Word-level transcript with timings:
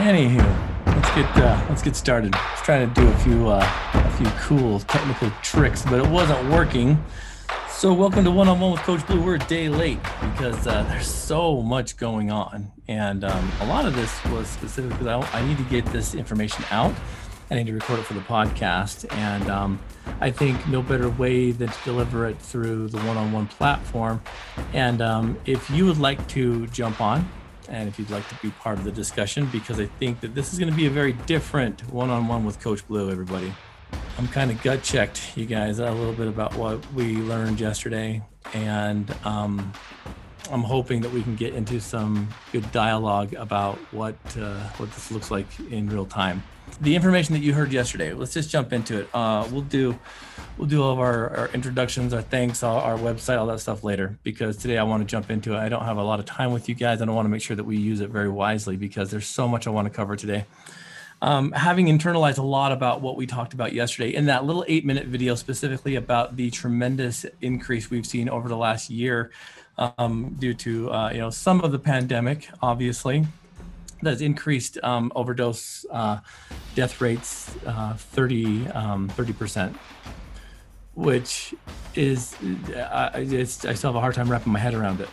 Anywho, 0.00 0.38
let's 0.86 1.14
get 1.14 1.36
uh, 1.36 1.66
let's 1.68 1.82
get 1.82 1.94
started. 1.94 2.34
I 2.34 2.52
was 2.52 2.62
trying 2.62 2.88
to 2.88 3.00
do 3.00 3.06
a 3.06 3.18
few 3.18 3.48
uh, 3.48 3.70
a 3.92 4.10
few 4.12 4.26
cool 4.40 4.80
technical 4.80 5.30
tricks, 5.42 5.82
but 5.84 6.02
it 6.02 6.06
wasn't 6.06 6.50
working. 6.50 7.04
So 7.68 7.92
welcome 7.92 8.24
to 8.24 8.30
One 8.30 8.48
on 8.48 8.58
One 8.60 8.72
with 8.72 8.80
Coach 8.80 9.06
Blu. 9.06 9.20
We're 9.20 9.34
a 9.34 9.38
day 9.40 9.68
late 9.68 10.02
because 10.32 10.66
uh, 10.66 10.84
there's 10.84 11.06
so 11.06 11.60
much 11.60 11.98
going 11.98 12.30
on, 12.30 12.72
and 12.88 13.24
um, 13.24 13.52
a 13.60 13.66
lot 13.66 13.84
of 13.84 13.94
this 13.94 14.24
was 14.24 14.48
specific 14.48 14.90
because 14.92 15.06
I, 15.06 15.38
I 15.38 15.46
need 15.46 15.58
to 15.58 15.64
get 15.64 15.84
this 15.92 16.14
information 16.14 16.64
out. 16.70 16.94
I 17.50 17.56
need 17.56 17.66
to 17.66 17.74
record 17.74 17.98
it 17.98 18.06
for 18.06 18.14
the 18.14 18.20
podcast, 18.20 19.04
and 19.14 19.50
um, 19.50 19.78
I 20.22 20.30
think 20.30 20.66
no 20.66 20.80
better 20.80 21.10
way 21.10 21.52
than 21.52 21.68
to 21.68 21.78
deliver 21.84 22.26
it 22.26 22.38
through 22.38 22.88
the 22.88 23.00
one-on-one 23.00 23.48
platform. 23.48 24.22
And 24.72 25.02
um, 25.02 25.38
if 25.44 25.68
you 25.68 25.84
would 25.84 25.98
like 25.98 26.26
to 26.28 26.66
jump 26.68 27.02
on 27.02 27.28
and 27.70 27.88
if 27.88 27.98
you'd 27.98 28.10
like 28.10 28.28
to 28.28 28.34
be 28.42 28.50
part 28.50 28.78
of 28.78 28.84
the 28.84 28.92
discussion, 28.92 29.48
because 29.52 29.80
I 29.80 29.86
think 29.86 30.20
that 30.20 30.34
this 30.34 30.52
is 30.52 30.58
going 30.58 30.70
to 30.70 30.76
be 30.76 30.86
a 30.86 30.90
very 30.90 31.12
different 31.12 31.88
one 31.92 32.10
on 32.10 32.28
one 32.28 32.44
with 32.44 32.60
Coach 32.60 32.86
Blu, 32.86 33.10
everybody. 33.10 33.52
I'm 34.18 34.28
kind 34.28 34.50
of 34.50 34.62
gut 34.62 34.82
checked, 34.82 35.36
you 35.36 35.46
guys, 35.46 35.78
a 35.78 35.90
little 35.90 36.12
bit 36.12 36.28
about 36.28 36.54
what 36.54 36.84
we 36.92 37.16
learned 37.16 37.60
yesterday. 37.60 38.22
And 38.52 39.10
um, 39.24 39.72
I'm 40.50 40.62
hoping 40.62 41.00
that 41.02 41.12
we 41.12 41.22
can 41.22 41.36
get 41.36 41.54
into 41.54 41.80
some 41.80 42.28
good 42.52 42.70
dialogue 42.72 43.34
about 43.34 43.78
what 43.92 44.16
uh, 44.36 44.58
what 44.76 44.92
this 44.92 45.10
looks 45.10 45.30
like 45.30 45.46
in 45.70 45.88
real 45.88 46.06
time. 46.06 46.42
The 46.78 46.96
information 46.96 47.34
that 47.34 47.40
you 47.40 47.52
heard 47.52 47.72
yesterday. 47.72 48.12
Let's 48.12 48.32
just 48.32 48.50
jump 48.50 48.72
into 48.72 49.00
it. 49.00 49.08
Uh, 49.14 49.46
we'll 49.50 49.62
do 49.62 49.98
we'll 50.56 50.68
do 50.68 50.82
all 50.82 50.92
of 50.92 50.98
our, 50.98 51.36
our 51.36 51.48
introductions, 51.48 52.12
our 52.12 52.22
thanks, 52.22 52.62
our, 52.62 52.80
our 52.82 52.98
website, 52.98 53.38
all 53.38 53.46
that 53.46 53.60
stuff 53.60 53.84
later. 53.84 54.18
Because 54.22 54.56
today 54.56 54.78
I 54.78 54.82
want 54.82 55.02
to 55.02 55.06
jump 55.06 55.30
into 55.30 55.54
it. 55.54 55.58
I 55.58 55.68
don't 55.68 55.84
have 55.84 55.96
a 55.96 56.02
lot 56.02 56.20
of 56.20 56.26
time 56.26 56.52
with 56.52 56.68
you 56.68 56.74
guys. 56.74 57.02
I 57.02 57.04
don't 57.04 57.14
want 57.14 57.26
to 57.26 57.30
make 57.30 57.42
sure 57.42 57.56
that 57.56 57.64
we 57.64 57.76
use 57.76 58.00
it 58.00 58.10
very 58.10 58.28
wisely 58.28 58.76
because 58.76 59.10
there's 59.10 59.26
so 59.26 59.46
much 59.48 59.66
I 59.66 59.70
want 59.70 59.86
to 59.86 59.94
cover 59.94 60.16
today. 60.16 60.44
Um, 61.22 61.52
having 61.52 61.86
internalized 61.86 62.38
a 62.38 62.42
lot 62.42 62.72
about 62.72 63.02
what 63.02 63.16
we 63.16 63.26
talked 63.26 63.52
about 63.52 63.74
yesterday 63.74 64.14
in 64.14 64.26
that 64.26 64.46
little 64.46 64.64
eight 64.68 64.86
minute 64.86 65.06
video 65.06 65.34
specifically 65.34 65.96
about 65.96 66.36
the 66.36 66.50
tremendous 66.50 67.26
increase 67.42 67.90
we've 67.90 68.06
seen 68.06 68.30
over 68.30 68.48
the 68.48 68.56
last 68.56 68.88
year 68.88 69.30
um, 69.76 70.36
due 70.38 70.54
to 70.54 70.90
uh, 70.90 71.10
you 71.10 71.18
know 71.18 71.30
some 71.30 71.60
of 71.60 71.72
the 71.72 71.78
pandemic, 71.78 72.48
obviously, 72.62 73.26
that's 74.02 74.20
increased 74.20 74.78
um, 74.82 75.12
overdose 75.14 75.84
uh, 75.90 76.18
death 76.74 77.00
rates 77.00 77.54
uh, 77.66 77.94
30 77.94 78.68
um, 78.68 79.08
percent, 79.08 79.76
which 80.94 81.54
is 81.94 82.34
I, 82.74 83.10
I 83.14 83.44
still 83.44 83.90
have 83.90 83.96
a 83.96 84.00
hard 84.00 84.14
time 84.14 84.30
wrapping 84.30 84.52
my 84.52 84.58
head 84.58 84.74
around 84.74 85.00
it. 85.00 85.08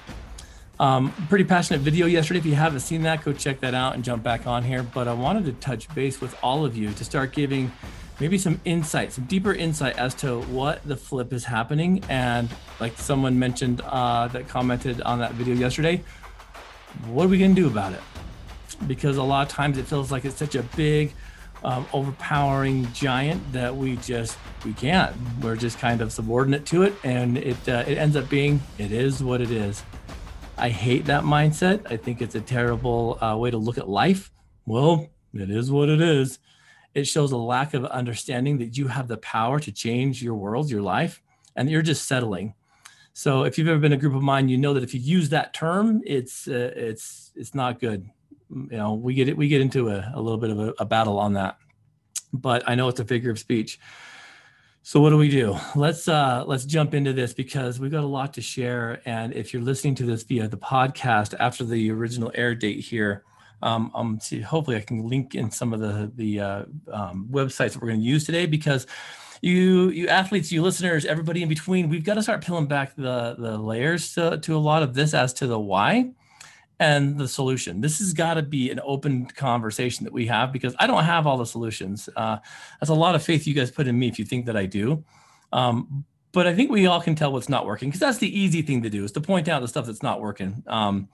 Um, 0.79 1.11
pretty 1.27 1.43
passionate 1.43 1.81
video 1.81 2.05
yesterday. 2.05 2.39
If 2.39 2.45
you 2.45 2.53
haven't 2.53 2.81
seen 2.81 3.01
that, 3.03 3.23
go 3.23 3.33
check 3.33 3.59
that 3.61 3.73
out 3.73 3.95
and 3.95 4.03
jump 4.03 4.23
back 4.23 4.45
on 4.45 4.63
here. 4.63 4.83
But 4.83 5.07
I 5.07 5.13
wanted 5.13 5.45
to 5.45 5.53
touch 5.53 5.93
base 5.95 6.21
with 6.21 6.35
all 6.43 6.65
of 6.65 6.77
you 6.77 6.91
to 6.93 7.03
start 7.03 7.33
giving 7.33 7.71
maybe 8.19 8.37
some 8.37 8.61
insight, 8.63 9.11
some 9.11 9.25
deeper 9.25 9.53
insight 9.53 9.97
as 9.97 10.13
to 10.15 10.41
what 10.41 10.83
the 10.87 10.95
flip 10.95 11.33
is 11.33 11.45
happening. 11.45 12.03
And 12.09 12.49
like 12.79 12.97
someone 12.97 13.39
mentioned 13.39 13.81
uh, 13.81 14.27
that 14.29 14.47
commented 14.47 15.01
on 15.01 15.19
that 15.19 15.33
video 15.33 15.55
yesterday, 15.55 16.03
what 17.07 17.25
are 17.25 17.29
we 17.29 17.39
going 17.39 17.55
to 17.55 17.61
do 17.61 17.67
about 17.67 17.93
it? 17.93 18.01
Because 18.85 19.17
a 19.17 19.23
lot 19.23 19.47
of 19.47 19.53
times 19.53 19.77
it 19.77 19.85
feels 19.85 20.11
like 20.11 20.25
it's 20.25 20.35
such 20.35 20.55
a 20.55 20.63
big, 20.63 21.13
um, 21.63 21.87
overpowering 21.93 22.91
giant 22.93 23.51
that 23.53 23.75
we 23.75 23.97
just 23.97 24.37
we 24.63 24.73
can't. 24.73 25.15
We're 25.41 25.55
just 25.55 25.79
kind 25.79 26.01
of 26.01 26.11
subordinate 26.11 26.65
to 26.67 26.83
it, 26.83 26.93
and 27.03 27.37
it 27.37 27.69
uh, 27.69 27.83
it 27.87 27.97
ends 27.97 28.15
up 28.15 28.29
being 28.29 28.61
it 28.77 28.91
is 28.91 29.23
what 29.23 29.41
it 29.41 29.51
is. 29.51 29.83
I 30.57 30.69
hate 30.69 31.05
that 31.05 31.23
mindset. 31.23 31.91
I 31.91 31.97
think 31.97 32.21
it's 32.21 32.35
a 32.35 32.41
terrible 32.41 33.17
uh, 33.23 33.35
way 33.37 33.51
to 33.51 33.57
look 33.57 33.77
at 33.77 33.87
life. 33.87 34.31
Well, 34.65 35.09
it 35.33 35.49
is 35.49 35.71
what 35.71 35.89
it 35.89 36.01
is 36.01 36.39
it 36.97 37.07
shows 37.07 37.31
a 37.31 37.37
lack 37.37 37.75
of 37.75 37.85
understanding 37.85 38.57
that 38.57 38.75
you 38.75 38.87
have 38.87 39.07
the 39.07 39.17
power 39.17 39.59
to 39.59 39.71
change 39.71 40.23
your 40.23 40.33
world, 40.33 40.71
your 40.71 40.81
life, 40.81 41.21
and 41.55 41.69
you're 41.69 41.83
just 41.83 42.07
settling. 42.07 42.55
So 43.13 43.43
if 43.43 43.57
you've 43.57 43.67
ever 43.67 43.79
been 43.79 43.93
a 43.93 43.97
group 43.97 44.15
of 44.15 44.23
mine, 44.23 44.49
you 44.49 44.57
know 44.57 44.73
that 44.73 44.81
if 44.81 44.95
you 44.95 44.99
use 44.99 45.29
that 45.29 45.53
term, 45.53 46.01
it's 46.05 46.47
uh, 46.47 46.73
it's 46.75 47.31
it's 47.35 47.53
not 47.53 47.79
good. 47.79 48.09
You 48.49 48.77
know, 48.77 48.93
we 48.93 49.13
get 49.13 49.27
it 49.27 49.37
we 49.37 49.47
get 49.47 49.61
into 49.61 49.89
a, 49.89 50.11
a 50.13 50.21
little 50.21 50.37
bit 50.37 50.49
of 50.49 50.59
a, 50.59 50.73
a 50.79 50.85
battle 50.85 51.19
on 51.19 51.33
that. 51.33 51.57
But 52.33 52.63
I 52.67 52.75
know 52.75 52.87
it's 52.87 52.99
a 52.99 53.05
figure 53.05 53.31
of 53.31 53.39
speech. 53.39 53.79
So 54.83 55.01
what 55.01 55.09
do 55.09 55.17
we 55.17 55.29
do? 55.29 55.57
Let's 55.75 56.07
uh, 56.07 56.45
let's 56.47 56.63
jump 56.63 56.93
into 56.93 57.11
this 57.11 57.33
because 57.33 57.77
we've 57.77 57.91
got 57.91 58.05
a 58.05 58.07
lot 58.07 58.33
to 58.35 58.41
share. 58.41 59.01
And 59.05 59.33
if 59.33 59.53
you're 59.53 59.61
listening 59.61 59.95
to 59.95 60.05
this 60.05 60.23
via 60.23 60.47
the 60.47 60.57
podcast 60.57 61.33
after 61.39 61.65
the 61.65 61.91
original 61.91 62.31
air 62.33 62.55
date 62.55 62.79
here, 62.79 63.25
um, 63.61 63.91
um, 63.93 64.19
see, 64.21 64.39
hopefully 64.39 64.77
I 64.77 64.81
can 64.81 65.05
link 65.07 65.35
in 65.35 65.51
some 65.51 65.73
of 65.73 65.81
the 65.81 66.09
the 66.15 66.39
uh, 66.39 66.65
um, 66.91 67.27
websites 67.29 67.73
that 67.73 67.81
we're 67.81 67.89
going 67.89 67.99
to 67.99 68.05
use 68.05 68.25
today 68.25 68.45
because 68.45 68.87
you 69.41 69.89
you 69.89 70.07
athletes, 70.07 70.53
you 70.53 70.61
listeners, 70.61 71.05
everybody 71.05 71.43
in 71.43 71.49
between, 71.49 71.89
we've 71.89 72.05
got 72.05 72.13
to 72.13 72.23
start 72.23 72.41
peeling 72.41 72.67
back 72.67 72.95
the 72.95 73.35
the 73.37 73.57
layers 73.57 74.13
to, 74.13 74.37
to 74.37 74.55
a 74.55 74.57
lot 74.57 74.83
of 74.83 74.93
this 74.93 75.13
as 75.13 75.33
to 75.33 75.47
the 75.47 75.59
why 75.59 76.11
and 76.79 77.17
the 77.17 77.27
solution. 77.27 77.81
This 77.81 77.99
has 77.99 78.13
got 78.13 78.35
to 78.35 78.43
be 78.43 78.69
an 78.69 78.79
open 78.83 79.25
conversation 79.25 80.03
that 80.03 80.13
we 80.13 80.27
have 80.27 80.51
because 80.51 80.75
I 80.79 80.87
don't 80.87 81.03
have 81.03 81.25
all 81.25 81.37
the 81.37 81.45
solutions. 81.45 82.07
Uh, 82.15 82.37
that's 82.79 82.89
a 82.89 82.95
lot 82.95 83.15
of 83.15 83.23
faith 83.23 83.47
you 83.47 83.53
guys 83.53 83.71
put 83.71 83.87
in 83.87 83.97
me 83.97 84.07
if 84.07 84.19
you 84.19 84.25
think 84.25 84.45
that 84.45 84.55
I 84.55 84.65
do. 84.65 85.03
Um, 85.51 86.05
but 86.33 86.45
I 86.45 86.53
think 86.53 86.69
we 86.69 86.85
all 86.85 87.01
can 87.01 87.15
tell 87.15 87.31
what's 87.31 87.49
not 87.49 87.65
working 87.65 87.89
because 87.89 87.99
that's 87.99 88.19
the 88.19 88.39
easy 88.39 88.61
thing 88.61 88.83
to 88.83 88.89
do 88.89 89.03
is 89.03 89.11
to 89.13 89.21
point 89.21 89.47
out 89.47 89.61
the 89.61 89.67
stuff 89.67 89.87
that's 89.87 90.03
not 90.03 90.21
working. 90.21 90.63
Um, 90.67 91.09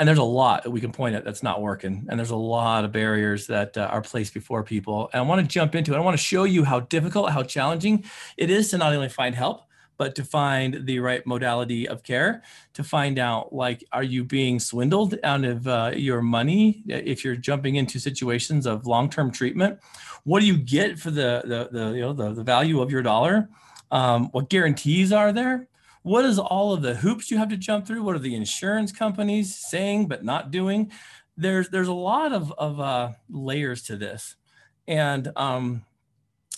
and 0.00 0.08
there's 0.08 0.18
a 0.18 0.22
lot 0.22 0.62
that 0.62 0.70
we 0.70 0.80
can 0.80 0.92
point 0.92 1.14
at 1.14 1.24
that's 1.24 1.42
not 1.42 1.60
working 1.60 2.06
and 2.08 2.18
there's 2.18 2.30
a 2.30 2.36
lot 2.36 2.86
of 2.86 2.90
barriers 2.92 3.46
that 3.48 3.76
uh, 3.76 3.82
are 3.82 4.00
placed 4.00 4.32
before 4.32 4.64
people 4.64 5.10
and 5.12 5.20
i 5.20 5.22
want 5.22 5.40
to 5.42 5.46
jump 5.46 5.74
into 5.74 5.92
it 5.92 5.96
i 5.98 6.00
want 6.00 6.16
to 6.16 6.22
show 6.22 6.44
you 6.44 6.64
how 6.64 6.80
difficult 6.80 7.30
how 7.30 7.42
challenging 7.42 8.02
it 8.38 8.50
is 8.50 8.70
to 8.70 8.78
not 8.78 8.94
only 8.94 9.10
find 9.10 9.34
help 9.34 9.62
but 10.00 10.14
to 10.14 10.24
find 10.24 10.86
the 10.86 10.98
right 10.98 11.26
modality 11.26 11.86
of 11.86 12.02
care 12.02 12.42
to 12.72 12.82
find 12.82 13.18
out 13.18 13.52
like 13.52 13.84
are 13.92 14.02
you 14.02 14.24
being 14.24 14.58
swindled 14.58 15.18
out 15.22 15.44
of 15.44 15.68
uh, 15.68 15.92
your 15.94 16.22
money 16.22 16.82
if 16.86 17.22
you're 17.22 17.36
jumping 17.36 17.74
into 17.76 18.00
situations 18.00 18.64
of 18.64 18.86
long-term 18.86 19.30
treatment 19.30 19.78
what 20.24 20.40
do 20.40 20.46
you 20.46 20.56
get 20.56 20.98
for 20.98 21.10
the 21.10 21.42
the, 21.44 21.68
the 21.70 21.90
you 21.90 22.00
know 22.00 22.14
the, 22.14 22.32
the 22.32 22.42
value 22.42 22.80
of 22.80 22.90
your 22.90 23.02
dollar 23.02 23.46
um, 23.90 24.30
what 24.32 24.48
guarantees 24.48 25.12
are 25.12 25.32
there 25.34 25.68
what 26.02 26.24
is 26.24 26.38
all 26.38 26.72
of 26.72 26.80
the 26.80 26.94
hoops 26.94 27.30
you 27.30 27.36
have 27.36 27.50
to 27.50 27.58
jump 27.58 27.86
through? 27.86 28.02
What 28.02 28.16
are 28.16 28.20
the 28.20 28.34
insurance 28.34 28.90
companies 28.90 29.54
saying 29.54 30.08
but 30.08 30.24
not 30.24 30.50
doing? 30.50 30.90
There's 31.36 31.68
there's 31.68 31.88
a 31.88 31.92
lot 31.92 32.32
of 32.32 32.50
of 32.52 32.80
uh, 32.80 33.10
layers 33.28 33.82
to 33.82 33.96
this, 33.96 34.36
and 34.88 35.30
um, 35.36 35.84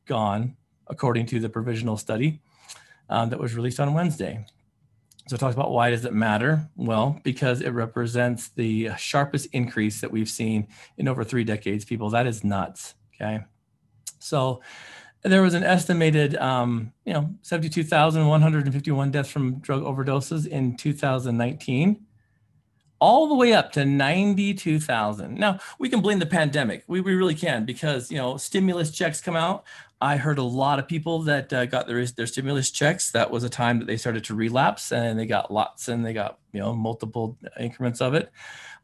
gone, 0.05 0.55
according 0.87 1.25
to 1.25 1.39
the 1.39 1.49
provisional 1.49 1.97
study 1.97 2.41
um, 3.09 3.31
that 3.31 3.39
was 3.39 3.55
released 3.55 3.79
on 3.79 3.95
Wednesday. 3.95 4.45
So 5.27 5.35
it 5.35 5.39
talks 5.39 5.55
about 5.55 5.71
why 5.71 5.89
does 5.89 6.05
it 6.05 6.13
matter? 6.13 6.69
Well, 6.75 7.19
because 7.23 7.61
it 7.61 7.71
represents 7.71 8.49
the 8.49 8.91
sharpest 8.97 9.47
increase 9.53 10.01
that 10.01 10.11
we've 10.11 10.29
seen 10.29 10.67
in 10.97 11.07
over 11.07 11.23
three 11.23 11.43
decades. 11.43 11.83
People, 11.83 12.11
that 12.11 12.27
is 12.27 12.43
nuts. 12.43 12.93
Okay. 13.15 13.39
So 14.19 14.61
there 15.23 15.41
was 15.41 15.55
an 15.55 15.63
estimated, 15.63 16.35
um, 16.37 16.93
you 17.05 17.13
know, 17.13 17.33
72,151 17.41 19.11
deaths 19.11 19.29
from 19.29 19.59
drug 19.59 19.81
overdoses 19.81 20.45
in 20.45 20.77
2019, 20.77 22.05
all 22.99 23.27
the 23.27 23.33
way 23.33 23.53
up 23.53 23.71
to 23.71 23.85
92,000. 23.85 25.33
Now, 25.33 25.59
we 25.79 25.89
can 25.89 26.01
blame 26.01 26.19
the 26.19 26.27
pandemic. 26.27 26.83
We, 26.87 27.01
we 27.01 27.15
really 27.15 27.33
can 27.33 27.65
because, 27.65 28.11
you 28.11 28.17
know, 28.17 28.37
stimulus 28.37 28.91
checks 28.91 29.19
come 29.19 29.35
out. 29.35 29.65
I 30.05 30.17
heard 30.17 30.37
a 30.37 30.43
lot 30.43 30.77
of 30.77 30.87
people 30.87 31.23
that 31.23 31.51
uh, 31.51 31.65
got 31.65 31.87
their, 31.87 32.05
their 32.05 32.27
stimulus 32.27 32.69
checks. 32.69 33.09
That 33.09 33.31
was 33.31 33.43
a 33.43 33.49
time 33.49 33.79
that 33.79 33.85
they 33.85 33.97
started 33.97 34.23
to 34.25 34.35
relapse 34.35 34.91
and 34.91 35.17
they 35.17 35.25
got 35.25 35.51
lots 35.51 35.87
and 35.87 36.05
they 36.05 36.13
got, 36.13 36.37
you 36.51 36.59
know, 36.59 36.75
multiple 36.75 37.39
increments 37.59 38.01
of 38.01 38.13
it. 38.13 38.31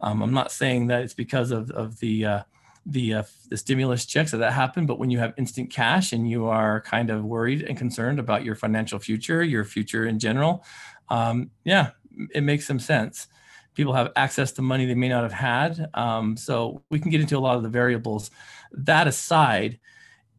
Um, 0.01 0.23
I'm 0.23 0.33
not 0.33 0.51
saying 0.51 0.87
that 0.87 1.03
it's 1.03 1.13
because 1.13 1.51
of, 1.51 1.69
of 1.71 1.99
the, 1.99 2.25
uh, 2.25 2.43
the 2.87 3.13
uh, 3.13 3.23
the 3.49 3.57
stimulus 3.57 4.07
checks 4.07 4.31
that 4.31 4.37
that 4.37 4.53
happened 4.53 4.87
but 4.87 4.97
when 4.97 5.11
you 5.11 5.19
have 5.19 5.35
instant 5.37 5.69
cash 5.69 6.13
and 6.13 6.27
you 6.27 6.47
are 6.47 6.81
kind 6.81 7.11
of 7.11 7.23
worried 7.23 7.61
and 7.61 7.77
concerned 7.77 8.17
about 8.17 8.43
your 8.43 8.55
financial 8.55 8.97
future 8.97 9.43
your 9.43 9.63
future 9.63 10.07
in 10.07 10.17
general 10.17 10.65
um, 11.09 11.51
yeah 11.63 11.91
it 12.33 12.41
makes 12.41 12.65
some 12.65 12.79
sense 12.79 13.27
people 13.75 13.93
have 13.93 14.11
access 14.15 14.51
to 14.51 14.63
money 14.63 14.87
they 14.87 14.95
may 14.95 15.09
not 15.09 15.21
have 15.21 15.31
had 15.31 15.91
um, 15.93 16.35
so 16.35 16.81
we 16.89 16.99
can 16.99 17.11
get 17.11 17.21
into 17.21 17.37
a 17.37 17.39
lot 17.39 17.55
of 17.55 17.61
the 17.61 17.69
variables 17.69 18.31
that 18.71 19.05
aside 19.05 19.79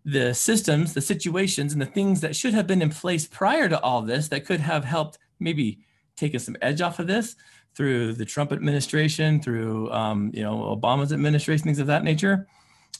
the 0.04 0.34
systems 0.34 0.94
the 0.94 1.00
situations 1.00 1.72
and 1.72 1.80
the 1.80 1.86
things 1.86 2.20
that 2.20 2.34
should 2.34 2.54
have 2.54 2.66
been 2.66 2.82
in 2.82 2.90
place 2.90 3.26
prior 3.26 3.68
to 3.68 3.80
all 3.82 4.02
this 4.02 4.28
that 4.28 4.44
could 4.44 4.58
have 4.58 4.84
helped 4.84 5.18
maybe 5.38 5.78
taken 6.16 6.40
some 6.40 6.56
edge 6.60 6.80
off 6.80 6.98
of 6.98 7.06
this 7.06 7.36
through 7.74 8.12
the 8.12 8.24
Trump 8.24 8.52
administration, 8.52 9.40
through 9.40 9.90
um, 9.90 10.30
you 10.34 10.42
know 10.42 10.76
Obama's 10.76 11.12
administration, 11.12 11.64
things 11.64 11.78
of 11.78 11.86
that 11.86 12.04
nature, 12.04 12.46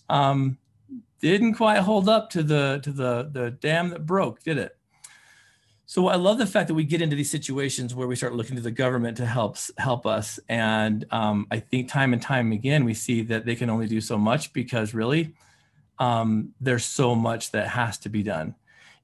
um, 0.09 0.59
didn't 1.21 1.55
quite 1.55 1.79
hold 1.81 2.09
up 2.09 2.31
to 2.31 2.43
the 2.43 2.81
to 2.83 2.93
the 2.93 3.31
the 3.33 3.51
dam 3.51 3.91
that 3.91 4.07
broke, 4.07 4.43
did 4.43 4.59
it? 4.59 4.77
So 5.87 6.09
I 6.09 6.17
love 6.17 6.39
the 6.39 6.47
fact 6.47 6.69
that 6.69 6.75
we 6.75 6.85
get 6.85 7.03
into 7.03 7.17
these 7.17 7.31
situations 7.31 7.95
where 7.95 8.09
we 8.09 8.17
start 8.17 8.35
looking 8.35 8.57
to 8.57 8.63
the 8.63 8.71
government 8.71 9.19
to 9.19 9.27
help 9.27 9.59
help 9.77 10.07
us, 10.07 10.41
and 10.49 11.05
um, 11.11 11.47
I 11.51 11.59
think 11.59 11.89
time 11.89 12.13
and 12.13 12.23
time 12.23 12.53
again 12.53 12.85
we 12.85 12.95
see 12.95 13.23
that 13.23 13.45
they 13.45 13.55
can 13.55 13.69
only 13.69 13.87
do 13.87 14.01
so 14.01 14.17
much 14.17 14.53
because 14.53 14.95
really 14.95 15.35
um, 16.03 16.53
there's 16.61 16.85
so 16.85 17.15
much 17.15 17.53
that 17.53 17.69
has 17.69 17.99
to 17.99 18.09
be 18.09 18.23
done 18.23 18.55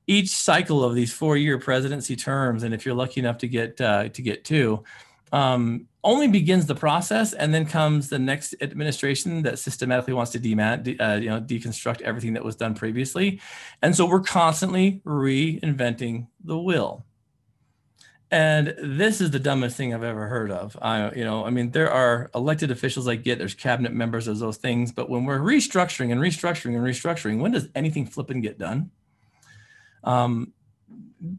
each 0.09 0.31
cycle 0.31 0.83
of 0.83 0.95
these 0.95 1.13
four-year 1.13 1.59
presidency 1.59 2.17
terms, 2.17 2.63
and 2.63 2.75
if 2.75 2.85
you're 2.85 2.95
lucky 2.95 3.21
enough 3.21 3.39
to 3.39 3.47
get 3.47 3.81
uh, 3.81 4.09
to 4.09 4.23
get 4.23 4.43
two, 4.43 4.83
um, 5.33 5.87
only 6.03 6.27
begins 6.27 6.65
the 6.65 6.75
process, 6.75 7.35
and 7.35 7.53
then 7.53 7.67
comes 7.67 8.09
the 8.09 8.19
next 8.19 8.55
administration 8.63 9.43
that 9.43 9.59
systematically 9.59 10.15
wants 10.15 10.33
to 10.33 10.39
uh, 10.39 11.17
you 11.17 11.29
know, 11.29 11.41
deconstruct 11.41 12.01
everything 12.01 12.33
that 12.33 12.45
was 12.45 12.57
done 12.57 12.75
previously, 12.75 13.39
and 13.83 13.95
so 13.95 14.07
we're 14.07 14.21
constantly 14.21 15.03
reinventing 15.05 16.27
the 16.43 16.59
will. 16.59 17.05
And 18.31 18.75
this 18.83 19.23
is 19.23 19.31
the 19.31 19.39
dumbest 19.39 19.77
thing 19.77 19.95
I've 19.95 20.03
ever 20.03 20.27
heard 20.27 20.51
of. 20.51 20.77
I, 20.83 21.11
you 21.13 21.25
know, 21.25 21.47
I 21.47 21.51
mean, 21.51 21.71
there 21.71 21.91
are 21.91 22.31
elected 22.35 22.71
officials 22.71 23.09
I 23.09 23.15
get, 23.15 23.39
there's 23.39 23.55
cabinet 23.55 23.95
members, 23.95 24.27
there's 24.27 24.41
those 24.41 24.59
things, 24.59 24.93
but 24.93 25.09
when 25.09 25.25
we're 25.25 25.39
restructuring 25.39 26.13
and 26.13 26.21
restructuring 26.21 26.77
and 26.77 26.85
restructuring, 26.85 27.41
when 27.41 27.53
does 27.53 27.69
anything 27.75 28.05
flipping 28.05 28.43
get 28.43 28.59
done? 28.59 28.91
Um, 30.05 30.53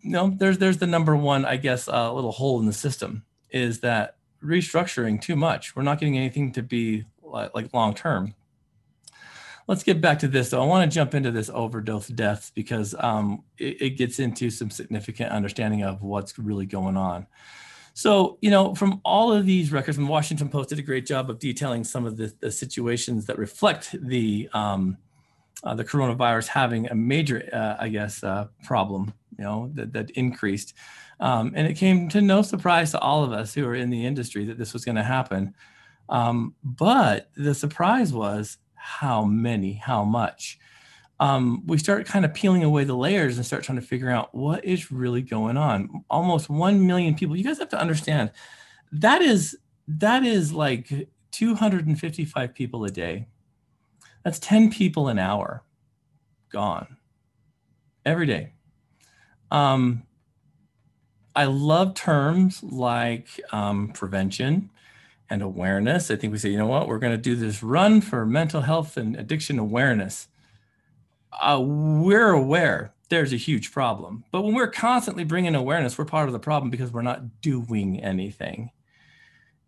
no, 0.03 0.29
there's 0.29 0.57
there's 0.57 0.77
the 0.77 0.87
number 0.87 1.15
one, 1.15 1.45
I 1.45 1.57
guess, 1.57 1.87
uh, 1.87 2.11
little 2.11 2.31
hole 2.31 2.59
in 2.59 2.65
the 2.65 2.73
system 2.73 3.23
is 3.49 3.79
that 3.79 4.17
restructuring 4.43 5.21
too 5.21 5.35
much. 5.35 5.75
We're 5.75 5.83
not 5.83 5.99
getting 5.99 6.17
anything 6.17 6.51
to 6.53 6.63
be 6.63 7.05
like, 7.21 7.53
like 7.55 7.73
long 7.73 7.93
term. 7.93 8.35
Let's 9.69 9.83
get 9.83 10.01
back 10.01 10.17
to 10.19 10.27
this. 10.27 10.49
Though. 10.49 10.63
I 10.63 10.65
want 10.65 10.89
to 10.89 10.95
jump 10.95 11.13
into 11.13 11.29
this 11.29 11.47
overdose 11.53 12.07
deaths 12.07 12.51
because 12.55 12.95
um, 12.97 13.43
it, 13.59 13.79
it 13.79 13.89
gets 13.91 14.17
into 14.17 14.49
some 14.49 14.71
significant 14.71 15.31
understanding 15.31 15.83
of 15.83 16.01
what's 16.01 16.39
really 16.39 16.65
going 16.65 16.97
on. 16.97 17.27
So, 17.93 18.39
you 18.41 18.49
know, 18.49 18.73
from 18.73 18.99
all 19.05 19.31
of 19.31 19.45
these 19.45 19.71
records, 19.71 19.95
the 19.95 20.05
Washington 20.07 20.49
Post 20.49 20.69
did 20.69 20.79
a 20.79 20.81
great 20.81 21.05
job 21.05 21.29
of 21.29 21.37
detailing 21.37 21.83
some 21.83 22.07
of 22.07 22.17
the, 22.17 22.33
the 22.39 22.51
situations 22.51 23.27
that 23.27 23.37
reflect 23.37 23.95
the 24.07 24.49
um, 24.53 24.97
uh, 25.63 25.75
the 25.75 25.85
coronavirus 25.85 26.47
having 26.47 26.87
a 26.87 26.95
major, 26.95 27.47
uh, 27.53 27.75
I 27.79 27.89
guess, 27.89 28.23
uh, 28.23 28.47
problem. 28.63 29.13
You 29.37 29.43
know, 29.43 29.71
that, 29.75 29.93
that 29.93 30.09
increased. 30.11 30.73
Um, 31.19 31.53
and 31.55 31.67
it 31.67 31.75
came 31.75 32.09
to 32.09 32.21
no 32.21 32.41
surprise 32.41 32.89
to 32.91 32.99
all 33.01 33.23
of 33.23 33.31
us 33.31 33.53
who 33.53 33.67
are 33.67 33.75
in 33.75 33.91
the 33.91 34.03
industry 34.03 34.45
that 34.45 34.57
this 34.57 34.73
was 34.73 34.83
going 34.83 34.95
to 34.95 35.03
happen. 35.03 35.53
Um, 36.09 36.55
but 36.63 37.29
the 37.37 37.53
surprise 37.53 38.11
was 38.11 38.57
how 38.79 39.23
many, 39.23 39.73
how 39.73 40.03
much. 40.03 40.57
Um, 41.19 41.63
we 41.67 41.77
start 41.77 42.05
kind 42.05 42.23
of 42.23 42.33
peeling 42.33 42.63
away 42.63 42.85
the 42.85 42.95
layers 42.95 43.35
and 43.35 43.45
start 43.45 43.63
trying 43.63 43.79
to 43.79 43.85
figure 43.85 44.09
out 44.09 44.33
what 44.33 44.63
is 44.63 44.91
really 44.91 45.21
going 45.21 45.57
on. 45.57 46.05
Almost 46.09 46.49
1 46.49 46.87
million 46.87 47.13
people. 47.13 47.35
You 47.35 47.43
guys 47.43 47.59
have 47.59 47.69
to 47.69 47.79
understand 47.79 48.31
that 48.91 49.21
is 49.21 49.57
that 49.87 50.23
is 50.23 50.53
like 50.53 51.09
255 51.31 52.53
people 52.53 52.85
a 52.85 52.89
day. 52.89 53.27
That's 54.23 54.39
10 54.39 54.71
people 54.71 55.09
an 55.09 55.19
hour 55.19 55.63
gone 56.51 56.97
every 58.05 58.25
day. 58.25 58.53
Um, 59.51 60.03
I 61.35 61.45
love 61.45 61.93
terms 61.95 62.63
like 62.63 63.27
um, 63.51 63.89
prevention 63.89 64.69
and 65.29 65.41
awareness. 65.41 66.09
I 66.09 66.15
think 66.15 66.31
we 66.31 66.39
say, 66.39 66.49
you 66.49 66.57
know 66.57 66.67
what, 66.67 66.87
we're 66.87 66.99
going 66.99 67.13
to 67.13 67.17
do 67.17 67.35
this 67.35 67.61
run 67.61 68.01
for 68.01 68.25
mental 68.25 68.61
health 68.61 68.97
and 68.97 69.15
addiction 69.15 69.59
awareness. 69.59 70.27
Uh, 71.31 71.61
we're 71.61 72.31
aware 72.31 72.93
there's 73.09 73.33
a 73.33 73.37
huge 73.37 73.71
problem, 73.71 74.23
but 74.31 74.41
when 74.41 74.53
we're 74.53 74.67
constantly 74.67 75.23
bringing 75.23 75.55
awareness, 75.55 75.97
we're 75.97 76.05
part 76.05 76.27
of 76.27 76.33
the 76.33 76.39
problem 76.39 76.69
because 76.69 76.91
we're 76.91 77.01
not 77.01 77.41
doing 77.41 77.99
anything. 78.03 78.71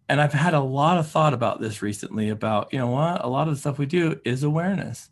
And 0.09 0.19
I've 0.19 0.33
had 0.33 0.53
a 0.53 0.59
lot 0.59 0.97
of 0.97 1.07
thought 1.07 1.33
about 1.33 1.61
this 1.61 1.81
recently 1.81 2.29
about, 2.29 2.71
you 2.73 2.79
know 2.79 2.87
what, 2.87 3.23
a 3.23 3.27
lot 3.27 3.47
of 3.47 3.53
the 3.53 3.59
stuff 3.59 3.79
we 3.79 3.85
do 3.85 4.19
is 4.25 4.43
awareness. 4.43 5.09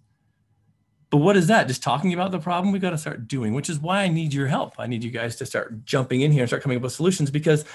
But 1.09 1.17
what 1.17 1.38
is 1.38 1.47
that? 1.47 1.67
Just 1.67 1.81
talking 1.81 2.13
about 2.13 2.31
the 2.31 2.39
problem? 2.39 2.71
We 2.71 2.79
got 2.79 2.91
to 2.91 2.97
start 2.97 3.27
doing, 3.27 3.53
which 3.53 3.69
is 3.69 3.79
why 3.79 4.03
I 4.03 4.09
need 4.09 4.33
your 4.33 4.47
help. 4.47 4.73
I 4.77 4.85
need 4.85 5.03
you 5.03 5.09
guys 5.09 5.35
to 5.38 5.45
start 5.45 5.85
jumping 5.85 6.21
in 6.21 6.31
here 6.31 6.41
and 6.41 6.50
start 6.50 6.62
coming 6.62 6.77
up 6.77 6.83
with 6.83 6.93
solutions 6.93 7.31
because 7.31 7.65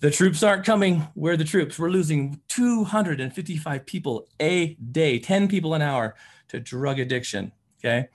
the 0.00 0.10
troops 0.10 0.42
aren't 0.42 0.64
coming. 0.64 1.06
We're 1.14 1.36
the 1.36 1.44
troops. 1.44 1.78
We're 1.78 1.90
losing 1.90 2.40
255 2.48 3.86
people 3.86 4.26
a 4.40 4.74
day, 4.74 5.18
10 5.18 5.48
people 5.48 5.74
an 5.74 5.82
hour 5.82 6.14
to 6.48 6.60
drug 6.60 6.98
addiction. 6.98 7.52
Okay. 7.78 8.08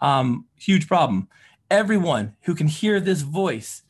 Um, 0.00 0.46
huge 0.58 0.88
problem. 0.88 1.28
Everyone 1.70 2.36
who 2.42 2.54
can 2.54 2.66
hear 2.66 3.00
this 3.00 3.22
voice, 3.22 3.82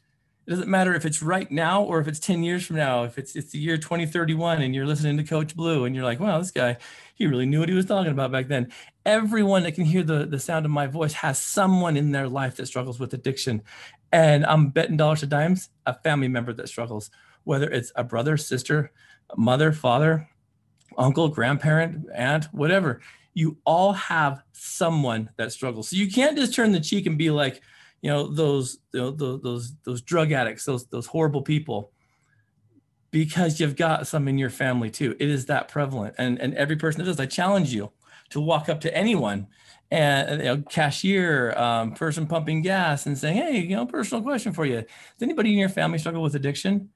it 0.46 0.50
doesn't 0.50 0.68
matter 0.68 0.94
if 0.94 1.04
it's 1.04 1.22
right 1.22 1.50
now 1.50 1.82
or 1.82 2.00
if 2.00 2.08
it's 2.08 2.18
10 2.18 2.42
years 2.42 2.66
from 2.66 2.76
now, 2.76 3.04
if 3.04 3.18
it's 3.18 3.36
it's 3.36 3.52
the 3.52 3.58
year 3.58 3.76
2031 3.76 4.62
and 4.62 4.74
you're 4.74 4.86
listening 4.86 5.16
to 5.16 5.24
Coach 5.24 5.56
Blu 5.56 5.84
and 5.84 5.94
you're 5.94 6.04
like, 6.04 6.20
wow, 6.20 6.38
this 6.38 6.50
guy, 6.50 6.76
he 7.14 7.26
really 7.26 7.46
knew 7.46 7.60
what 7.60 7.68
he 7.68 7.74
was 7.74 7.86
talking 7.86 8.12
about 8.12 8.32
back 8.32 8.48
then 8.48 8.70
everyone 9.04 9.64
that 9.64 9.72
can 9.72 9.84
hear 9.84 10.02
the, 10.02 10.26
the 10.26 10.38
sound 10.38 10.64
of 10.64 10.70
my 10.70 10.86
voice 10.86 11.12
has 11.12 11.38
someone 11.38 11.96
in 11.96 12.12
their 12.12 12.28
life 12.28 12.56
that 12.56 12.66
struggles 12.66 13.00
with 13.00 13.14
addiction. 13.14 13.62
And 14.12 14.44
I'm 14.46 14.68
betting 14.68 14.96
dollars 14.96 15.20
to 15.20 15.26
dimes, 15.26 15.70
a 15.86 15.94
family 15.94 16.28
member 16.28 16.52
that 16.52 16.68
struggles, 16.68 17.10
whether 17.44 17.70
it's 17.70 17.92
a 17.96 18.04
brother, 18.04 18.36
sister, 18.36 18.92
mother, 19.36 19.72
father, 19.72 20.28
uncle, 20.98 21.28
grandparent, 21.28 22.06
aunt, 22.14 22.46
whatever. 22.52 23.00
You 23.34 23.58
all 23.64 23.92
have 23.94 24.42
someone 24.52 25.30
that 25.36 25.52
struggles. 25.52 25.88
So 25.88 25.96
you 25.96 26.10
can't 26.10 26.36
just 26.36 26.54
turn 26.54 26.72
the 26.72 26.80
cheek 26.80 27.06
and 27.06 27.16
be 27.16 27.30
like, 27.30 27.62
you 28.02 28.10
know, 28.10 28.26
those 28.26 28.78
you 28.92 29.00
know, 29.00 29.10
those, 29.10 29.42
those 29.42 29.72
those 29.84 30.02
drug 30.02 30.32
addicts, 30.32 30.64
those 30.64 30.86
those 30.86 31.06
horrible 31.06 31.42
people, 31.42 31.92
because 33.10 33.60
you've 33.60 33.76
got 33.76 34.06
some 34.06 34.28
in 34.28 34.38
your 34.38 34.50
family 34.50 34.90
too. 34.90 35.16
It 35.18 35.30
is 35.30 35.46
that 35.46 35.68
prevalent, 35.68 36.16
and 36.18 36.38
and 36.40 36.54
every 36.54 36.76
person 36.76 36.98
that 36.98 37.06
does. 37.06 37.20
I 37.20 37.26
challenge 37.26 37.72
you 37.72 37.92
to 38.30 38.40
walk 38.40 38.68
up 38.68 38.80
to 38.80 38.96
anyone 38.96 39.46
and 39.92 40.40
you 40.40 40.44
know, 40.46 40.62
cashier, 40.70 41.52
um, 41.56 41.92
person 41.92 42.26
pumping 42.26 42.62
gas, 42.62 43.06
and 43.06 43.16
saying, 43.16 43.36
"Hey, 43.36 43.60
you 43.60 43.76
know, 43.76 43.86
personal 43.86 44.22
question 44.22 44.52
for 44.52 44.64
you: 44.64 44.80
Does 44.80 45.22
anybody 45.22 45.52
in 45.52 45.58
your 45.58 45.68
family 45.68 45.98
struggle 45.98 46.22
with 46.22 46.34
addiction?" 46.34 46.90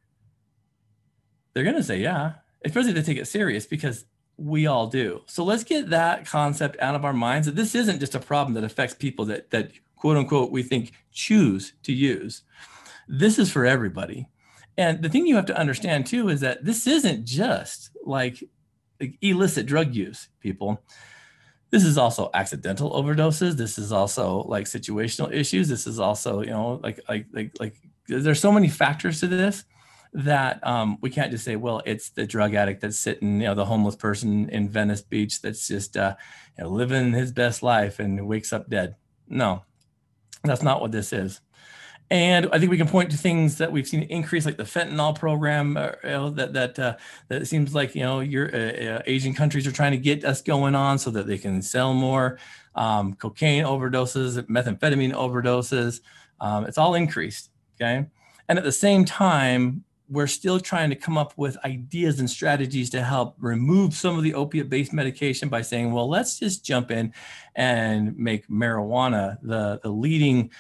They're 1.57 1.65
gonna 1.65 1.83
say, 1.83 2.03
"Yeah," 2.03 2.35
especially 2.67 2.91
if 2.91 2.97
they 2.97 3.15
take 3.15 3.17
it 3.17 3.27
serious 3.27 3.65
because 3.65 4.05
we 4.37 4.67
all 4.67 4.89
do. 4.89 5.23
So 5.25 5.43
let's 5.43 5.65
get 5.65 5.89
that 5.89 6.27
concept 6.27 6.79
out 6.81 6.95
of 6.95 7.03
our 7.03 7.15
minds 7.15 7.47
that 7.47 7.57
this 7.57 7.75
isn't 7.75 7.99
just 7.99 8.15
a 8.15 8.21
problem 8.21 8.53
that 8.57 8.63
affects 8.63 8.95
people 8.95 9.25
that 9.25 9.49
that 9.53 9.71
quote 9.97 10.19
unquote 10.19 10.53
we 10.53 10.63
think 10.63 10.93
choose 11.13 11.73
to 11.85 11.95
use. 11.95 12.43
This 13.09 13.39
is 13.39 13.51
for 13.51 13.65
everybody. 13.65 14.29
And 14.77 15.03
the 15.03 15.09
thing 15.09 15.27
you 15.27 15.37
have 15.37 15.47
to 15.47 15.59
understand 15.59 16.05
too 16.05 16.29
is 16.29 16.41
that 16.43 16.63
this 16.63 16.87
isn't 16.87 17.25
just 17.25 17.89
like 18.05 18.45
illicit 19.23 19.65
drug 19.65 19.95
use, 19.95 20.29
people. 20.41 20.83
This 21.71 21.85
is 21.85 21.97
also 21.97 22.29
accidental 22.35 22.91
overdoses. 22.91 23.57
This 23.57 23.79
is 23.79 23.93
also 23.93 24.43
like 24.43 24.67
situational 24.67 25.33
issues. 25.33 25.69
This 25.69 25.87
is 25.87 25.99
also, 25.99 26.43
you 26.43 26.51
know, 26.51 26.81
like 26.83 27.01
like 27.09 27.29
like 27.33 27.53
like 27.59 27.77
there's 28.09 28.41
so 28.41 28.53
many 28.53 28.69
factors 28.69 29.21
to 29.21 29.27
this 29.27 29.65
that 30.13 30.65
um, 30.67 30.99
we 31.01 31.11
can't 31.11 31.31
just 31.31 31.45
say, 31.45 31.57
well, 31.57 31.83
it's 31.85 32.11
the 32.11 32.27
drug 32.27 32.55
addict 32.55 32.81
that's 32.81 32.99
sitting, 32.99 33.41
you 33.41 33.47
know, 33.47 33.55
the 33.55 33.65
homeless 33.65 33.97
person 33.97 34.49
in 34.51 34.69
Venice 34.69 35.03
Beach 35.03 35.43
that's 35.43 35.69
just 35.69 35.97
uh, 35.97 36.17
you 36.57 36.65
know, 36.65 36.71
living 36.71 37.13
his 37.13 37.33
best 37.33 37.63
life 37.63 37.99
and 37.99 38.27
wakes 38.27 38.53
up 38.53 38.69
dead. 38.69 38.97
No, 39.29 39.65
that's 40.45 40.63
not 40.63 40.81
what 40.81 40.93
this 40.93 41.13
is. 41.13 41.41
And 42.09 42.49
I 42.53 42.59
think 42.59 42.71
we 42.71 42.77
can 42.77 42.87
point 42.87 43.11
to 43.11 43.17
things 43.17 43.59
that 43.59 43.73
we've 43.73 43.87
seen 43.87 44.05
increase, 44.05 44.47
like 44.47 44.57
the 44.57 44.63
fentanyl 44.63 45.19
program, 45.19 45.77
uh, 45.77 45.91
you 46.05 46.11
know, 46.11 46.31
that 46.31 46.53
that 46.53 46.79
uh, 46.79 46.97
that 47.29 47.49
seems 47.49 47.75
like 47.75 47.97
you 47.97 48.03
know 48.03 48.21
your 48.21 48.55
uh, 48.55 48.59
uh, 48.59 49.03
Asian 49.07 49.35
countries 49.35 49.67
are 49.67 49.73
trying 49.73 49.91
to 49.91 49.99
get 49.99 50.25
us 50.25 50.41
going 50.41 50.77
on 50.77 50.99
so 50.99 51.11
that 51.11 51.27
they 51.27 51.37
can 51.37 51.61
sell 51.61 51.95
more 51.95 52.39
um, 52.77 53.15
cocaine 53.15 53.65
overdoses, 53.65 54.41
methamphetamine 54.43 55.15
overdoses. 55.15 56.01
Um, 56.41 56.65
it's 56.67 56.79
all 56.79 56.95
increased. 56.95 57.51
Okay, 57.75 58.07
and 58.49 58.57
at 58.57 58.65
the 58.65 58.71
same 58.71 59.05
time, 59.05 59.83
we're 60.09 60.27
still 60.27 60.61
trying 60.61 60.91
to 60.91 60.97
come 60.97 61.19
up 61.19 61.33
with 61.37 61.57
ideas 61.65 62.21
and 62.21 62.31
strategies 62.31 62.91
to 62.91 63.03
help 63.03 63.35
remove 63.39 63.95
some 63.95 64.17
of 64.17 64.23
the 64.23 64.35
opiate 64.35 64.69
based 64.69 64.93
medication 64.93 65.49
by 65.49 65.63
saying, 65.63 65.93
well, 65.93 66.09
let's 66.09 66.39
just 66.39 66.65
jump 66.65 66.91
in 66.91 67.13
and 67.55 68.17
make 68.17 68.49
marijuana 68.49 69.39
the, 69.43 69.81
the 69.83 69.89
leading, 69.89 70.51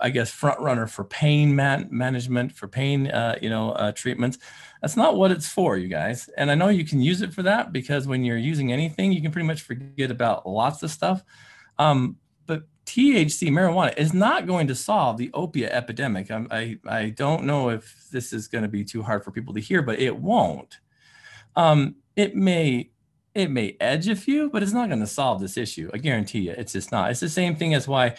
I 0.00 0.10
guess, 0.10 0.30
front 0.30 0.60
runner 0.60 0.86
for 0.86 1.04
pain 1.04 1.54
man- 1.54 1.88
management, 1.90 2.52
for 2.52 2.66
pain, 2.66 3.08
uh, 3.08 3.38
you 3.42 3.50
know, 3.50 3.72
uh, 3.72 3.92
treatments. 3.92 4.38
That's 4.80 4.96
not 4.96 5.16
what 5.16 5.30
it's 5.30 5.48
for, 5.48 5.76
you 5.76 5.88
guys. 5.88 6.30
And 6.36 6.50
I 6.50 6.54
know 6.54 6.68
you 6.68 6.84
can 6.84 7.00
use 7.00 7.20
it 7.20 7.32
for 7.32 7.42
that 7.42 7.72
because 7.72 8.06
when 8.06 8.24
you're 8.24 8.36
using 8.36 8.72
anything, 8.72 9.12
you 9.12 9.20
can 9.20 9.32
pretty 9.32 9.46
much 9.46 9.62
forget 9.62 10.10
about 10.10 10.46
lots 10.46 10.82
of 10.82 10.90
stuff. 10.90 11.22
Um, 11.78 12.16
THC 12.86 13.50
marijuana 13.50 13.96
is 13.96 14.12
not 14.12 14.46
going 14.46 14.66
to 14.66 14.74
solve 14.74 15.16
the 15.16 15.30
opiate 15.32 15.72
epidemic. 15.72 16.30
I'm, 16.30 16.48
i 16.50 16.78
I 16.86 17.10
don't 17.10 17.44
know 17.44 17.70
if 17.70 18.06
this 18.10 18.32
is 18.32 18.46
going 18.48 18.62
to 18.62 18.68
be 18.68 18.84
too 18.84 19.02
hard 19.02 19.24
for 19.24 19.30
people 19.30 19.54
to 19.54 19.60
hear, 19.60 19.82
but 19.82 19.98
it 19.98 20.16
won't. 20.16 20.78
Um, 21.56 21.96
it 22.16 22.36
may 22.36 22.90
it 23.34 23.50
may 23.50 23.76
edge 23.80 24.08
a 24.08 24.14
few, 24.14 24.48
but 24.50 24.62
it's 24.62 24.72
not 24.72 24.88
going 24.88 25.00
to 25.00 25.06
solve 25.06 25.40
this 25.40 25.56
issue. 25.56 25.90
I 25.92 25.98
guarantee 25.98 26.40
you, 26.40 26.52
it's 26.52 26.72
just 26.72 26.92
not. 26.92 27.10
It's 27.10 27.20
the 27.20 27.28
same 27.28 27.56
thing 27.56 27.74
as 27.74 27.88
why 27.88 28.14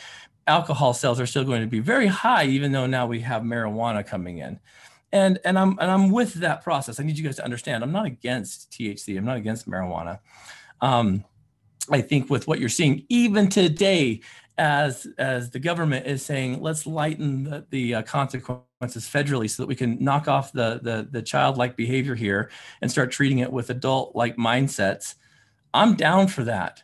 alcohol 0.48 0.94
sales 0.94 1.20
are 1.20 1.26
still 1.26 1.46
going 1.46 1.62
to 1.62 1.68
be 1.68 1.80
very 1.80 2.08
high, 2.08 2.46
even 2.46 2.72
though 2.72 2.86
now 2.86 3.08
we 3.08 3.22
have 3.22 3.42
marijuana 3.44 4.06
coming 4.06 4.40
in. 4.40 4.60
And 5.12 5.40
and 5.46 5.58
I'm 5.58 5.78
and 5.80 5.90
I'm 5.90 6.12
with 6.12 6.34
that 6.36 6.64
process. 6.64 7.00
I 7.00 7.04
need 7.04 7.18
you 7.18 7.24
guys 7.24 7.38
to 7.38 7.46
understand. 7.46 7.84
I'm 7.84 7.92
not 7.92 8.06
against 8.06 8.72
THC. 8.72 9.18
I'm 9.18 9.26
not 9.26 9.38
against 9.38 9.70
marijuana. 9.70 10.20
Um, 10.82 11.24
I 11.90 12.02
think 12.02 12.30
with 12.30 12.48
what 12.48 12.60
you're 12.60 12.68
seeing, 12.68 13.06
even 13.10 13.48
today, 13.48 14.22
as 14.58 15.08
as 15.18 15.50
the 15.50 15.60
government 15.60 16.08
is 16.08 16.24
saying, 16.24 16.62
let's 16.62 16.88
lighten 16.88 17.44
the, 17.44 17.66
the 17.70 17.96
uh, 17.96 18.02
consequences 18.04 19.06
federally 19.06 19.50
so 19.50 19.64
that 19.64 19.68
we 19.68 19.76
can 19.76 20.02
knock 20.04 20.28
off 20.28 20.52
the, 20.52 20.80
the 20.82 21.08
the 21.12 21.22
childlike 21.22 21.76
behavior 21.76 22.16
here 22.16 22.50
and 22.82 22.90
start 22.90 23.12
treating 23.12 23.40
it 23.40 23.52
with 23.52 23.70
adult 23.70 24.16
like 24.16 24.38
mindsets. 24.38 25.16
I'm 25.74 25.96
down 25.96 26.28
for 26.28 26.46
that 26.46 26.84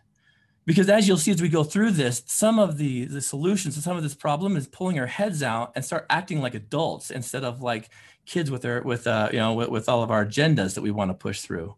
because 0.66 0.90
as 0.90 1.08
you'll 1.08 1.18
see 1.18 1.32
as 1.32 1.42
we 1.42 1.48
go 1.48 1.64
through 1.64 1.92
this, 1.92 2.24
some 2.26 2.60
of 2.60 2.78
the 2.78 3.06
the 3.06 3.22
solutions 3.22 3.76
to 3.76 3.82
some 3.82 3.96
of 3.96 4.04
this 4.04 4.16
problem 4.16 4.58
is 4.58 4.68
pulling 4.68 5.00
our 5.00 5.08
heads 5.08 5.42
out 5.42 5.72
and 5.76 5.86
start 5.86 6.06
acting 6.10 6.42
like 6.42 6.56
adults 6.56 7.10
instead 7.10 7.46
of 7.46 7.62
like 7.62 7.90
kids 8.26 8.52
with 8.52 8.64
their 8.64 8.82
with 8.82 9.08
uh 9.08 9.30
you 9.32 9.40
know 9.40 9.54
with, 9.54 9.70
with 9.70 9.88
all 9.88 10.04
of 10.04 10.12
our 10.12 10.26
agendas 10.26 10.76
that 10.76 10.82
we 10.82 10.92
want 10.92 11.10
to 11.10 11.16
push 11.16 11.42
through. 11.42 11.76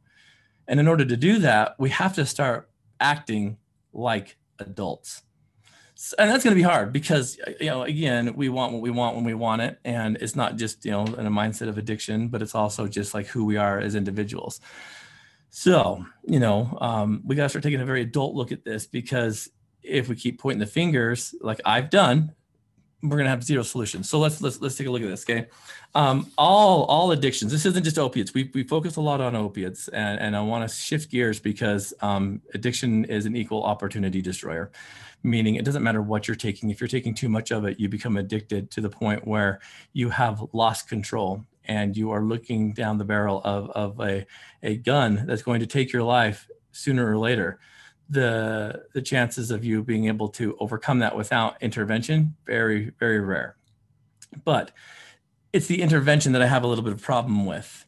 And 0.67 0.79
in 0.79 0.87
order 0.87 1.05
to 1.05 1.17
do 1.17 1.39
that, 1.39 1.75
we 1.77 1.89
have 1.89 2.15
to 2.15 2.25
start 2.25 2.69
acting 2.99 3.57
like 3.91 4.37
adults 4.59 5.21
and 6.17 6.29
that's 6.29 6.43
going 6.43 6.55
to 6.55 6.59
be 6.59 6.63
hard 6.63 6.91
because 6.91 7.37
you 7.59 7.67
know 7.67 7.83
again 7.83 8.33
we 8.35 8.49
want 8.49 8.73
what 8.73 8.81
we 8.81 8.89
want 8.89 9.15
when 9.15 9.23
we 9.23 9.33
want 9.33 9.61
it 9.61 9.79
and 9.85 10.17
it's 10.17 10.35
not 10.35 10.57
just 10.57 10.83
you 10.83 10.91
know 10.91 11.05
in 11.05 11.25
a 11.25 11.31
mindset 11.31 11.69
of 11.69 11.77
addiction 11.77 12.27
but 12.27 12.41
it's 12.41 12.55
also 12.55 12.87
just 12.87 13.13
like 13.13 13.27
who 13.27 13.45
we 13.45 13.57
are 13.57 13.79
as 13.79 13.95
individuals. 13.95 14.59
So 15.49 16.05
you 16.25 16.39
know 16.39 16.77
um, 16.81 17.21
we 17.25 17.35
got 17.35 17.43
to 17.43 17.49
start 17.49 17.63
taking 17.63 17.81
a 17.81 17.85
very 17.85 18.01
adult 18.01 18.35
look 18.35 18.51
at 18.51 18.65
this 18.65 18.85
because 18.85 19.49
if 19.83 20.09
we 20.09 20.15
keep 20.15 20.39
pointing 20.39 20.59
the 20.59 20.65
fingers 20.65 21.35
like 21.41 21.59
i've 21.65 21.89
done 21.89 22.33
we're 23.03 23.17
to 23.17 23.29
have 23.29 23.43
zero 23.43 23.63
solutions 23.63 24.09
so 24.09 24.17
let's 24.17 24.41
let's 24.41 24.61
let's 24.61 24.75
take 24.75 24.87
a 24.87 24.91
look 24.91 25.01
at 25.01 25.09
this 25.09 25.23
okay 25.23 25.47
um, 25.95 26.31
all 26.37 26.85
all 26.85 27.11
addictions 27.11 27.51
this 27.51 27.65
isn't 27.65 27.83
just 27.83 27.99
opiates 27.99 28.33
we, 28.33 28.49
we 28.53 28.63
focus 28.63 28.95
a 28.95 29.01
lot 29.01 29.21
on 29.21 29.35
opiates 29.35 29.87
and, 29.89 30.19
and 30.19 30.35
i 30.35 30.41
want 30.41 30.67
to 30.67 30.73
shift 30.73 31.11
gears 31.11 31.39
because 31.39 31.93
um, 32.01 32.41
addiction 32.53 33.05
is 33.05 33.25
an 33.25 33.35
equal 33.35 33.63
opportunity 33.63 34.21
destroyer 34.21 34.71
meaning 35.23 35.55
it 35.55 35.65
doesn't 35.65 35.83
matter 35.83 36.01
what 36.01 36.27
you're 36.27 36.35
taking. 36.35 36.69
If 36.69 36.81
you're 36.81 36.87
taking 36.87 37.15
too 37.15 37.29
much 37.29 37.51
of 37.51 37.65
it, 37.65 37.79
you 37.79 37.89
become 37.89 38.17
addicted 38.17 38.69
to 38.71 38.81
the 38.81 38.89
point 38.89 39.25
where 39.25 39.61
you 39.93 40.09
have 40.09 40.43
lost 40.51 40.89
control 40.89 41.45
and 41.65 41.95
you 41.95 42.11
are 42.11 42.21
looking 42.21 42.73
down 42.73 42.97
the 42.97 43.05
barrel 43.05 43.41
of, 43.45 43.69
of 43.71 43.99
a, 44.01 44.25
a 44.61 44.77
gun 44.77 45.23
that's 45.25 45.41
going 45.41 45.61
to 45.61 45.65
take 45.65 45.93
your 45.93 46.03
life 46.03 46.47
sooner 46.73 47.09
or 47.09 47.17
later. 47.17 47.59
The, 48.13 48.85
the 48.93 49.01
chances 49.01 49.51
of 49.51 49.65
you 49.65 49.83
being 49.83 50.07
able 50.07 50.29
to 50.29 50.55
overcome 50.59 50.99
that 50.99 51.15
without 51.15 51.61
intervention, 51.61 52.35
very, 52.45 52.91
very 52.99 53.19
rare. 53.19 53.55
But 54.43 54.71
it's 55.51 55.67
the 55.67 55.81
intervention 55.81 56.31
that 56.33 56.41
I 56.41 56.47
have 56.47 56.63
a 56.63 56.67
little 56.67 56.83
bit 56.83 56.93
of 56.93 57.01
problem 57.01 57.45
with. 57.45 57.85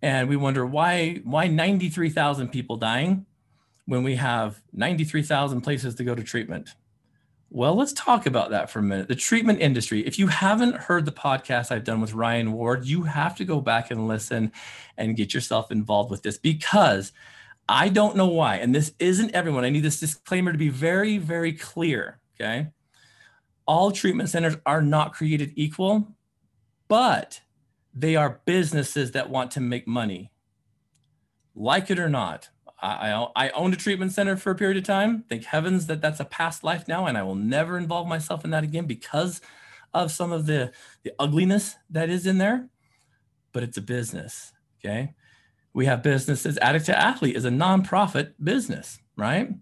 And 0.00 0.28
we 0.28 0.36
wonder 0.36 0.64
why, 0.64 1.20
why 1.24 1.48
93,000 1.48 2.48
people 2.48 2.76
dying? 2.76 3.26
when 3.88 4.02
we 4.02 4.16
have 4.16 4.60
93,000 4.74 5.62
places 5.62 5.94
to 5.94 6.04
go 6.04 6.14
to 6.14 6.22
treatment? 6.22 6.74
Well, 7.48 7.74
let's 7.74 7.94
talk 7.94 8.26
about 8.26 8.50
that 8.50 8.68
for 8.68 8.80
a 8.80 8.82
minute. 8.82 9.08
The 9.08 9.14
treatment 9.14 9.62
industry. 9.62 10.06
If 10.06 10.18
you 10.18 10.26
haven't 10.26 10.76
heard 10.76 11.06
the 11.06 11.12
podcast 11.12 11.72
I've 11.72 11.84
done 11.84 12.02
with 12.02 12.12
Ryan 12.12 12.52
Ward, 12.52 12.84
you 12.84 13.04
have 13.04 13.34
to 13.36 13.46
go 13.46 13.62
back 13.62 13.90
and 13.90 14.06
listen 14.06 14.52
and 14.98 15.16
get 15.16 15.32
yourself 15.32 15.72
involved 15.72 16.10
with 16.10 16.22
this 16.22 16.36
because 16.36 17.12
I 17.68 17.90
don't 17.90 18.16
know 18.16 18.28
why. 18.28 18.56
And 18.56 18.74
this 18.74 18.92
isn't 18.98 19.34
everyone. 19.34 19.64
I 19.64 19.70
need 19.70 19.84
this 19.84 20.00
disclaimer 20.00 20.52
to 20.52 20.58
be 20.58 20.70
very, 20.70 21.18
very 21.18 21.52
clear. 21.52 22.20
Okay. 22.34 22.68
All 23.66 23.92
treatment 23.92 24.30
centers 24.30 24.56
are 24.64 24.80
not 24.80 25.12
created 25.12 25.52
equal, 25.56 26.16
but 26.88 27.42
they 27.92 28.16
are 28.16 28.40
businesses 28.46 29.12
that 29.12 29.28
want 29.28 29.50
to 29.52 29.60
make 29.60 29.86
money. 29.86 30.32
Like 31.54 31.90
it 31.90 31.98
or 31.98 32.08
not, 32.08 32.48
I, 32.80 33.26
I 33.34 33.50
owned 33.50 33.74
a 33.74 33.76
treatment 33.76 34.12
center 34.12 34.36
for 34.36 34.52
a 34.52 34.54
period 34.54 34.76
of 34.76 34.84
time. 34.84 35.24
Thank 35.28 35.44
heavens 35.44 35.86
that 35.86 36.00
that's 36.00 36.20
a 36.20 36.24
past 36.24 36.62
life 36.62 36.86
now, 36.86 37.06
and 37.06 37.18
I 37.18 37.24
will 37.24 37.34
never 37.34 37.76
involve 37.76 38.06
myself 38.06 38.44
in 38.44 38.50
that 38.50 38.64
again 38.64 38.86
because 38.86 39.40
of 39.92 40.12
some 40.12 40.30
of 40.30 40.46
the, 40.46 40.72
the 41.02 41.12
ugliness 41.18 41.74
that 41.90 42.08
is 42.08 42.26
in 42.26 42.38
there. 42.38 42.68
But 43.52 43.64
it's 43.64 43.76
a 43.76 43.82
business. 43.82 44.52
Okay. 44.78 45.14
We 45.78 45.86
have 45.86 46.02
businesses. 46.02 46.58
Addict 46.60 46.86
to 46.86 46.98
Athlete 46.98 47.36
is 47.36 47.44
a 47.44 47.50
nonprofit 47.50 48.32
business, 48.42 48.98
right? 49.16 49.54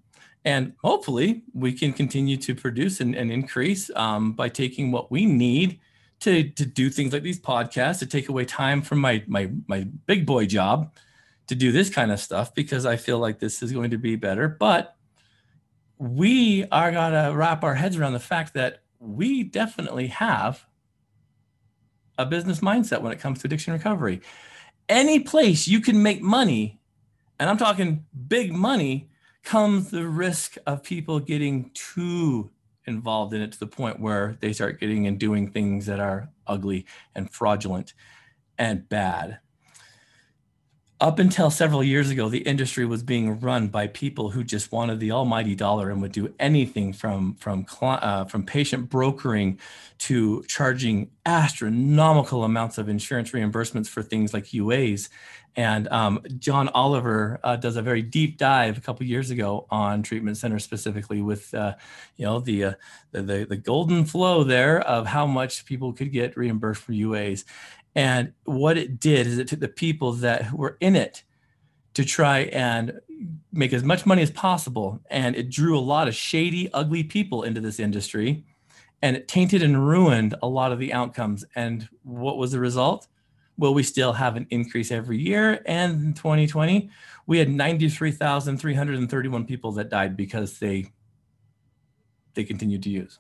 And 0.46 0.73
hopefully 0.82 1.42
we 1.52 1.75
can 1.75 1.92
continue 1.92 2.38
to 2.38 2.54
produce 2.54 3.02
and, 3.02 3.14
and 3.14 3.30
increase 3.30 3.90
um, 3.94 4.32
by 4.32 4.49
taking 4.49 4.90
what 4.90 5.11
we 5.11 5.26
need 5.26 5.78
to, 6.20 6.49
to 6.49 6.64
do 6.64 6.88
things 6.88 7.12
like 7.12 7.23
these 7.23 7.38
podcasts, 7.38 7.99
to 7.99 8.06
take 8.06 8.30
away 8.30 8.46
time 8.46 8.80
from 8.80 8.99
my, 8.99 9.25
my, 9.26 9.50
my 9.66 9.87
big 10.06 10.25
boy 10.25 10.46
job 10.46 10.90
to 11.49 11.54
do 11.54 11.70
this 11.70 11.90
kind 11.90 12.11
of 12.11 12.18
stuff 12.18 12.54
because 12.54 12.87
I 12.87 12.96
feel 12.96 13.18
like 13.18 13.38
this 13.38 13.62
is 13.62 13.70
going 13.70 13.90
to 13.90 13.99
be 13.99 14.16
better. 14.16 14.49
But 14.49 14.96
we 15.99 16.64
are 16.73 16.92
going 16.92 17.12
to 17.12 17.37
wrap 17.37 17.62
our 17.62 17.75
heads 17.75 17.99
around 17.99 18.14
the 18.14 18.20
fact 18.20 18.54
that 18.54 18.78
we 19.00 19.42
definitely 19.42 20.06
have 20.06 20.64
a 22.16 22.25
business 22.25 22.61
mindset 22.61 23.02
when 23.02 23.12
it 23.12 23.20
comes 23.20 23.40
to 23.40 23.49
addiction 23.49 23.75
recovery. 23.75 24.23
Any 24.88 25.20
place 25.20 25.66
you 25.66 25.80
can 25.80 26.02
make 26.02 26.22
money, 26.22 26.78
and 27.38 27.50
I'm 27.50 27.58
talking 27.58 28.06
big 28.28 28.52
money, 28.52 29.08
comes 29.42 29.90
the 29.90 30.06
risk 30.06 30.56
of 30.66 30.82
people 30.82 31.20
getting 31.20 31.70
too 31.74 32.50
involved 32.86 33.34
in 33.34 33.42
it 33.42 33.52
to 33.52 33.58
the 33.58 33.66
point 33.66 34.00
where 34.00 34.36
they 34.40 34.52
start 34.52 34.80
getting 34.80 35.06
and 35.06 35.18
doing 35.18 35.50
things 35.50 35.86
that 35.86 36.00
are 36.00 36.28
ugly 36.46 36.86
and 37.14 37.30
fraudulent 37.30 37.94
and 38.58 38.88
bad. 38.88 39.38
Up 40.98 41.18
until 41.18 41.50
several 41.50 41.84
years 41.84 42.08
ago, 42.08 42.28
the 42.28 42.38
industry 42.38 42.86
was 42.86 43.02
being 43.02 43.38
run 43.40 43.68
by 43.68 43.86
people 43.86 44.30
who 44.30 44.42
just 44.42 44.72
wanted 44.72 44.98
the 44.98 45.12
almighty 45.12 45.54
dollar 45.54 45.90
and 45.90 46.00
would 46.00 46.12
do 46.12 46.34
anything 46.38 46.92
from 46.94 47.34
from 47.34 47.66
uh, 47.82 48.24
from 48.24 48.46
patient 48.46 48.88
brokering 48.88 49.58
to 49.98 50.42
charging 50.48 51.10
astronomical 51.26 52.44
amounts 52.44 52.78
of 52.78 52.88
insurance 52.88 53.32
reimbursements 53.32 53.88
for 53.88 54.02
things 54.02 54.32
like 54.32 54.44
UAs. 54.46 55.10
And 55.56 55.88
um, 55.88 56.20
John 56.38 56.68
Oliver 56.68 57.40
uh, 57.42 57.56
does 57.56 57.76
a 57.76 57.82
very 57.82 58.02
deep 58.02 58.36
dive 58.36 58.76
a 58.76 58.80
couple 58.80 59.06
years 59.06 59.30
ago 59.30 59.66
on 59.70 60.02
treatment 60.02 60.36
centers 60.36 60.64
specifically 60.64 61.22
with, 61.22 61.52
uh, 61.54 61.75
you 62.16 62.26
know, 62.26 62.40
the, 62.40 62.64
uh, 62.64 62.72
the, 63.12 63.22
the 63.22 63.46
the 63.46 63.56
golden 63.56 64.04
flow 64.04 64.44
there 64.44 64.80
of 64.82 65.06
how 65.06 65.26
much 65.26 65.64
people 65.64 65.94
could 65.94 66.12
get 66.12 66.36
reimbursed 66.36 66.82
for 66.82 66.92
UAs. 66.92 67.44
And 67.94 68.34
what 68.44 68.76
it 68.76 69.00
did 69.00 69.26
is 69.26 69.38
it 69.38 69.48
took 69.48 69.60
the 69.60 69.68
people 69.68 70.12
that 70.12 70.52
were 70.52 70.76
in 70.80 70.94
it 70.94 71.25
to 71.94 72.04
try 72.04 72.40
and 72.40 73.00
make 73.50 73.72
as 73.72 73.82
much 73.82 74.04
money 74.04 74.20
as 74.20 74.30
possible. 74.30 75.00
And 75.08 75.34
it 75.34 75.48
drew 75.48 75.78
a 75.78 75.80
lot 75.80 76.06
of 76.06 76.14
shady, 76.14 76.70
ugly 76.75 77.02
people 77.02 77.42
into 77.42 77.62
this 77.62 77.80
industry. 77.80 78.44
And 79.00 79.16
it 79.16 79.28
tainted 79.28 79.62
and 79.62 79.88
ruined 79.88 80.34
a 80.42 80.48
lot 80.48 80.72
of 80.72 80.78
the 80.78 80.92
outcomes. 80.92 81.46
And 81.54 81.88
what 82.02 82.36
was 82.36 82.52
the 82.52 82.60
result? 82.60 83.08
Well, 83.58 83.75
we 83.75 83.82
still 83.82 84.12
have 84.12 84.36
an 84.36 84.46
increase 84.50 84.90
every 84.90 85.18
year. 85.18 85.62
And 85.66 86.04
in 86.04 86.14
2020, 86.14 86.90
we 87.26 87.38
had 87.38 87.48
93,331 87.48 89.46
people 89.46 89.72
that 89.72 89.88
died 89.88 90.16
because 90.16 90.58
they 90.58 90.92
they 92.34 92.44
continued 92.44 92.82
to 92.82 92.90
use. 92.90 93.18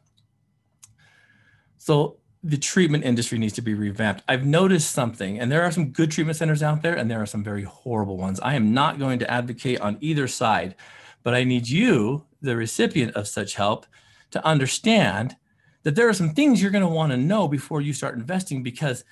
So 1.78 2.18
the 2.42 2.56
treatment 2.56 3.02
industry 3.04 3.38
needs 3.38 3.54
to 3.54 3.62
be 3.62 3.74
revamped. 3.74 4.22
I've 4.28 4.46
noticed 4.46 4.92
something, 4.92 5.40
and 5.40 5.50
there 5.50 5.62
are 5.62 5.72
some 5.72 5.90
good 5.90 6.12
treatment 6.12 6.36
centers 6.36 6.62
out 6.62 6.82
there, 6.82 6.94
and 6.94 7.10
there 7.10 7.20
are 7.20 7.26
some 7.26 7.42
very 7.42 7.64
horrible 7.64 8.18
ones. 8.18 8.38
I 8.40 8.54
am 8.54 8.72
not 8.72 8.98
going 8.98 9.18
to 9.20 9.30
advocate 9.30 9.80
on 9.80 9.96
either 10.00 10.28
side, 10.28 10.76
but 11.22 11.34
I 11.34 11.42
need 11.42 11.68
you, 11.68 12.24
the 12.40 12.54
recipient 12.54 13.16
of 13.16 13.26
such 13.26 13.54
help, 13.54 13.86
to 14.30 14.44
understand 14.46 15.34
that 15.82 15.96
there 15.96 16.08
are 16.08 16.12
some 16.12 16.34
things 16.34 16.60
you're 16.60 16.70
going 16.70 16.84
to 16.84 16.88
want 16.88 17.10
to 17.12 17.16
know 17.16 17.48
before 17.48 17.80
you 17.80 17.92
start 17.92 18.16
investing 18.16 18.62
because 18.62 19.04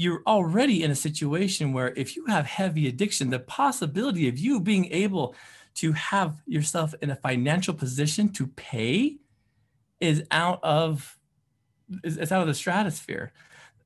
you're 0.00 0.22
already 0.26 0.82
in 0.82 0.90
a 0.90 0.94
situation 0.94 1.74
where 1.74 1.92
if 1.94 2.16
you 2.16 2.24
have 2.24 2.46
heavy 2.46 2.88
addiction, 2.88 3.28
the 3.28 3.38
possibility 3.38 4.28
of 4.28 4.38
you 4.38 4.58
being 4.58 4.86
able 4.92 5.34
to 5.74 5.92
have 5.92 6.40
yourself 6.46 6.94
in 7.02 7.10
a 7.10 7.16
financial 7.16 7.74
position 7.74 8.32
to 8.32 8.46
pay 8.46 9.18
is 10.00 10.24
out 10.30 10.58
of 10.64 11.18
it's 12.02 12.32
out 12.32 12.40
of 12.40 12.46
the 12.46 12.54
stratosphere. 12.54 13.34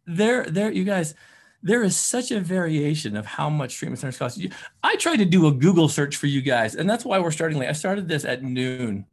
There, 0.06 0.44
there, 0.44 0.70
you 0.70 0.84
guys, 0.84 1.16
there 1.64 1.82
is 1.82 1.96
such 1.96 2.30
a 2.30 2.38
variation 2.38 3.16
of 3.16 3.26
how 3.26 3.50
much 3.50 3.76
treatment 3.76 3.98
centers 3.98 4.16
cost. 4.16 4.40
I 4.84 4.94
tried 4.94 5.16
to 5.16 5.24
do 5.24 5.48
a 5.48 5.52
Google 5.52 5.88
search 5.88 6.14
for 6.14 6.28
you 6.28 6.42
guys, 6.42 6.76
and 6.76 6.88
that's 6.88 7.04
why 7.04 7.18
we're 7.18 7.32
starting 7.32 7.58
late. 7.58 7.70
I 7.70 7.72
started 7.72 8.06
this 8.06 8.24
at 8.24 8.44
noon. 8.44 9.06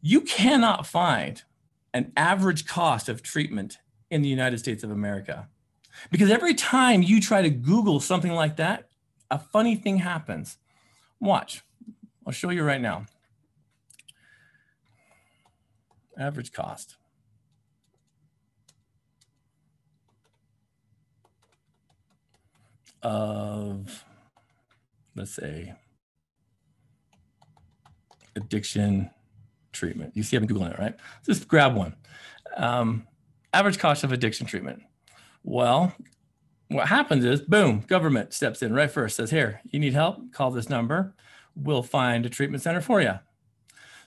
You 0.00 0.22
cannot 0.22 0.88
find 0.88 1.40
an 1.94 2.10
average 2.16 2.66
cost 2.66 3.08
of 3.08 3.22
treatment 3.22 3.78
in 4.10 4.22
the 4.22 4.28
United 4.28 4.58
States 4.58 4.82
of 4.82 4.90
America. 4.90 5.46
Because 6.10 6.30
every 6.30 6.54
time 6.54 7.02
you 7.02 7.20
try 7.20 7.42
to 7.42 7.50
Google 7.50 8.00
something 8.00 8.32
like 8.32 8.56
that, 8.56 8.88
a 9.30 9.38
funny 9.38 9.76
thing 9.76 9.98
happens. 9.98 10.58
Watch. 11.20 11.62
I'll 12.26 12.32
show 12.32 12.50
you 12.50 12.62
right 12.62 12.80
now. 12.80 13.06
Average 16.18 16.52
cost. 16.52 16.96
of, 23.02 24.04
let's 25.14 25.34
say, 25.34 25.74
addiction 28.36 29.10
treatment. 29.72 30.16
You 30.16 30.22
see, 30.22 30.36
been 30.38 30.48
Googling 30.48 30.72
it, 30.72 30.78
right? 30.78 30.94
Just 31.24 31.48
grab 31.48 31.74
one. 31.74 31.94
Um, 32.56 33.06
average 33.52 33.78
cost 33.78 34.04
of 34.04 34.12
addiction 34.12 34.46
treatment. 34.46 34.82
Well, 35.42 35.94
what 36.68 36.88
happens 36.88 37.24
is, 37.24 37.40
boom, 37.40 37.80
government 37.80 38.34
steps 38.34 38.62
in 38.62 38.74
right 38.74 38.90
first, 38.90 39.16
says, 39.16 39.30
here, 39.30 39.60
you 39.70 39.80
need 39.80 39.94
help, 39.94 40.32
call 40.32 40.50
this 40.50 40.68
number. 40.68 41.14
We'll 41.56 41.82
find 41.82 42.26
a 42.26 42.28
treatment 42.28 42.62
center 42.62 42.80
for 42.80 43.00
you. 43.00 43.18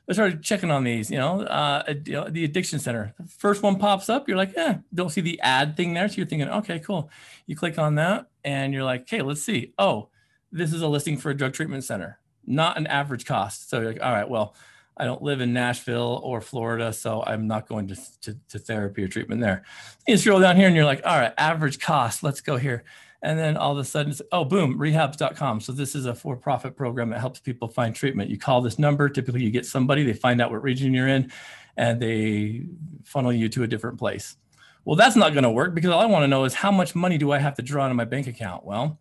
I 0.10 0.14
started 0.14 0.44
checking 0.44 0.72
on 0.72 0.84
these, 0.84 1.10
you 1.10 1.18
know, 1.18 1.42
uh, 1.44 1.84
the 2.04 2.44
addiction 2.44 2.80
center. 2.80 3.14
First 3.38 3.64
one 3.64 3.78
pops 3.78 4.10
up, 4.10 4.28
you're 4.28 4.38
like, 4.38 4.58
eh, 4.58 4.78
don't 4.94 5.10
see 5.10 5.22
the 5.22 5.40
ad 5.42 5.78
thing 5.78 5.94
there. 5.94 6.10
So 6.10 6.18
you're 6.18 6.26
thinking, 6.26 6.50
okay, 6.50 6.80
cool. 6.80 7.10
You 7.46 7.56
click 7.56 7.80
on 7.80 7.96
that 7.96 8.28
and 8.44 8.74
you're 8.74 8.84
like, 8.84 9.02
okay, 9.02 9.22
let's 9.22 9.44
see. 9.44 9.74
Oh, 9.78 10.10
this 10.52 10.74
is 10.74 10.82
a 10.82 10.88
listing 10.88 11.18
for 11.18 11.30
a 11.30 11.38
drug 11.38 11.54
treatment 11.54 11.84
center, 11.84 12.20
not 12.46 12.78
an 12.78 12.88
average 12.88 13.26
cost. 13.26 13.70
So 13.70 13.80
you're 13.80 13.94
like, 13.94 14.04
all 14.04 14.12
right, 14.12 14.28
well, 14.28 14.56
I 15.02 15.06
don't 15.06 15.24
live 15.24 15.42
in 15.42 15.52
Nashville 15.52 16.22
or 16.24 16.42
Florida, 16.42 16.94
so 16.94 17.24
I'm 17.26 17.48
not 17.48 17.68
going 17.68 17.88
to, 17.88 17.96
to, 18.22 18.38
to 18.50 18.60
therapy 18.60 19.04
or 19.04 19.08
treatment 19.08 19.42
there. 19.42 19.64
You 20.08 20.16
scroll 20.16 20.40
down 20.40 20.58
here 20.58 20.68
and 20.68 20.76
you're 20.76 20.86
like, 20.86 21.02
all 21.04 21.18
right, 21.18 21.34
average 21.40 21.80
cost, 21.80 22.22
let's 22.22 22.40
go 22.40 22.56
here. 22.56 22.84
And 23.24 23.38
then 23.40 23.58
all 23.58 23.72
of 23.72 23.80
a 23.80 23.84
sudden, 23.84 24.14
oh, 24.32 24.46
boom, 24.46 24.78
rehabs.com. 24.78 25.62
So 25.62 25.72
this 25.72 25.96
is 25.96 26.06
a 26.06 26.14
for 26.14 26.36
profit 26.36 26.76
program 26.76 27.10
that 27.10 27.20
helps 27.20 27.40
people 27.40 27.68
find 27.68 27.96
treatment. 27.96 28.30
You 28.30 28.38
call 28.38 28.62
this 28.62 28.78
number, 28.78 29.10
typically 29.10 29.44
you 29.44 29.50
get 29.50 29.66
somebody, 29.66 30.04
they 30.04 30.14
find 30.14 30.40
out 30.40 30.52
what 30.52 30.62
region 30.62 30.94
you're 30.94 31.08
in, 31.08 31.32
and 31.78 32.00
they 32.00 32.66
funnel 33.04 33.34
you 33.34 33.50
to 33.50 33.64
a 33.64 33.68
different 33.68 33.98
place. 33.98 34.38
Well, 34.86 34.98
that's 34.98 35.16
not 35.16 35.34
going 35.34 35.46
to 35.46 35.52
work 35.52 35.74
because 35.74 35.90
all 35.90 36.00
I 36.00 36.06
want 36.06 36.22
to 36.22 36.28
know 36.28 36.44
is 36.44 36.54
how 36.54 36.72
much 36.72 36.94
money 36.94 37.18
do 37.18 37.32
I 37.32 37.40
have 37.40 37.56
to 37.56 37.64
draw 37.64 37.86
into 37.86 37.96
my 37.96 38.06
bank 38.06 38.28
account? 38.28 38.66
Well, 38.66 39.00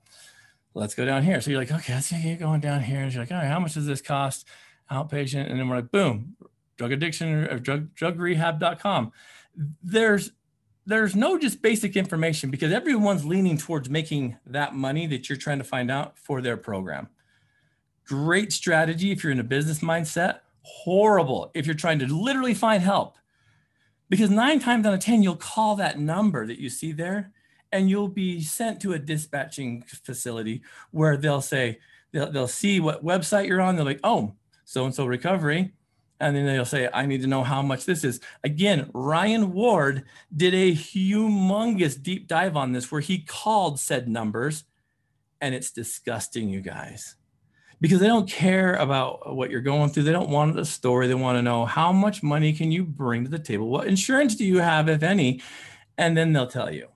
let's 0.73 0.95
go 0.95 1.05
down 1.05 1.25
here. 1.25 1.43
So 1.43 1.51
you're 1.51 1.61
like, 1.61 1.73
okay, 1.73 1.93
let's 1.93 2.11
get 2.11 2.39
going 2.39 2.61
down 2.61 2.83
here. 2.83 3.01
And 3.01 3.13
you're 3.13 3.23
like, 3.23 3.33
all 3.33 3.37
right, 3.37 3.49
how 3.49 3.61
much 3.61 3.75
does 3.75 3.85
this 3.85 4.01
cost? 4.01 4.47
Outpatient. 4.91 5.51
And 5.51 5.59
then 5.59 5.69
we're 5.69 5.77
like, 5.77 5.93
boom, 5.93 6.37
drug 6.77 6.93
addiction 6.93 7.45
or 7.45 7.59
drug, 7.59 7.95
drugrehab.com. 7.95 9.13
There's 9.83 10.33
there's 10.87 11.15
no 11.15 11.39
just 11.39 11.63
basic 11.63 11.95
information 11.95 12.51
because 12.51 12.73
everyone's 12.73 13.25
leaning 13.25 13.57
towards 13.57 13.89
making 13.89 14.37
that 14.47 14.75
money 14.75 15.07
that 15.07 15.29
you're 15.29 15.39
trying 15.39 15.59
to 15.59 15.65
find 15.65 15.91
out 15.91 16.19
for 16.19 16.41
their 16.41 16.57
program. 16.57 17.09
Great 18.07 18.53
strategy 18.53 19.13
if 19.13 19.23
you're 19.23 19.33
in 19.33 19.39
a 19.39 19.45
business 19.45 19.81
mindset, 19.81 20.41
horrible 20.63 21.51
if 21.55 21.67
you're 21.67 21.77
trying 21.77 21.99
to 22.01 22.07
literally 22.07 22.55
find 22.55 22.83
help. 22.83 23.17
Because 24.09 24.31
nine 24.31 24.59
times 24.59 24.85
out 24.85 24.95
of 24.95 25.01
10, 25.01 25.23
you'll 25.23 25.37
call 25.37 25.77
that 25.77 26.01
number 26.01 26.45
that 26.47 26.59
you 26.59 26.69
see 26.69 26.91
there 26.91 27.31
and 27.71 27.89
you'll 27.89 28.09
be 28.09 28.41
sent 28.43 28.81
to 28.81 28.95
a 28.95 28.99
dispatching 28.99 29.83
facility 29.83 30.63
where 30.91 31.17
they'll 31.17 31.41
say, 31.41 31.79
they'll, 32.13 32.33
they'll 32.33 32.49
see 32.49 32.81
what 32.81 33.05
website 33.05 33.47
you're 33.47 33.61
on. 33.61 33.77
They're 33.77 33.85
like, 33.85 34.01
oh, 34.03 34.35
so 34.71 34.85
and 34.85 34.95
so 34.95 35.05
recovery 35.05 35.73
and 36.21 36.37
then 36.37 36.47
they'll 36.47 36.65
say, 36.65 36.89
I 36.93 37.07
need 37.07 37.23
to 37.23 37.27
know 37.27 37.43
how 37.43 37.63
much 37.63 37.87
this 37.87 38.05
is. 38.05 38.21
Again, 38.45 38.91
Ryan 38.93 39.53
Ward 39.53 40.05
did 40.37 40.55
a 40.55 40.73
humongous 40.73 42.01
deep 42.01 42.29
dive 42.29 42.57
on 42.57 42.73
this 42.73 42.93
where 42.93 43.01
he 43.01 43.21
called 43.21 43.81
said 43.81 44.07
numbers, 44.07 44.65
and 45.41 45.55
it's 45.55 45.71
disgusting, 45.71 46.51
you 46.51 46.61
guys, 46.61 47.17
because 47.81 48.01
they 48.01 48.07
don't 48.07 48.29
care 48.29 48.75
about 48.75 49.35
what 49.35 49.51
you're 49.51 49.63
going 49.63 49.89
through. 49.89 50.03
They 50.03 50.13
don't 50.13 50.29
want 50.29 50.55
the 50.55 50.67
story. 50.67 51.09
They 51.09 51.15
want 51.15 51.39
to 51.39 51.43
know 51.43 51.65
how 51.65 51.91
much 51.91 52.23
money 52.23 52.53
can 52.53 52.71
you 52.71 52.85
bring 52.85 53.25
to 53.25 53.31
the 53.31 53.39
table? 53.39 53.71
What 53.71 53.87
insurance 53.87 54.35
do 54.35 54.45
you 54.45 54.59
have, 54.59 54.91
if 54.91 55.03
any? 55.03 55.41
And 55.97 56.15
then 56.15 56.35
they'll 56.35 56.47
tell 56.47 56.73
you. 56.73 56.89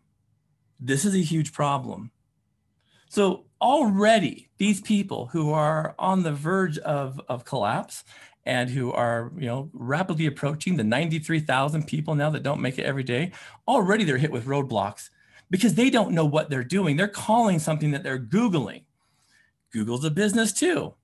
This 0.79 1.07
is 1.07 1.15
a 1.15 1.19
huge 1.19 1.55
problem. 1.55 2.11
So 3.09 3.47
already 3.65 4.51
these 4.59 4.83
people 4.83 5.29
who 5.29 5.51
are 5.51 5.95
on 5.99 6.23
the 6.23 6.33
verge 6.33 6.77
of, 6.79 7.19
of 7.31 7.47
collapse 7.47 8.05
and 8.45 8.69
who 8.69 8.93
are 8.93 9.33
you 9.39 9.47
know 9.47 9.71
rapidly 9.73 10.27
approaching 10.27 10.77
the 10.77 10.85
93,000 10.85 11.87
people 11.87 12.15
now 12.15 12.29
that 12.29 12.43
don't 12.43 12.61
make 12.61 12.79
it 12.79 12.85
every 12.85 13.03
day 13.03 13.33
already 13.67 14.05
they're 14.05 14.19
hit 14.19 14.31
with 14.31 14.45
roadblocks 14.45 15.09
because 15.49 15.75
they 15.75 15.89
don't 15.89 16.13
know 16.13 16.25
what 16.25 16.51
they're 16.51 16.65
doing. 16.65 16.97
They're 16.97 17.09
calling 17.09 17.59
something 17.59 17.93
that 17.93 18.03
they're 18.03 18.19
googling. 18.19 18.83
Google's 19.73 20.05
a 20.05 20.11
business 20.11 20.53
too. 20.53 20.95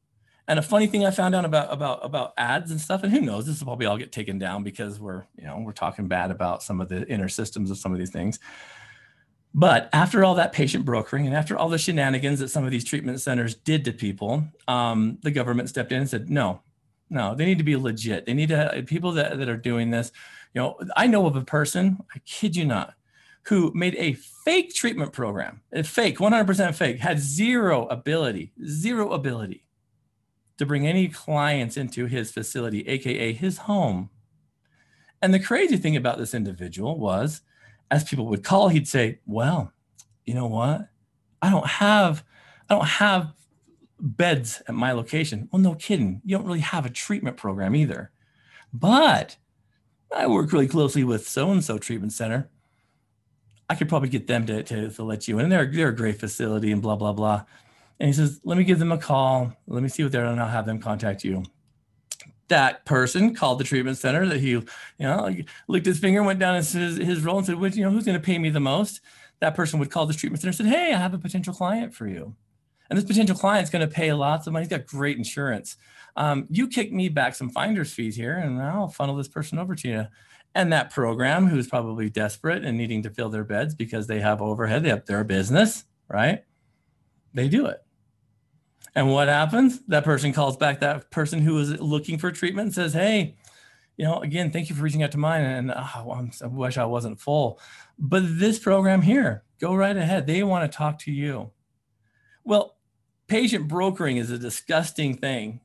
And 0.46 0.58
a 0.58 0.62
funny 0.62 0.86
thing 0.86 1.06
i 1.06 1.10
found 1.12 1.34
out 1.34 1.44
about 1.46 1.72
about 1.72 2.04
about 2.04 2.34
ads 2.36 2.70
and 2.72 2.80
stuff 2.80 3.04
and 3.04 3.12
who 3.12 3.20
knows 3.20 3.46
this 3.46 3.60
will 3.60 3.66
probably 3.66 3.86
all 3.86 3.96
get 3.96 4.12
taken 4.12 4.38
down 4.38 4.64
because 4.64 5.00
we're 5.00 5.24
you 5.36 5.44
know 5.44 5.62
we're 5.64 5.72
talking 5.72 6.08
bad 6.08 6.30
about 6.30 6.62
some 6.62 6.80
of 6.80 6.88
the 6.88 7.06
inner 7.08 7.28
systems 7.28 7.70
of 7.70 7.78
some 7.78 7.92
of 7.92 7.98
these 7.98 8.10
things 8.10 8.38
but 9.52 9.88
after 9.92 10.24
all 10.24 10.36
that 10.36 10.52
patient 10.52 10.84
brokering 10.84 11.26
and 11.26 11.34
after 11.34 11.56
all 11.56 11.68
the 11.68 11.78
shenanigans 11.78 12.38
that 12.38 12.50
some 12.50 12.64
of 12.64 12.70
these 12.70 12.84
treatment 12.84 13.20
centers 13.20 13.54
did 13.54 13.84
to 13.84 13.92
people, 13.92 14.44
um, 14.68 15.18
the 15.22 15.30
government 15.30 15.68
stepped 15.68 15.90
in 15.90 15.98
and 15.98 16.08
said, 16.08 16.30
no, 16.30 16.62
no, 17.08 17.34
they 17.34 17.44
need 17.44 17.58
to 17.58 17.64
be 17.64 17.76
legit. 17.76 18.26
They 18.26 18.34
need 18.34 18.50
to 18.50 18.84
people 18.86 19.12
that, 19.12 19.38
that 19.38 19.48
are 19.48 19.56
doing 19.56 19.90
this. 19.90 20.12
You 20.54 20.60
know, 20.60 20.78
I 20.96 21.08
know 21.08 21.26
of 21.26 21.34
a 21.34 21.44
person, 21.44 21.98
I 22.14 22.20
kid 22.24 22.54
you 22.54 22.64
not, 22.64 22.94
who 23.44 23.72
made 23.74 23.96
a 23.96 24.12
fake 24.12 24.72
treatment 24.74 25.12
program, 25.12 25.62
a 25.72 25.82
fake, 25.82 26.18
100% 26.18 26.74
fake, 26.74 26.98
had 26.98 27.18
zero 27.18 27.86
ability, 27.86 28.52
zero 28.64 29.12
ability 29.12 29.64
to 30.58 30.66
bring 30.66 30.86
any 30.86 31.08
clients 31.08 31.76
into 31.76 32.06
his 32.06 32.30
facility, 32.30 32.86
AKA 32.86 33.32
his 33.32 33.58
home. 33.58 34.10
And 35.22 35.34
the 35.34 35.40
crazy 35.40 35.76
thing 35.76 35.96
about 35.96 36.18
this 36.18 36.34
individual 36.34 36.98
was, 36.98 37.40
as 37.90 38.04
people 38.04 38.26
would 38.26 38.44
call, 38.44 38.68
he'd 38.68 38.88
say, 38.88 39.20
Well, 39.26 39.72
you 40.24 40.34
know 40.34 40.46
what? 40.46 40.88
I 41.42 41.50
don't 41.50 41.66
have 41.66 42.24
I 42.68 42.74
don't 42.74 42.86
have 42.86 43.32
beds 43.98 44.62
at 44.66 44.74
my 44.74 44.92
location. 44.92 45.48
Well, 45.52 45.60
no 45.60 45.74
kidding. 45.74 46.20
You 46.24 46.36
don't 46.36 46.46
really 46.46 46.60
have 46.60 46.86
a 46.86 46.90
treatment 46.90 47.36
program 47.36 47.74
either. 47.74 48.10
But 48.72 49.36
I 50.14 50.26
work 50.26 50.52
really 50.52 50.68
closely 50.68 51.04
with 51.04 51.26
so 51.26 51.50
and 51.50 51.62
so 51.62 51.78
treatment 51.78 52.12
center. 52.12 52.48
I 53.68 53.74
could 53.74 53.88
probably 53.88 54.08
get 54.08 54.26
them 54.26 54.46
to, 54.46 54.62
to, 54.62 54.90
to 54.90 55.02
let 55.02 55.28
you 55.28 55.38
in. 55.38 55.48
They're, 55.48 55.66
they're 55.66 55.88
a 55.88 55.96
great 55.96 56.18
facility 56.18 56.72
and 56.72 56.82
blah, 56.82 56.96
blah, 56.96 57.12
blah. 57.12 57.44
And 58.00 58.08
he 58.08 58.12
says, 58.12 58.40
let 58.44 58.58
me 58.58 58.64
give 58.64 58.78
them 58.78 58.92
a 58.92 58.98
call. 58.98 59.52
Let 59.66 59.82
me 59.82 59.88
see 59.88 60.02
what 60.02 60.10
they're 60.10 60.24
and 60.24 60.40
I'll 60.40 60.48
have 60.48 60.66
them 60.66 60.80
contact 60.80 61.22
you. 61.22 61.44
That 62.50 62.84
person 62.84 63.34
called 63.34 63.58
the 63.58 63.64
treatment 63.64 63.96
center 63.96 64.26
that 64.26 64.40
he, 64.40 64.50
you 64.50 64.66
know, 64.98 65.34
licked 65.66 65.86
his 65.86 65.98
finger, 65.98 66.22
went 66.22 66.38
down 66.38 66.56
his, 66.56 66.72
his 66.72 67.22
role 67.22 67.38
and 67.38 67.46
said, 67.46 67.56
well, 67.58 67.70
you 67.70 67.82
know, 67.82 67.90
who's 67.90 68.04
going 68.04 68.18
to 68.18 68.24
pay 68.24 68.38
me 68.38 68.50
the 68.50 68.60
most? 68.60 69.00
That 69.40 69.54
person 69.54 69.80
would 69.80 69.90
call 69.90 70.04
the 70.04 70.12
treatment 70.14 70.42
center 70.42 70.50
and 70.50 70.56
said, 70.56 70.66
hey, 70.66 70.92
I 70.92 70.98
have 70.98 71.14
a 71.14 71.18
potential 71.18 71.54
client 71.54 71.94
for 71.94 72.06
you. 72.06 72.36
And 72.90 72.98
this 72.98 73.06
potential 73.06 73.36
client's 73.36 73.70
going 73.70 73.88
to 73.88 73.94
pay 73.94 74.12
lots 74.12 74.46
of 74.46 74.52
money. 74.52 74.64
He's 74.64 74.76
got 74.76 74.84
great 74.84 75.16
insurance. 75.16 75.76
Um, 76.16 76.46
you 76.50 76.68
kick 76.68 76.92
me 76.92 77.08
back 77.08 77.34
some 77.36 77.48
finder's 77.48 77.92
fees 77.92 78.16
here, 78.16 78.36
and 78.36 78.60
I'll 78.60 78.88
funnel 78.88 79.16
this 79.16 79.28
person 79.28 79.58
over 79.58 79.74
to 79.76 79.88
you. 79.88 80.06
And 80.56 80.72
that 80.72 80.90
program, 80.90 81.46
who's 81.46 81.68
probably 81.68 82.10
desperate 82.10 82.64
and 82.64 82.76
needing 82.76 83.04
to 83.04 83.10
fill 83.10 83.28
their 83.28 83.44
beds 83.44 83.74
because 83.76 84.08
they 84.08 84.20
have 84.20 84.42
overhead, 84.42 84.82
they 84.82 84.88
have 84.88 85.06
their 85.06 85.22
business, 85.22 85.84
right? 86.08 86.42
They 87.32 87.48
do 87.48 87.66
it. 87.66 87.78
And 88.94 89.10
what 89.10 89.28
happens? 89.28 89.80
That 89.86 90.04
person 90.04 90.32
calls 90.32 90.56
back 90.56 90.80
that 90.80 91.10
person 91.10 91.40
who 91.40 91.58
is 91.58 91.80
looking 91.80 92.18
for 92.18 92.30
treatment 92.32 92.66
and 92.66 92.74
says, 92.74 92.92
Hey, 92.92 93.36
you 93.96 94.04
know, 94.04 94.20
again, 94.20 94.50
thank 94.50 94.68
you 94.68 94.74
for 94.74 94.82
reaching 94.82 95.02
out 95.02 95.12
to 95.12 95.18
mine. 95.18 95.42
And 95.42 95.72
ah, 95.74 96.02
oh, 96.04 96.28
i 96.42 96.46
wish 96.46 96.78
I 96.78 96.86
wasn't 96.86 97.20
full. 97.20 97.60
But 97.98 98.22
this 98.26 98.58
program 98.58 99.02
here, 99.02 99.44
go 99.60 99.74
right 99.74 99.96
ahead. 99.96 100.26
They 100.26 100.42
want 100.42 100.70
to 100.70 100.76
talk 100.76 100.98
to 101.00 101.12
you. 101.12 101.50
Well, 102.44 102.76
patient 103.26 103.68
brokering 103.68 104.16
is 104.16 104.30
a 104.30 104.38
disgusting 104.38 105.16
thing. 105.16 105.60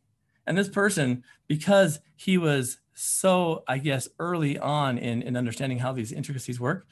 And 0.46 0.58
this 0.58 0.70
person, 0.70 1.24
because 1.48 2.00
he 2.16 2.38
was 2.38 2.80
so, 2.94 3.64
I 3.68 3.78
guess, 3.78 4.08
early 4.20 4.60
on 4.60 4.98
in, 4.98 5.22
in 5.22 5.38
understanding 5.38 5.80
how 5.80 5.94
these 5.94 6.12
intricacies 6.12 6.60
work, 6.60 6.86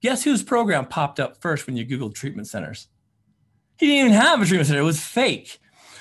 guess 0.00 0.22
whose 0.22 0.42
program 0.42 0.86
popped 0.86 1.20
up 1.20 1.40
first 1.40 1.66
when 1.66 1.76
you 1.76 1.84
Googled 1.84 2.14
treatment 2.14 2.48
centers? 2.48 2.88
He 3.78 3.86
didn't 3.86 4.06
even 4.06 4.20
have 4.20 4.40
a 4.40 4.46
treatment 4.46 4.68
center, 4.68 4.80
it 4.80 4.84
was 4.84 5.00
fake. 5.00 5.58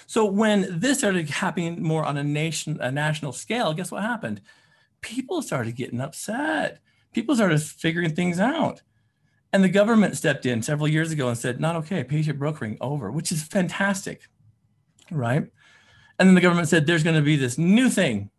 So 0.07 0.25
when 0.25 0.79
this 0.79 0.99
started 0.99 1.29
happening 1.29 1.81
more 1.81 2.03
on 2.03 2.17
a 2.17 2.23
nation, 2.23 2.77
a 2.81 2.91
national 2.91 3.31
scale, 3.31 3.73
guess 3.73 3.91
what 3.91 4.01
happened? 4.01 4.41
People 5.01 5.41
started 5.41 5.75
getting 5.75 6.01
upset. 6.01 6.79
People 7.13 7.35
started 7.35 7.61
figuring 7.61 8.15
things 8.15 8.39
out. 8.39 8.81
And 9.51 9.63
the 9.63 9.69
government 9.69 10.17
stepped 10.17 10.45
in 10.45 10.63
several 10.63 10.87
years 10.87 11.11
ago 11.11 11.27
and 11.27 11.37
said, 11.37 11.59
not 11.59 11.75
okay, 11.75 12.03
patient 12.03 12.39
brokering 12.39 12.77
over, 12.81 13.11
which 13.11 13.31
is 13.31 13.43
fantastic, 13.43 14.27
right? 15.11 15.43
And 16.17 16.27
then 16.27 16.35
the 16.35 16.41
government 16.41 16.69
said, 16.69 16.87
there's 16.87 17.03
going 17.03 17.15
to 17.15 17.21
be 17.21 17.35
this 17.35 17.57
new 17.57 17.89
thing. 17.89 18.31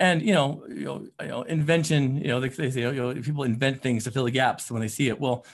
And, 0.00 0.20
you 0.20 0.32
know, 0.32 0.64
you 0.68 0.84
know, 0.84 1.06
you 1.20 1.28
know 1.28 1.42
invention, 1.42 2.16
you 2.16 2.28
know, 2.28 2.40
they, 2.40 2.48
they 2.48 2.72
say, 2.72 2.80
you 2.80 2.92
know, 2.92 3.14
people 3.14 3.44
invent 3.44 3.82
things 3.82 4.02
to 4.04 4.10
fill 4.10 4.24
the 4.24 4.32
gaps 4.32 4.68
when 4.68 4.82
they 4.82 4.88
see 4.88 5.08
it. 5.08 5.20
Well, 5.20 5.46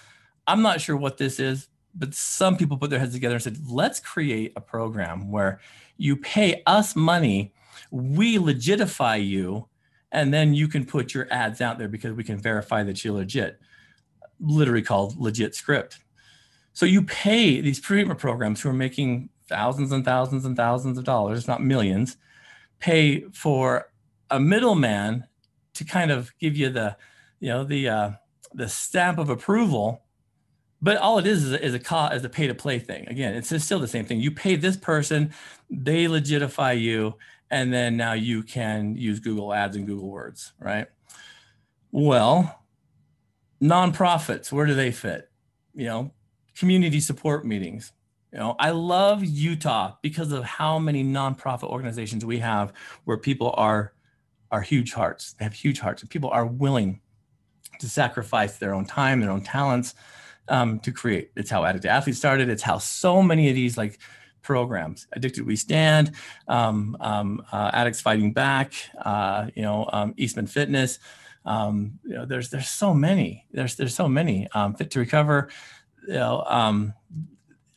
I'm 0.46 0.62
not 0.62 0.80
sure 0.80 0.96
what 0.96 1.18
this 1.18 1.38
is, 1.38 1.68
but 1.98 2.14
some 2.14 2.56
people 2.56 2.76
put 2.76 2.90
their 2.90 2.98
heads 2.98 3.12
together 3.12 3.34
and 3.34 3.42
said, 3.42 3.58
let's 3.68 4.00
create 4.00 4.52
a 4.56 4.60
program 4.60 5.30
where 5.30 5.60
you 5.96 6.16
pay 6.16 6.62
us 6.66 6.94
money, 6.94 7.52
we 7.90 8.38
legitify 8.38 9.24
you, 9.24 9.68
and 10.12 10.32
then 10.32 10.54
you 10.54 10.68
can 10.68 10.86
put 10.86 11.12
your 11.12 11.26
ads 11.30 11.60
out 11.60 11.78
there 11.78 11.88
because 11.88 12.12
we 12.12 12.24
can 12.24 12.38
verify 12.38 12.82
that 12.82 13.04
you're 13.04 13.14
legit 13.14 13.60
literally 14.40 14.82
called 14.82 15.18
LegitScript. 15.18 15.98
So 16.72 16.86
you 16.86 17.02
pay 17.02 17.60
these 17.60 17.80
treatment 17.80 18.20
programs 18.20 18.60
who 18.60 18.68
are 18.68 18.74
making 18.74 19.30
thousands 19.48 19.92
and 19.92 20.04
thousands 20.04 20.44
and 20.44 20.56
thousands 20.56 20.96
of 20.98 21.04
dollars, 21.04 21.48
not 21.48 21.62
millions, 21.62 22.16
pay 22.78 23.22
for 23.32 23.90
a 24.30 24.38
middleman 24.38 25.26
to 25.74 25.84
kind 25.84 26.10
of 26.10 26.32
give 26.38 26.56
you 26.56 26.70
the, 26.70 26.96
you 27.40 27.48
know, 27.48 27.64
the 27.64 27.88
uh, 27.88 28.10
the 28.54 28.68
stamp 28.68 29.18
of 29.18 29.28
approval. 29.28 30.02
But 30.80 30.98
all 30.98 31.18
it 31.18 31.26
is 31.26 31.44
is 31.44 31.52
a, 31.52 31.64
is 31.64 31.74
a, 31.74 32.10
is 32.14 32.24
a 32.24 32.28
pay 32.28 32.46
to 32.46 32.54
play 32.54 32.78
thing. 32.78 33.08
Again, 33.08 33.34
it's 33.34 33.52
still 33.64 33.80
the 33.80 33.88
same 33.88 34.04
thing. 34.04 34.20
You 34.20 34.30
pay 34.30 34.54
this 34.54 34.76
person, 34.76 35.32
they 35.68 36.04
legitify 36.04 36.80
you, 36.80 37.14
and 37.50 37.72
then 37.72 37.96
now 37.96 38.12
you 38.12 38.42
can 38.42 38.94
use 38.94 39.18
Google 39.18 39.52
Ads 39.52 39.76
and 39.76 39.86
Google 39.86 40.08
Words, 40.08 40.52
right? 40.60 40.86
Well, 41.90 42.58
nonprofits 43.62 44.52
where 44.52 44.66
do 44.66 44.74
they 44.74 44.92
fit 44.92 45.30
you 45.74 45.84
know 45.84 46.10
community 46.56 47.00
support 47.00 47.44
meetings 47.44 47.92
you 48.32 48.38
know 48.38 48.54
i 48.60 48.70
love 48.70 49.24
utah 49.24 49.94
because 50.00 50.30
of 50.30 50.44
how 50.44 50.78
many 50.78 51.02
nonprofit 51.02 51.68
organizations 51.68 52.24
we 52.24 52.38
have 52.38 52.72
where 53.04 53.16
people 53.16 53.52
are 53.56 53.94
are 54.52 54.62
huge 54.62 54.92
hearts 54.92 55.34
they 55.38 55.44
have 55.44 55.52
huge 55.52 55.80
hearts 55.80 56.02
and 56.02 56.10
people 56.10 56.30
are 56.30 56.46
willing 56.46 57.00
to 57.80 57.88
sacrifice 57.88 58.58
their 58.58 58.74
own 58.74 58.84
time 58.84 59.20
their 59.20 59.30
own 59.30 59.42
talents 59.42 59.96
um, 60.48 60.80
to 60.80 60.92
create 60.92 61.30
it's 61.36 61.50
how 61.50 61.64
addict 61.64 61.82
to 61.82 61.88
athlete 61.88 62.16
started 62.16 62.48
it's 62.48 62.62
how 62.62 62.78
so 62.78 63.22
many 63.22 63.48
of 63.48 63.54
these 63.54 63.76
like 63.76 63.98
programs 64.42 65.06
addicted 65.12 65.44
we 65.46 65.56
stand 65.56 66.12
um, 66.48 66.96
um, 67.00 67.42
uh, 67.52 67.70
addicts 67.72 68.00
fighting 68.00 68.32
back 68.32 68.72
uh, 69.04 69.46
you 69.54 69.62
know 69.62 69.88
um, 69.92 70.14
eastman 70.16 70.46
fitness 70.46 70.98
um, 71.44 71.98
you 72.04 72.14
know, 72.14 72.26
there's 72.26 72.50
there's 72.50 72.68
so 72.68 72.92
many. 72.92 73.46
There's 73.50 73.74
there's 73.76 73.94
so 73.94 74.06
many. 74.06 74.48
Um, 74.52 74.74
Fit 74.74 74.90
to 74.90 74.98
recover. 74.98 75.48
You 76.06 76.14
know, 76.14 76.44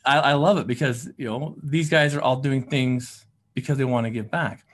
I, 0.04 0.18
I 0.18 0.32
love 0.34 0.58
it 0.58 0.66
because 0.66 1.08
you 1.16 1.26
know 1.26 1.56
these 1.62 1.88
guys 1.88 2.14
are 2.14 2.20
all 2.20 2.36
doing 2.36 2.68
things 2.68 3.24
because 3.54 3.78
they 3.78 3.84
want 3.84 4.04
to 4.04 4.10
give 4.10 4.30
back. 4.30 4.64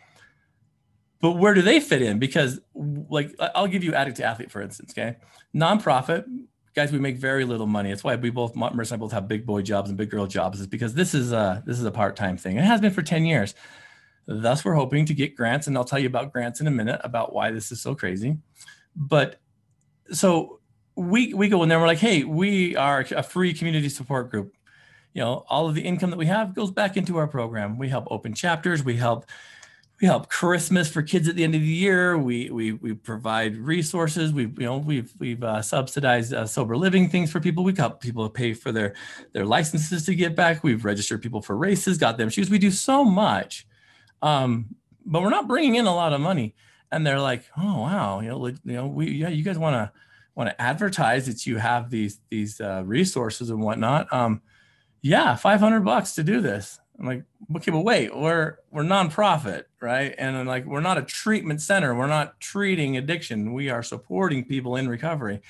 But 1.21 1.33
where 1.33 1.55
do 1.55 1.63
they 1.63 1.81
fit 1.81 2.03
in? 2.03 2.19
Because 2.19 2.61
like 2.75 3.35
I'll 3.55 3.67
give 3.67 3.85
you 3.85 3.95
addict 3.95 4.19
to 4.19 4.25
athlete 4.25 4.51
for 4.51 4.63
instance. 4.63 4.93
Okay, 4.97 5.17
nonprofit 5.55 6.25
guys, 6.79 6.93
we 6.93 7.01
make 7.01 7.17
very 7.17 7.45
little 7.45 7.67
money. 7.67 7.89
That's 7.89 8.05
why 8.05 8.15
we 8.15 8.31
both, 8.31 8.55
Mercer 8.55 8.95
and 8.95 9.01
I 9.01 9.05
both 9.05 9.11
have 9.11 9.27
big 9.27 9.45
boy 9.45 9.63
jobs 9.63 9.89
and 9.89 9.99
big 9.99 10.11
girl 10.11 10.29
jobs, 10.29 10.61
is 10.61 10.69
because 10.69 10.95
this 10.95 11.13
is 11.13 11.33
a 11.33 11.61
this 11.67 11.77
is 11.77 11.85
a 11.85 11.91
part 11.91 12.15
time 12.15 12.37
thing. 12.37 12.57
It 12.57 12.63
has 12.63 12.81
been 12.81 12.93
for 12.93 13.03
ten 13.03 13.25
years. 13.25 13.57
Thus, 14.27 14.65
we're 14.65 14.75
hoping 14.75 15.05
to 15.07 15.15
get 15.15 15.35
grants, 15.35 15.67
and 15.67 15.77
I'll 15.77 15.85
tell 15.85 15.99
you 15.99 16.07
about 16.07 16.33
grants 16.33 16.61
in 16.61 16.69
a 16.69 16.71
minute 16.71 17.01
about 17.03 17.33
why 17.33 17.51
this 17.51 17.73
is 17.73 17.81
so 17.81 17.97
crazy. 17.97 18.37
But 18.95 19.41
so 20.13 20.61
we 20.95 21.35
we 21.35 21.49
go 21.49 21.65
in 21.65 21.69
there. 21.69 21.81
We're 21.81 21.87
like, 21.89 21.99
hey, 21.99 22.23
we 22.23 22.77
are 22.77 23.05
a 23.11 23.25
free 23.25 23.53
community 23.55 23.89
support 23.89 24.31
group. 24.31 24.55
You 25.15 25.23
know, 25.23 25.45
all 25.49 25.69
of 25.69 25.75
the 25.75 25.83
income 25.83 26.11
that 26.11 26.19
we 26.19 26.27
have 26.27 26.55
goes 26.55 26.71
back 26.71 26.97
into 26.97 27.17
our 27.17 27.27
program. 27.27 27.77
We 27.77 27.89
help 27.89 28.07
open 28.09 28.35
chapters. 28.35 28.85
We 28.85 28.97
help 28.97 29.25
we 30.01 30.07
help 30.07 30.29
Christmas 30.29 30.89
for 30.89 31.03
kids 31.03 31.29
at 31.29 31.35
the 31.35 31.45
end 31.45 31.55
of 31.55 31.61
the 31.61 31.67
year. 31.67 32.17
We 32.17 32.51
we 32.51 32.73
we 32.73 32.95
provide 32.95 33.57
resources. 33.57 34.33
We 34.33 34.45
you 34.45 34.67
know 34.67 34.79
we've 34.79 35.13
we've 35.19 35.43
uh, 35.43 35.63
subsidized 35.63 36.33
uh, 36.33 36.47
sober 36.47 36.77
living 36.77 37.09
things 37.09 37.33
for 37.33 37.41
people. 37.41 37.65
We 37.65 37.75
help 37.77 38.01
people 38.01 38.29
pay 38.31 38.55
for 38.55 38.73
their 38.73 38.95
their 39.33 39.45
licenses 39.45 40.05
to 40.07 40.15
get 40.15 40.37
back. 40.37 40.63
We've 40.63 40.85
registered 40.85 41.23
people 41.23 41.43
for 41.43 41.57
races, 41.57 41.99
got 41.99 42.19
them 42.19 42.29
shoes. 42.29 42.51
We 42.51 42.59
do 42.59 42.71
so 42.71 43.05
much, 43.05 43.67
um, 44.23 44.75
but 45.05 45.23
we're 45.23 45.31
not 45.31 45.49
bringing 45.49 45.75
in 45.75 45.87
a 45.87 45.95
lot 45.95 46.13
of 46.13 46.21
money 46.21 46.55
and 46.91 47.07
they're 47.07 47.21
like, 47.21 47.45
oh 47.57 47.83
wow, 47.83 48.21
you 48.21 48.29
know, 48.29 48.47
you 48.47 48.59
know, 48.65 48.87
we 48.87 49.11
yeah, 49.11 49.29
you 49.29 49.45
guys 49.45 49.59
want 49.59 49.75
to 49.75 49.93
want 50.35 50.51
to 50.51 50.61
advertise 50.61 51.27
that 51.27 51.47
you 51.47 51.57
have 51.57 51.91
these 51.91 52.21
these 52.31 52.61
uh, 52.61 52.83
resources 52.85 53.51
and 53.51 53.61
whatnot. 53.61 54.13
Um, 54.13 54.43
yeah, 55.03 55.35
five 55.37 55.61
hundred 55.61 55.85
bucks 55.85 56.15
to 56.15 56.25
do 56.25 56.41
this. 56.41 56.79
I'm 56.99 57.07
like, 57.07 57.23
okay, 57.57 57.71
but 57.71 57.81
wait, 57.81 58.17
we're 58.17 58.57
we're 58.71 58.83
nonprofit, 58.83 59.65
right? 59.81 60.15
And 60.19 60.37
I'm 60.37 60.47
like, 60.47 60.65
we're 60.65 60.81
not 60.81 60.99
a 60.99 61.03
treatment 61.03 61.61
center. 61.61 61.95
We're 61.95 62.09
not 62.09 62.41
treating 62.41 62.97
addiction. 62.97 63.53
We 63.53 63.71
are 63.71 63.83
supporting 63.83 64.45
people 64.45 64.77
in 64.77 64.89
recovery. 64.89 65.41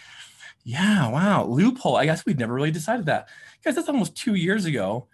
Yeah, 0.64 1.08
wow, 1.08 1.46
loophole. 1.46 1.96
I 1.96 2.04
guess 2.04 2.26
we'd 2.26 2.38
never 2.38 2.52
really 2.52 2.70
decided 2.70 3.06
that, 3.06 3.28
guys. 3.64 3.76
That's 3.76 3.88
almost 3.88 4.14
two 4.14 4.34
years 4.34 4.66
ago, 4.66 5.06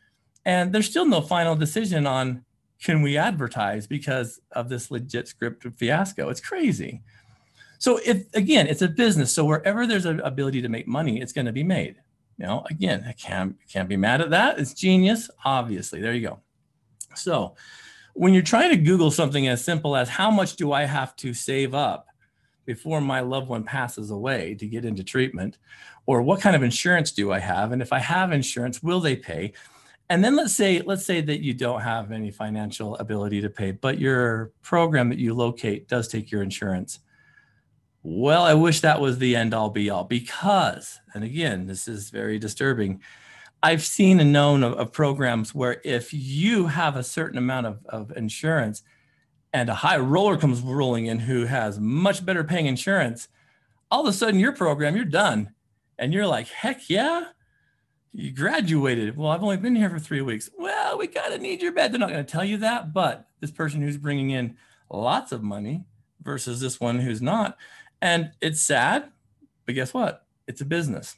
and 0.45 0.73
there's 0.73 0.91
still 0.91 1.07
no 1.07 1.21
final 1.21 1.55
decision 1.55 2.07
on 2.07 2.45
can 2.83 3.01
we 3.01 3.17
advertise 3.17 3.87
because 3.87 4.41
of 4.53 4.69
this 4.69 4.89
LegitScript 4.89 5.79
fiasco? 5.79 6.29
It's 6.29 6.41
crazy. 6.41 7.03
So 7.79 7.99
if 8.05 8.25
again, 8.35 8.67
it's 8.67 8.83
a 8.83 8.89
business. 8.89 9.33
So 9.33 9.45
wherever 9.45 9.87
there's 9.87 10.07
an 10.07 10.21
ability 10.21 10.63
to 10.63 10.69
make 10.69 10.89
money, 10.89 11.21
it's 11.21 11.33
going 11.33 11.47
to 11.47 11.53
be 11.53 11.63
made. 11.63 11.97
You 12.39 12.47
know, 12.47 12.65
again, 12.69 13.05
I 13.07 13.13
can't 13.13 13.57
can't 13.69 13.89
be 13.89 13.97
mad 13.97 14.21
at 14.21 14.31
that. 14.31 14.59
It's 14.59 14.75
genius, 14.75 15.31
obviously. 15.45 16.01
There 16.01 16.13
you 16.13 16.29
go. 16.29 16.41
So 17.15 17.55
when 18.15 18.33
you're 18.33 18.43
trying 18.43 18.71
to 18.71 18.77
Google 18.77 19.11
something 19.11 19.47
as 19.49 19.65
simple 19.65 19.97
as 19.97 20.09
how 20.09 20.31
much 20.31 20.57
do 20.57 20.73
I 20.73 20.85
have 20.85 21.15
to 21.17 21.35
save 21.35 21.75
up 21.75 22.07
before 22.65 23.01
my 23.01 23.21
loved 23.21 23.49
one 23.49 23.63
passes 23.63 24.11
away 24.11 24.55
to 24.55 24.67
get 24.67 24.85
into 24.85 25.05
treatment, 25.05 25.59
or 26.07 26.23
what 26.23 26.41
kind 26.41 26.57
of 26.57 26.63
insurance 26.63 27.13
do 27.13 27.31
I 27.33 27.39
have? 27.39 27.73
And 27.73 27.83
if 27.83 27.93
I 27.93 27.99
have 27.99 28.33
insurance, 28.33 28.83
will 28.83 29.01
they 29.01 29.17
pay? 29.17 29.53
and 30.11 30.23
then 30.23 30.37
let's 30.37 30.53
say 30.53 30.81
let's 30.85 31.05
say 31.05 31.21
that 31.21 31.43
you 31.43 31.55
don't 31.55 31.81
have 31.81 32.13
any 32.13 32.31
financial 32.31 32.97
ability 32.97 33.41
to 33.41 33.51
pay 33.51 33.71
but 33.71 33.99
your 33.99 34.53
program 34.63 35.09
that 35.09 35.19
you 35.19 35.35
locate 35.35 35.89
does 35.89 36.09
take 36.09 36.31
your 36.31 36.43
insurance 36.43 37.01
well 38.05 38.45
i 38.45 38.55
wish 38.55 38.81
that 38.81 39.01
was 39.01 39.19
the 39.19 39.35
end 39.35 39.53
all 39.53 39.71
be 39.71 39.91
all 39.91 40.05
because 40.05 41.01
and 41.15 41.25
again 41.25 41.67
this 41.67 41.89
is 41.89 42.11
very 42.11 42.39
disturbing 42.39 43.01
I've 43.65 43.83
seen 43.83 44.21
and 44.21 44.31
known 44.31 44.63
of, 44.63 44.75
of, 44.75 44.93
programs 44.93 45.55
where 45.55 45.81
if 45.85 46.13
you 46.13 46.67
have 46.67 46.97
a 46.97 47.03
certain 47.03 47.39
amount 47.39 47.67
of, 47.67 47.79
of 47.87 48.15
insurance 48.15 48.83
and 49.55 49.71
a 49.71 49.75
high 49.75 49.97
roller 49.97 50.37
comes 50.37 50.61
rolling 50.61 51.07
in 51.07 51.21
who 51.21 51.47
has 51.47 51.81
much 51.81 52.27
better 52.27 52.45
paying 52.45 52.67
insurance, 52.67 53.29
all 53.91 54.03
of 54.03 54.07
a 54.07 54.13
sudden 54.13 54.39
your 54.39 54.53
program, 54.53 54.97
you're 54.97 55.07
done. 55.07 55.55
And 55.99 56.13
you're 56.13 56.27
like, 56.27 56.49
heck 56.49 56.91
yeah, 56.91 57.29
you 58.13 58.33
graduated. 58.33 59.17
Well, 59.17 59.31
I've 59.31 59.43
only 59.43 59.57
been 59.57 59.77
here 59.77 59.89
for 59.89 59.99
three 59.99 60.21
weeks. 60.21 60.51
Well, 60.59 60.99
we 60.99 61.07
kind 61.07 61.33
of 61.33 61.41
need 61.41 61.63
your 61.63 61.73
bed. 61.73 61.91
They're 61.91 62.01
not 62.01 62.11
going 62.11 62.27
to 62.27 62.31
tell 62.31 62.45
you 62.45 62.59
that, 62.59 62.93
but 62.93 63.29
this 63.41 63.51
person 63.51 63.81
who's 63.81 63.97
bringing 63.97 64.29
in 64.29 64.59
lots 64.91 65.33
of 65.33 65.43
money 65.43 65.85
versus 66.21 66.61
this 66.61 66.81
one 66.81 66.99
who's 66.99 67.23
not. 67.23 67.57
And 68.05 68.33
it's 68.43 68.61
sad, 68.61 69.11
but 69.65 69.75
guess 69.75 69.95
what? 69.95 70.27
It's 70.47 70.61
a 70.61 70.67
business. 70.67 71.17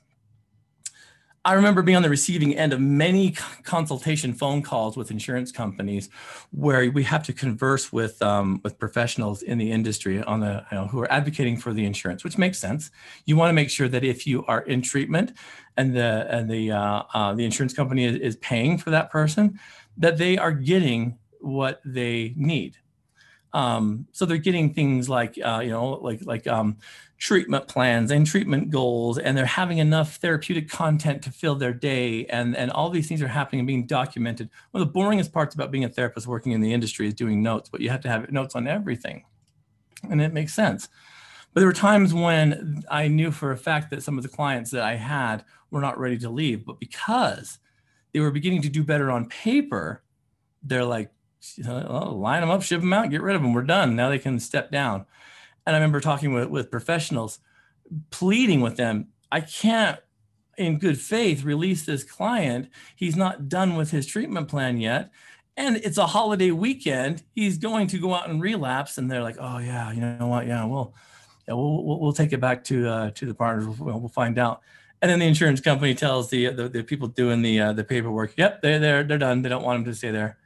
I 1.44 1.54
remember 1.54 1.82
being 1.82 1.96
on 1.96 2.02
the 2.04 2.08
receiving 2.08 2.56
end 2.56 2.72
of 2.72 2.80
many 2.80 3.32
consultation 3.64 4.32
phone 4.32 4.62
calls 4.62 4.96
with 4.96 5.10
insurance 5.10 5.50
companies 5.50 6.10
where 6.52 6.88
we 6.92 7.02
have 7.02 7.24
to 7.24 7.32
converse 7.32 7.92
with 7.92 8.22
um, 8.22 8.60
with 8.62 8.78
professionals 8.78 9.42
in 9.42 9.58
the 9.58 9.70
industry 9.70 10.22
on 10.22 10.38
the 10.38 10.64
you 10.70 10.78
know, 10.78 10.86
who 10.86 11.00
are 11.00 11.10
advocating 11.10 11.56
for 11.56 11.72
the 11.72 11.84
insurance, 11.84 12.22
which 12.22 12.38
makes 12.38 12.58
sense. 12.58 12.92
You 13.24 13.36
want 13.36 13.48
to 13.48 13.54
make 13.54 13.70
sure 13.70 13.88
that 13.88 14.04
if 14.04 14.24
you 14.24 14.44
are 14.46 14.62
in 14.62 14.80
treatment 14.80 15.32
and 15.76 15.94
the 15.94 16.28
and 16.30 16.48
the 16.48 16.70
uh, 16.70 17.02
uh, 17.14 17.34
the 17.34 17.44
insurance 17.44 17.74
company 17.74 18.04
is, 18.04 18.16
is 18.16 18.36
paying 18.36 18.78
for 18.78 18.90
that 18.90 19.10
person, 19.10 19.58
that 19.96 20.18
they 20.18 20.38
are 20.38 20.52
getting 20.52 21.18
what 21.40 21.80
they 21.84 22.32
need. 22.36 22.76
Um, 23.56 24.06
so 24.12 24.26
they're 24.26 24.36
getting 24.36 24.74
things 24.74 25.08
like 25.08 25.38
uh, 25.42 25.60
you 25.64 25.70
know 25.70 25.92
like 25.92 26.20
like 26.26 26.46
um, 26.46 26.76
treatment 27.16 27.66
plans 27.68 28.10
and 28.10 28.26
treatment 28.26 28.68
goals, 28.68 29.16
and 29.16 29.36
they're 29.36 29.46
having 29.46 29.78
enough 29.78 30.16
therapeutic 30.16 30.68
content 30.68 31.22
to 31.22 31.30
fill 31.30 31.54
their 31.54 31.72
day, 31.72 32.26
and 32.26 32.54
and 32.54 32.70
all 32.70 32.90
these 32.90 33.08
things 33.08 33.22
are 33.22 33.28
happening 33.28 33.60
and 33.60 33.66
being 33.66 33.86
documented. 33.86 34.50
One 34.72 34.82
of 34.82 34.92
the 34.92 35.00
boringest 35.00 35.32
parts 35.32 35.54
about 35.54 35.70
being 35.70 35.84
a 35.84 35.88
therapist 35.88 36.26
working 36.26 36.52
in 36.52 36.60
the 36.60 36.74
industry 36.74 37.08
is 37.08 37.14
doing 37.14 37.42
notes, 37.42 37.70
but 37.70 37.80
you 37.80 37.88
have 37.88 38.02
to 38.02 38.10
have 38.10 38.30
notes 38.30 38.54
on 38.54 38.68
everything, 38.68 39.24
and 40.10 40.20
it 40.20 40.34
makes 40.34 40.52
sense. 40.52 40.90
But 41.54 41.60
there 41.60 41.68
were 41.68 41.72
times 41.72 42.12
when 42.12 42.84
I 42.90 43.08
knew 43.08 43.30
for 43.30 43.52
a 43.52 43.56
fact 43.56 43.88
that 43.88 44.02
some 44.02 44.18
of 44.18 44.22
the 44.22 44.28
clients 44.28 44.70
that 44.72 44.82
I 44.82 44.96
had 44.96 45.46
were 45.70 45.80
not 45.80 45.98
ready 45.98 46.18
to 46.18 46.28
leave, 46.28 46.66
but 46.66 46.78
because 46.78 47.58
they 48.12 48.20
were 48.20 48.30
beginning 48.30 48.60
to 48.62 48.68
do 48.68 48.84
better 48.84 49.10
on 49.10 49.30
paper, 49.30 50.02
they're 50.62 50.84
like, 50.84 51.10
line 51.58 52.40
them 52.40 52.50
up, 52.50 52.62
ship 52.62 52.80
them 52.80 52.92
out, 52.92 53.10
get 53.10 53.22
rid 53.22 53.36
of 53.36 53.42
them. 53.42 53.52
We're 53.52 53.62
done. 53.62 53.96
Now 53.96 54.08
they 54.08 54.18
can 54.18 54.38
step 54.40 54.70
down. 54.70 55.06
And 55.66 55.74
I 55.74 55.78
remember 55.78 56.00
talking 56.00 56.32
with, 56.32 56.48
with 56.48 56.70
professionals, 56.70 57.40
pleading 58.10 58.60
with 58.60 58.76
them, 58.76 59.08
I 59.32 59.40
can't, 59.40 59.98
in 60.56 60.78
good 60.78 60.98
faith, 60.98 61.42
release 61.42 61.84
this 61.84 62.04
client. 62.04 62.70
He's 62.94 63.16
not 63.16 63.48
done 63.48 63.76
with 63.76 63.90
his 63.90 64.06
treatment 64.06 64.48
plan 64.48 64.78
yet. 64.78 65.10
And 65.56 65.76
it's 65.76 65.98
a 65.98 66.06
holiday 66.06 66.50
weekend. 66.50 67.22
He's 67.34 67.58
going 67.58 67.88
to 67.88 67.98
go 67.98 68.14
out 68.14 68.28
and 68.28 68.40
relapse. 68.40 68.98
And 68.98 69.10
they're 69.10 69.22
like, 69.22 69.36
oh, 69.40 69.58
yeah, 69.58 69.90
you 69.92 70.00
know 70.00 70.28
what? 70.28 70.46
Yeah, 70.46 70.64
we'll, 70.64 70.94
yeah, 71.48 71.54
we'll, 71.54 71.84
we'll, 71.84 72.00
we'll 72.00 72.12
take 72.12 72.32
it 72.32 72.40
back 72.40 72.62
to, 72.64 72.88
uh, 72.88 73.10
to 73.10 73.26
the 73.26 73.34
partners. 73.34 73.66
We'll, 73.66 73.98
we'll 73.98 74.08
find 74.08 74.38
out. 74.38 74.60
And 75.02 75.10
then 75.10 75.18
the 75.18 75.26
insurance 75.26 75.60
company 75.60 75.94
tells 75.94 76.30
the, 76.30 76.50
the, 76.50 76.68
the 76.68 76.82
people 76.82 77.08
doing 77.08 77.42
the, 77.42 77.60
uh, 77.60 77.72
the 77.72 77.84
paperwork, 77.84 78.34
yep, 78.36 78.62
they're, 78.62 78.78
they're, 78.78 79.04
they're 79.04 79.18
done. 79.18 79.42
They 79.42 79.48
don't 79.48 79.62
want 79.64 79.80
him 79.80 79.84
to 79.86 79.94
stay 79.94 80.10
there 80.10 80.38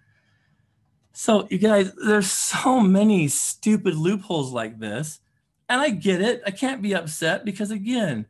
so, 1.13 1.47
you 1.51 1.59
guys, 1.59 1.93
there's 1.95 2.31
so 2.31 2.81
many 2.81 3.29
stupid 3.29 3.95
loopholes 3.95 4.53
like 4.53 4.79
this. 4.79 5.21
And 5.69 5.81
I 5.81 5.91
get 5.91 6.21
it. 6.21 6.43
I 6.47 6.51
can't 6.51 6.83
be 6.83 6.95
upset 6.95 7.45
because 7.45 7.71
again, 7.71 8.27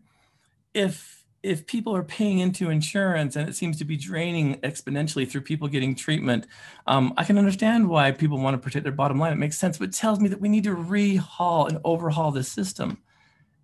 if 0.74 1.24
if 1.42 1.66
people 1.66 1.96
are 1.96 2.02
paying 2.02 2.38
into 2.38 2.68
insurance 2.68 3.34
and 3.34 3.48
it 3.48 3.56
seems 3.56 3.78
to 3.78 3.84
be 3.84 3.96
draining 3.96 4.60
exponentially 4.60 5.26
through 5.26 5.40
people 5.40 5.68
getting 5.68 5.94
treatment, 5.94 6.46
um, 6.86 7.14
I 7.16 7.24
can 7.24 7.38
understand 7.38 7.88
why 7.88 8.12
people 8.12 8.38
want 8.38 8.54
to 8.54 8.58
protect 8.58 8.82
their 8.82 8.92
bottom 8.92 9.18
line. 9.18 9.32
It 9.32 9.38
makes 9.38 9.58
sense, 9.58 9.78
but 9.78 9.88
it 9.88 9.94
tells 9.94 10.20
me 10.20 10.28
that 10.28 10.40
we 10.40 10.50
need 10.50 10.64
to 10.64 10.76
rehaul 10.76 11.66
and 11.66 11.78
overhaul 11.82 12.30
the 12.30 12.44
system. 12.44 12.98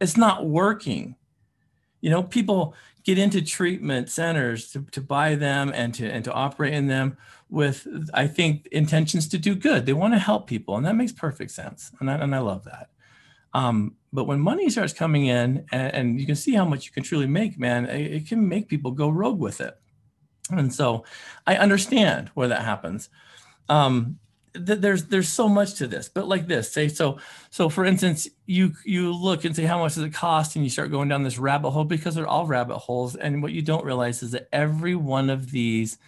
It's 0.01 0.17
not 0.17 0.47
working. 0.47 1.17
You 2.01 2.09
know, 2.09 2.23
people 2.23 2.75
get 3.07 3.19
into 3.19 3.41
treatment 3.41 4.11
centers 4.11 4.73
to, 4.73 4.83
to 4.91 5.01
buy 5.01 5.37
them 5.37 5.71
and 5.73 5.95
to 5.95 6.11
and 6.11 6.25
to 6.25 6.33
operate 6.33 6.75
in 6.75 6.89
them 6.89 7.17
with 7.49 7.87
I 8.13 8.27
think 8.27 8.67
intentions 8.73 9.29
to 9.29 9.39
do 9.39 9.55
good. 9.55 9.87
They 9.87 9.93
want 9.93 10.13
to 10.15 10.19
help 10.19 10.49
people, 10.49 10.77
and 10.77 10.85
that 10.85 10.97
makes 10.97 11.13
perfect 11.13 11.53
sense, 11.53 11.93
and 12.01 12.11
I, 12.11 12.15
and 12.17 12.35
I 12.35 12.41
love 12.41 12.65
that. 12.65 12.91
Um, 13.55 13.95
but 14.13 14.25
when 14.25 14.41
money 14.41 14.69
starts 14.69 14.93
coming 14.93 15.27
in, 15.27 15.65
and, 15.73 15.95
and, 15.95 16.21
you 16.21 16.27
can 16.27 16.35
see 16.35 16.53
how 16.53 16.67
much 16.67 16.85
you 16.85 16.93
can 16.93 17.03
truly 17.03 17.27
make, 17.27 17.59
man, 17.59 17.87
it, 17.87 18.13
it 18.13 18.29
can 18.29 18.47
make 18.47 18.69
people 18.69 18.91
go 18.91 19.09
rogue 19.09 19.39
with 19.39 19.63
it. 19.63 19.79
And 20.51 20.75
so, 20.75 21.05
I 21.47 21.57
understand 21.57 22.31
where 22.35 22.49
that 22.49 22.63
happens. 22.63 23.09
Um, 23.71 24.19
th- 24.65 24.81
there's 24.81 25.05
there's 25.05 25.29
so 25.29 25.49
much 25.49 25.75
to 25.75 25.87
this, 25.87 26.09
but 26.09 26.29
like 26.29 26.47
this, 26.47 26.71
say 26.73 26.89
so. 26.89 27.19
So 27.51 27.69
for 27.69 27.85
instance, 27.85 28.29
you 28.47 28.73
you 28.85 29.13
look 29.13 29.45
and 29.45 29.55
say 29.55 29.65
how 29.65 29.79
much 29.79 29.95
does 29.95 30.05
it 30.05 30.15
cost, 30.15 30.57
and 30.57 30.65
you 30.65 30.71
start 30.71 30.91
going 30.91 31.09
down 31.09 31.23
this 31.23 31.39
rabbit 31.39 31.71
hole 31.71 31.85
because 31.85 32.15
they're 32.15 32.27
all 32.27 32.47
rabbit 32.47 32.79
holes. 32.79 33.17
And 33.17 33.43
what 33.43 33.53
you 33.53 33.63
don't 33.63 33.85
realize 33.85 34.23
is 34.23 34.33
that 34.33 34.49
every 34.53 34.95
one 34.95 35.31
of 35.31 35.51
these 35.51 35.99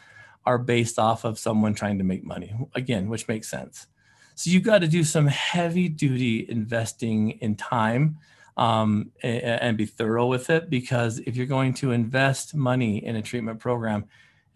are 0.48 0.56
based 0.56 0.98
off 0.98 1.24
of 1.24 1.38
someone 1.38 1.74
trying 1.74 1.98
to 1.98 2.04
make 2.04 2.24
money 2.24 2.54
again 2.74 3.10
which 3.10 3.28
makes 3.28 3.50
sense 3.50 3.86
so 4.34 4.48
you've 4.48 4.62
got 4.62 4.78
to 4.78 4.88
do 4.88 5.04
some 5.04 5.26
heavy 5.26 5.90
duty 5.90 6.46
investing 6.48 7.32
in 7.42 7.54
time 7.54 8.16
um, 8.56 9.12
and, 9.22 9.42
and, 9.42 9.76
be 9.76 9.84
thorough 9.84 10.26
with 10.26 10.48
it 10.48 10.70
because 10.70 11.18
if 11.20 11.36
you're 11.36 11.46
going 11.46 11.74
to 11.74 11.92
invest 11.92 12.54
money 12.54 13.04
in 13.04 13.14
a 13.14 13.22
treatment 13.22 13.60
program 13.60 14.06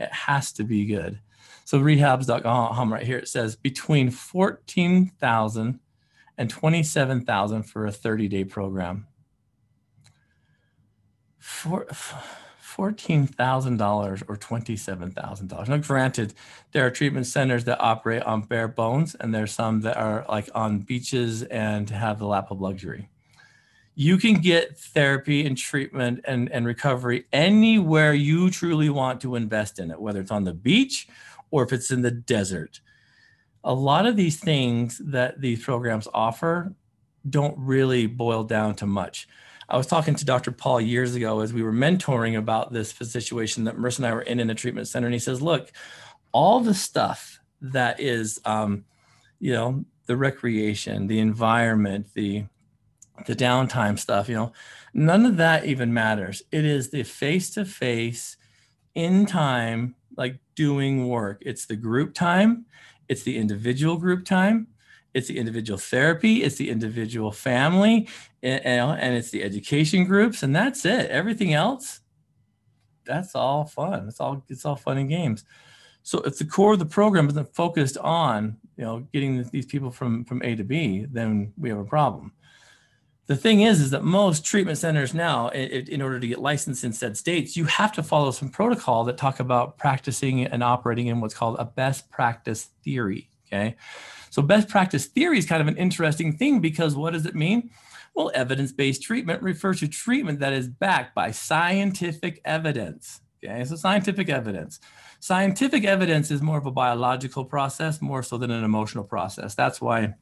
it 0.01 0.11
has 0.11 0.51
to 0.53 0.65
be 0.65 0.87
good 0.87 1.21
so 1.73 1.81
rehabs.com 1.81 2.93
right 2.93 3.03
here 3.03 3.17
it 3.17 3.29
says 3.29 3.57
between 3.57 4.11
14000 4.11 5.81
and 6.37 6.51
27000 6.51 7.63
for 7.63 7.87
a 7.87 7.91
30 7.91 8.29
day 8.29 8.45
program 8.45 9.07
for, 11.39 11.87
$14,000 12.63 14.23
or 14.29 14.37
$27,000. 14.37 15.69
Now, 15.69 15.77
granted, 15.77 16.33
there 16.73 16.87
are 16.87 16.91
treatment 16.91 17.27
centers 17.27 17.65
that 17.65 17.79
operate 17.81 18.23
on 18.23 18.43
bare 18.43 18.69
bones, 18.69 19.15
and 19.15 19.35
there's 19.35 19.53
some 19.53 19.83
that 19.83 19.99
are 19.99 20.25
like 20.27 20.49
on 20.55 20.79
beaches 20.79 21.43
and 21.43 21.91
have 21.91 22.19
the 22.19 22.27
lap 22.27 22.51
of 22.51 22.63
luxury. 22.63 23.11
You 23.95 24.17
can 24.17 24.41
get 24.41 24.79
therapy 24.79 25.45
and 25.45 25.59
treatment 25.59 26.21
and, 26.25 26.51
and 26.51 26.65
recovery 26.65 27.27
anywhere 27.31 28.15
you 28.15 28.49
truly 28.49 28.89
want 28.89 29.21
to 29.21 29.37
invest 29.37 29.79
in 29.79 29.91
it, 29.91 30.01
whether 30.01 30.21
it's 30.21 30.31
on 30.31 30.45
the 30.45 30.55
beach 30.55 31.09
or 31.53 31.63
if 31.63 31.73
it's 31.73 31.93
in 31.93 32.03
the 32.03 32.11
desert. 32.11 32.81
A 33.63 33.73
lot 33.73 34.07
of 34.07 34.17
these 34.17 34.41
things 34.41 35.01
that 35.05 35.41
these 35.41 35.63
programs 35.63 36.09
offer 36.13 36.75
don't 37.31 37.57
really 37.57 38.09
boil 38.09 38.43
down 38.43 38.75
to 38.75 38.87
much. 38.87 39.29
I 39.69 39.77
was 39.77 39.87
talking 39.87 40.17
to 40.17 40.25
Dr. 40.25 40.51
Paul 40.51 40.81
years 40.81 41.15
ago 41.15 41.39
as 41.39 41.53
we 41.53 41.63
were 41.63 41.73
mentoring 41.73 42.37
about 42.37 42.73
this 42.73 42.91
situation 42.91 43.63
that 43.65 43.77
Marissa 43.77 43.99
and 43.99 44.07
I 44.07 44.15
were 44.15 44.23
in 44.23 44.41
in 44.41 44.51
a 44.51 44.55
treatment 44.57 44.89
center, 44.89 45.07
and 45.07 45.15
he 45.15 45.21
says, 45.21 45.41
"Look, 45.41 45.71
all 46.33 46.59
the 46.59 46.75
stuff 46.75 47.39
that 47.61 48.01
is, 48.01 48.41
um, 48.45 48.85
you 49.39 49.53
know, 49.53 49.85
the 50.07 50.17
recreation, 50.17 51.07
the 51.07 51.21
environment, 51.21 52.09
the 52.15 52.45
the 53.27 53.37
downtime 53.37 53.99
stuff, 53.99 54.29
you 54.29 54.35
know, 54.35 54.53
none 54.95 55.25
of 55.27 55.37
that 55.37 55.65
even 55.65 55.95
matters. 55.95 56.43
It 56.51 56.65
is 56.65 56.91
the 56.91 57.03
face 57.05 57.51
to 57.51 57.65
face, 57.65 58.37
in 58.95 59.27
time, 59.27 59.95
like 60.17 60.39
doing 60.55 61.09
work. 61.09 61.43
It's 61.45 61.67
the 61.67 61.77
group 61.77 62.15
time, 62.15 62.67
it's 63.09 63.23
the 63.23 63.37
individual 63.37 63.97
group 63.97 64.25
time, 64.25 64.69
it's 65.15 65.29
the 65.29 65.39
individual 65.39 65.79
therapy, 65.79 66.43
it's 66.43 66.57
the 66.57 66.71
individual 66.71 67.33
family, 67.33 68.09
and, 68.43 69.15
it's 69.15 69.31
the 69.31 69.43
education 69.43 70.05
groups, 70.05 70.43
and 70.43 70.55
that's 70.55 70.85
it. 70.85 71.11
Everything 71.11 71.53
else, 71.53 72.01
that's 73.05 73.35
all 73.35 73.65
fun. 73.65 74.09
It's 74.09 74.21
all 74.21 74.45
it's 74.49 74.65
all 74.65 74.77
fun 74.77 74.99
and 74.99 75.09
games. 75.09 75.45
So 76.03 76.21
if 76.21 76.39
the 76.39 76.45
core 76.45 76.73
of 76.73 76.79
the 76.79 76.87
program 76.87 77.29
isn't 77.29 77.55
focused 77.55 77.99
on 77.99 78.57
you 78.77 78.85
know 78.85 79.07
getting 79.13 79.45
these 79.51 79.67
people 79.67 79.91
from 79.91 80.25
from 80.25 80.43
A 80.43 80.55
to 80.55 80.65
B, 80.65 81.07
then 81.11 81.53
we 81.59 81.69
have 81.69 81.79
a 81.79 81.85
problem. 81.85 82.33
The 83.33 83.39
thing 83.39 83.63
is, 83.63 83.81
is 83.81 83.89
that 83.93 84.05
most 84.05 84.45
treatment 84.45 84.77
centers 84.77 85.15
now, 85.15 85.49
in, 85.49 85.89
in 85.89 86.03
order 86.03 86.21
to 86.21 86.29
get 86.29 86.39
licensed 86.39 86.85
in 86.85 86.93
said 86.93 87.17
states, 87.17 87.57
you 87.57 87.65
have 87.65 87.91
to 87.93 88.03
follow 88.03 88.31
some 88.31 88.51
protocol 88.51 89.05
that 89.05 89.17
talk 89.17 89.41
about 89.41 89.79
practicing 89.79 90.45
and 90.45 90.63
operating 90.63 91.07
in 91.07 91.19
what's 91.19 91.33
called 91.33 91.57
a 91.59 91.65
best 91.65 92.11
practice 92.11 92.69
theory. 92.85 93.31
Okay. 93.47 93.77
So 94.29 94.43
best 94.43 94.69
practice 94.69 95.07
theory 95.07 95.39
is 95.39 95.47
kind 95.47 95.63
of 95.63 95.69
an 95.69 95.79
interesting 95.79 96.37
thing 96.37 96.61
because 96.61 96.95
what 96.95 97.15
does 97.15 97.25
it 97.25 97.35
mean? 97.35 97.71
Well, 98.15 98.31
evidence-based 98.35 99.03
treatment 99.03 99.43
refers 99.43 99.81
to 99.81 99.89
treatment 99.89 100.41
that 100.41 100.53
is 100.53 100.69
backed 100.69 101.15
by 101.15 101.31
scientific 101.31 102.43
evidence. 102.45 103.23
Okay, 103.43 103.65
so 103.65 103.77
scientific 103.77 104.29
evidence. 104.29 104.79
Scientific 105.21 105.87
evidence 105.87 106.31
is 106.31 106.43
more 106.43 106.59
of 106.59 106.67
a 106.67 106.71
biological 106.71 107.47
process, 107.47 108.03
more 108.03 108.23
so 108.23 108.37
than 108.37 108.51
an 108.51 108.63
emotional 108.63 109.05
process. 109.05 109.55
That's 109.55 109.81
why 109.81 110.13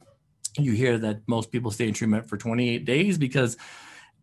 you 0.57 0.73
hear 0.73 0.97
that 0.97 1.21
most 1.27 1.51
people 1.51 1.71
stay 1.71 1.87
in 1.87 1.93
treatment 1.93 2.27
for 2.27 2.37
28 2.37 2.85
days 2.85 3.17
because 3.17 3.57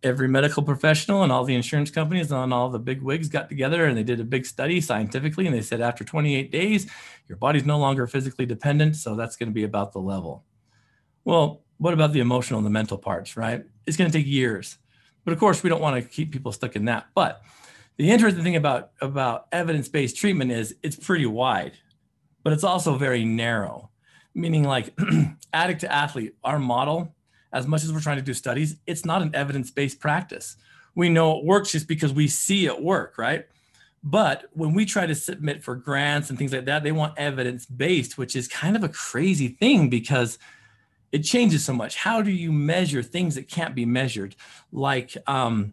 every 0.03 0.29
medical 0.29 0.63
professional 0.63 1.23
and 1.23 1.33
all 1.33 1.45
the 1.45 1.55
insurance 1.55 1.91
companies 1.91 2.31
and 2.31 2.55
all 2.55 2.69
the 2.69 2.79
big 2.79 3.03
wigs 3.03 3.29
got 3.29 3.49
together 3.49 3.87
and 3.87 3.97
they 3.97 4.03
did 4.03 4.21
a 4.21 4.25
big 4.25 4.47
study 4.47 4.81
scientifically 4.81 5.47
and 5.47 5.55
they 5.55 5.61
said 5.61 5.81
after 5.81 6.05
28 6.05 6.53
days 6.53 6.91
your 7.29 7.37
body's 7.37 7.65
no 7.65 7.79
longer 7.79 8.07
physically 8.07 8.47
dependent 8.47 8.95
so 8.95 9.17
that's 9.17 9.37
going 9.37 9.49
to 9.49 9.55
be 9.55 9.65
about 9.65 9.93
the 9.93 9.99
level. 9.99 10.45
Well 11.25 11.63
what 11.79 11.95
about 11.95 12.13
the 12.13 12.21
emotional 12.21 12.59
and 12.59 12.67
the 12.67 12.71
mental 12.71 12.99
parts 12.99 13.37
right? 13.37 13.65
It's 13.87 13.97
going 13.97 14.11
to 14.11 14.17
take 14.17 14.27
years 14.27 14.79
but 15.25 15.33
of 15.33 15.41
course 15.41 15.63
we 15.63 15.71
don't 15.71 15.83
want 15.83 16.03
to 16.03 16.09
keep 16.09 16.31
people 16.31 16.53
stuck 16.53 16.77
in 16.77 16.85
that 16.85 17.07
but 17.15 17.43
the 17.97 18.11
interesting 18.11 18.45
thing 18.45 18.57
about 18.57 18.91
about 19.01 19.47
evidence-based 19.51 20.17
treatment 20.17 20.53
is 20.53 20.77
it's 20.83 20.97
pretty 20.97 21.27
wide 21.27 21.73
but 22.45 22.53
it's 22.53 22.65
also 22.65 22.97
very 22.97 23.25
narrow 23.25 23.91
meaning 24.35 24.65
like 24.65 24.97
addict 25.53 25.81
to 25.81 25.93
athlete 25.93 26.35
our 26.45 26.59
model 26.59 27.15
as 27.53 27.67
much 27.67 27.85
as 27.85 27.93
we're 27.93 28.01
trying 28.01 28.19
to 28.19 28.23
do 28.23 28.35
studies, 28.35 28.77
it's 28.87 29.05
not 29.05 29.23
an 29.23 29.35
evidence 29.35 29.71
based 29.71 30.01
practice. 30.01 30.57
We 30.95 31.09
know 31.09 31.39
it 31.39 31.45
works 31.45 31.73
just 31.73 31.89
because 31.89 32.13
we 32.13 32.29
see 32.29 32.67
it 32.67 32.83
work, 32.83 33.17
right? 33.19 33.47
But 34.03 34.45
when 34.53 34.75
we 34.75 34.85
try 34.85 35.07
to 35.07 35.15
submit 35.15 35.65
for 35.65 35.75
grants 35.75 36.31
and 36.31 36.39
things 36.39 36.53
like 36.53 36.67
that, 36.67 36.83
they 36.83 36.93
want 36.93 37.19
evidence 37.19 37.67
based, 37.67 38.17
which 38.17 38.37
is 38.37 38.49
kind 38.49 38.77
of 38.77 38.85
a 38.85 38.89
crazy 38.89 39.49
thing 39.49 39.89
because 39.89 40.39
it 41.11 41.21
changes 41.21 41.65
so 41.65 41.73
much. 41.73 41.97
How 41.97 42.23
do 42.23 42.31
you 42.31 42.53
measure 42.53 43.03
things 43.03 43.35
that 43.35 43.49
can't 43.49 43.75
be 43.75 43.87
measured? 43.87 44.37
Like 44.73 45.17
um, 45.27 45.73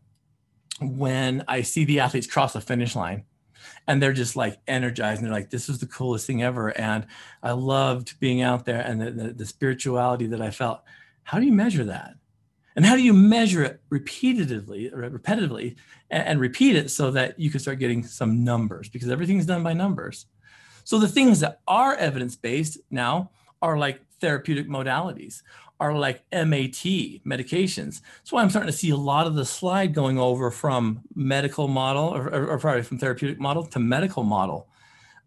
when 0.81 1.43
I 1.47 1.61
see 1.61 1.85
the 1.85 1.99
athletes 1.99 2.27
cross 2.27 2.53
the 2.53 2.61
finish 2.61 2.95
line 2.95 3.25
and 3.87 4.01
they're 4.01 4.13
just 4.13 4.35
like 4.35 4.59
energized 4.67 5.21
and 5.21 5.27
they're 5.27 5.37
like, 5.37 5.49
this 5.49 5.67
was 5.67 5.79
the 5.79 5.85
coolest 5.85 6.25
thing 6.25 6.41
ever. 6.41 6.69
And 6.69 7.05
I 7.43 7.51
loved 7.51 8.19
being 8.19 8.41
out 8.41 8.65
there 8.65 8.81
and 8.81 8.99
the, 9.01 9.11
the, 9.11 9.33
the 9.33 9.45
spirituality 9.45 10.27
that 10.27 10.41
I 10.41 10.51
felt 10.51 10.81
how 11.23 11.39
do 11.39 11.45
you 11.45 11.53
measure 11.53 11.83
that? 11.85 12.13
And 12.75 12.85
how 12.85 12.95
do 12.95 13.01
you 13.01 13.13
measure 13.13 13.63
it 13.63 13.81
repeatedly, 13.89 14.91
repetitively, 14.93 15.75
and, 16.11 16.27
and 16.27 16.39
repeat 16.39 16.75
it 16.75 16.91
so 16.91 17.09
that 17.11 17.39
you 17.39 17.49
can 17.49 17.59
start 17.59 17.79
getting 17.79 18.03
some 18.03 18.43
numbers 18.43 18.89
because 18.89 19.09
everything's 19.09 19.45
done 19.45 19.63
by 19.63 19.73
numbers. 19.73 20.27
So 20.83 20.99
the 20.99 21.07
things 21.07 21.39
that 21.39 21.61
are 21.67 21.95
evidence 21.95 22.35
based 22.35 22.77
now 22.91 23.31
are 23.61 23.77
like 23.77 24.01
therapeutic 24.21 24.67
modalities, 24.67 25.41
are 25.79 25.93
like 25.93 26.23
MAT 26.31 26.83
medications. 27.25 28.01
That's 28.19 28.31
why 28.31 28.41
I'm 28.41 28.49
starting 28.49 28.71
to 28.71 28.77
see 28.77 28.91
a 28.91 28.97
lot 28.97 29.27
of 29.27 29.35
the 29.35 29.45
slide 29.45 29.93
going 29.93 30.17
over 30.17 30.51
from 30.51 31.01
medical 31.15 31.67
model 31.67 32.05
or, 32.15 32.27
or, 32.27 32.47
or 32.47 32.59
probably 32.59 32.83
from 32.83 32.97
therapeutic 32.97 33.39
model 33.39 33.63
to 33.65 33.79
medical 33.79 34.23
model. 34.23 34.67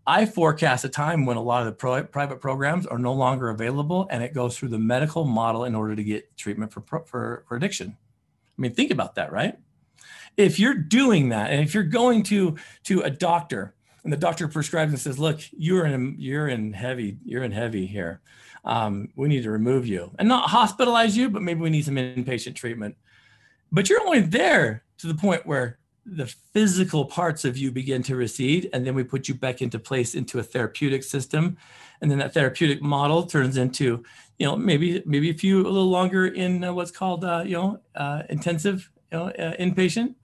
I 0.07 0.25
forecast 0.25 0.87
a 0.87 0.89
time 0.89 1.27
when 1.27 1.37
a 1.37 1.43
lot 1.43 1.61
of 1.61 1.67
the 1.67 1.73
pro- 1.73 2.03
private 2.05 2.41
programs 2.41 2.87
are 2.87 2.99
no 2.99 3.13
longer 3.13 3.51
available 3.51 4.09
and 4.11 4.23
it 4.23 4.33
goes 4.33 4.57
through 4.57 4.71
the 4.71 4.79
medical 4.79 5.25
model 5.25 5.65
in 5.65 5.75
order 5.75 5.95
to 5.95 6.03
get 6.03 6.35
treatment 6.37 6.73
for, 6.73 6.81
for, 7.05 7.45
for 7.47 7.57
addiction. 7.57 7.95
I 8.59 8.61
mean, 8.63 8.73
think 8.73 8.91
about 8.91 9.17
that, 9.17 9.31
right? 9.31 9.59
If 10.39 10.59
you're 10.59 10.75
doing 10.75 11.29
that 11.29 11.51
and 11.51 11.63
if 11.63 11.75
you're 11.75 11.85
going 11.85 12.23
to, 12.25 12.57
to 12.85 13.03
a 13.03 13.11
doctor 13.11 13.75
and 14.03 14.11
the 14.11 14.17
doctor 14.17 14.49
prescribes 14.49 14.93
and 14.93 15.01
says, 15.01 15.19
look, 15.19 15.41
you're 15.53 15.85
in, 15.85 16.17
you're 16.19 16.49
in 16.49 16.73
heavy, 16.73 17.19
you're 17.23 17.43
in 17.43 17.53
heavy 17.53 17.85
here. 17.85 18.23
Um, 18.65 19.09
we 19.17 19.29
need 19.29 19.43
to 19.45 19.51
remove 19.51 19.87
you. 19.87 20.11
And 20.19 20.29
not 20.29 20.49
hospitalize 20.49 21.17
you, 21.17 21.31
but 21.31 21.43
maybe 21.43 21.61
we 21.61 21.71
need 21.71 21.85
some 21.85 21.97
inpatient 21.97 22.55
treatment. 22.55 22.97
But 23.71 23.89
you're 23.89 24.01
only 24.01 24.21
there 24.21 24.85
to 24.99 25.07
the 25.07 25.15
point 25.15 25.47
where 25.47 25.79
the 26.11 26.27
physical 26.27 27.05
parts 27.05 27.45
of 27.45 27.57
you 27.57 27.71
begin 27.71 28.03
to 28.03 28.17
recede 28.17 28.71
and 28.73 28.87
then 28.87 28.95
we 28.95 29.05
put 29.05 29.29
you 29.29 29.35
back 29.35 29.61
into 29.61 29.79
place 29.79 30.15
into 30.15 30.39
a 30.39 30.43
therapeutic 30.43 31.03
system. 31.03 31.57
And 32.01 32.11
then 32.11 32.19
that 32.19 32.33
therapeutic 32.33 32.81
model 32.81 33.25
turns 33.25 33.57
into 33.57 34.05
you 34.39 34.47
know 34.47 34.57
maybe 34.57 35.03
maybe 35.05 35.31
a 35.31 35.35
few 35.35 35.63
a 35.63 35.69
little 35.69 35.91
longer 35.91 36.29
in 36.29 36.65
uh, 36.65 36.73
what's 36.73 36.91
called 36.91 37.25
uh, 37.25 37.43
you 37.45 37.57
know 37.57 37.81
uh, 37.95 38.23
intensive 38.31 38.91
you 39.13 39.19
know 39.19 39.27
uh, 39.27 39.57
inpatient. 39.57 40.15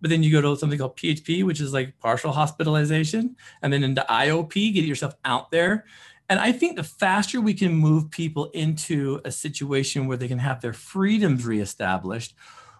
But 0.00 0.10
then 0.10 0.22
you 0.22 0.30
go 0.30 0.40
to 0.40 0.58
something 0.58 0.78
called 0.78 0.96
php 0.96 1.44
which 1.44 1.60
is 1.60 1.72
like 1.72 1.98
partial 2.00 2.32
hospitalization. 2.32 3.36
And 3.62 3.72
then 3.72 3.84
into 3.84 4.04
iop 4.08 4.74
get 4.74 4.84
yourself 4.84 5.14
out 5.24 5.50
there 5.50 5.84
and 6.28 6.38
i 6.40 6.52
think 6.52 6.76
the 6.76 6.82
faster 6.82 7.40
we 7.40 7.54
can 7.54 7.72
move 7.74 8.10
people 8.10 8.46
into 8.54 9.20
a 9.24 9.30
situation 9.30 10.06
where 10.06 10.16
they 10.16 10.28
can 10.28 10.38
have 10.38 10.60
their 10.60 10.72
freedoms 10.72 11.44
reestablished 11.44 12.34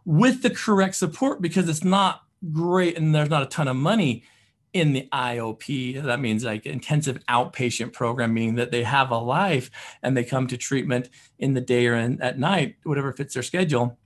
with 0.04 0.42
the 0.42 0.50
correct 0.50 0.94
support 0.94 1.42
because 1.42 1.68
it's 1.68 1.84
not 1.84 2.22
great 2.52 2.96
and 2.96 3.14
there's 3.14 3.30
not 3.30 3.42
a 3.42 3.46
ton 3.46 3.68
of 3.68 3.76
money 3.76 4.24
in 4.72 4.92
the 4.92 5.08
IOP. 5.12 6.02
That 6.02 6.20
means 6.20 6.44
like 6.44 6.66
intensive 6.66 7.18
outpatient 7.26 7.92
program, 7.92 8.34
meaning 8.34 8.56
that 8.56 8.70
they 8.70 8.82
have 8.84 9.11
a 9.11 9.18
life 9.18 9.70
and 10.02 10.16
they 10.16 10.24
come 10.24 10.46
to 10.48 10.56
treatment 10.56 11.08
in 11.38 11.54
the 11.54 11.61
day 11.61 11.87
or 11.87 11.94
in, 11.94 12.20
at 12.20 12.38
night, 12.38 12.76
whatever 12.84 13.12
fits 13.12 13.34
their 13.34 13.42
schedule. 13.42 13.98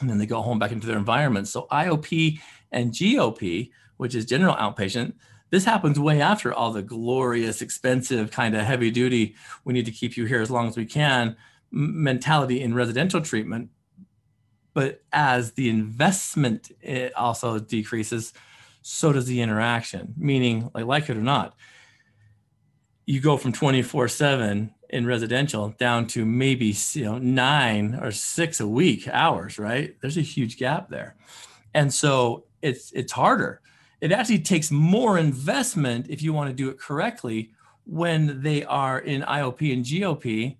And 0.00 0.08
then 0.08 0.18
they 0.18 0.26
go 0.26 0.40
home 0.40 0.58
back 0.58 0.72
into 0.72 0.86
their 0.86 0.98
environment. 0.98 1.48
So 1.48 1.66
IOP 1.70 2.40
and 2.72 2.92
GOP, 2.92 3.70
which 3.98 4.14
is 4.14 4.24
general 4.24 4.54
outpatient, 4.54 5.14
this 5.50 5.64
happens 5.64 5.98
way 5.98 6.20
after 6.20 6.52
all 6.52 6.72
the 6.72 6.82
glorious, 6.82 7.60
expensive, 7.60 8.30
kind 8.30 8.56
of 8.56 8.64
heavy 8.64 8.90
duty, 8.90 9.34
we 9.64 9.72
need 9.72 9.86
to 9.86 9.92
keep 9.92 10.16
you 10.16 10.24
here 10.24 10.40
as 10.40 10.50
long 10.50 10.68
as 10.68 10.76
we 10.76 10.86
can 10.86 11.36
mentality 11.72 12.60
in 12.60 12.74
residential 12.74 13.20
treatment. 13.20 13.70
But 14.74 15.02
as 15.12 15.52
the 15.52 15.68
investment 15.68 16.70
it 16.80 17.14
also 17.16 17.58
decreases 17.58 18.32
so 18.82 19.12
does 19.12 19.26
the 19.26 19.42
interaction 19.42 20.14
meaning 20.16 20.70
like 20.72 20.86
like 20.86 21.10
it 21.10 21.16
or 21.16 21.20
not 21.20 21.54
you 23.04 23.20
go 23.20 23.36
from 23.36 23.52
24 23.52 24.08
7 24.08 24.72
in 24.90 25.06
residential 25.06 25.70
down 25.78 26.06
to 26.06 26.24
maybe 26.24 26.74
you 26.92 27.04
know 27.04 27.18
nine 27.18 27.98
or 28.00 28.10
six 28.10 28.60
a 28.60 28.66
week 28.66 29.08
hours 29.08 29.58
right? 29.58 29.96
There's 30.00 30.16
a 30.16 30.22
huge 30.22 30.56
gap 30.58 30.88
there. 30.90 31.16
And 31.74 31.92
so 31.92 32.44
it's 32.62 32.92
it's 32.92 33.12
harder 33.12 33.60
it 34.00 34.12
actually 34.12 34.40
takes 34.40 34.70
more 34.70 35.18
investment 35.18 36.06
if 36.08 36.22
you 36.22 36.32
want 36.32 36.48
to 36.48 36.54
do 36.54 36.68
it 36.68 36.78
correctly 36.78 37.52
when 37.84 38.42
they 38.42 38.64
are 38.64 38.98
in 38.98 39.22
iop 39.22 39.72
and 39.72 39.84
gop 39.84 40.56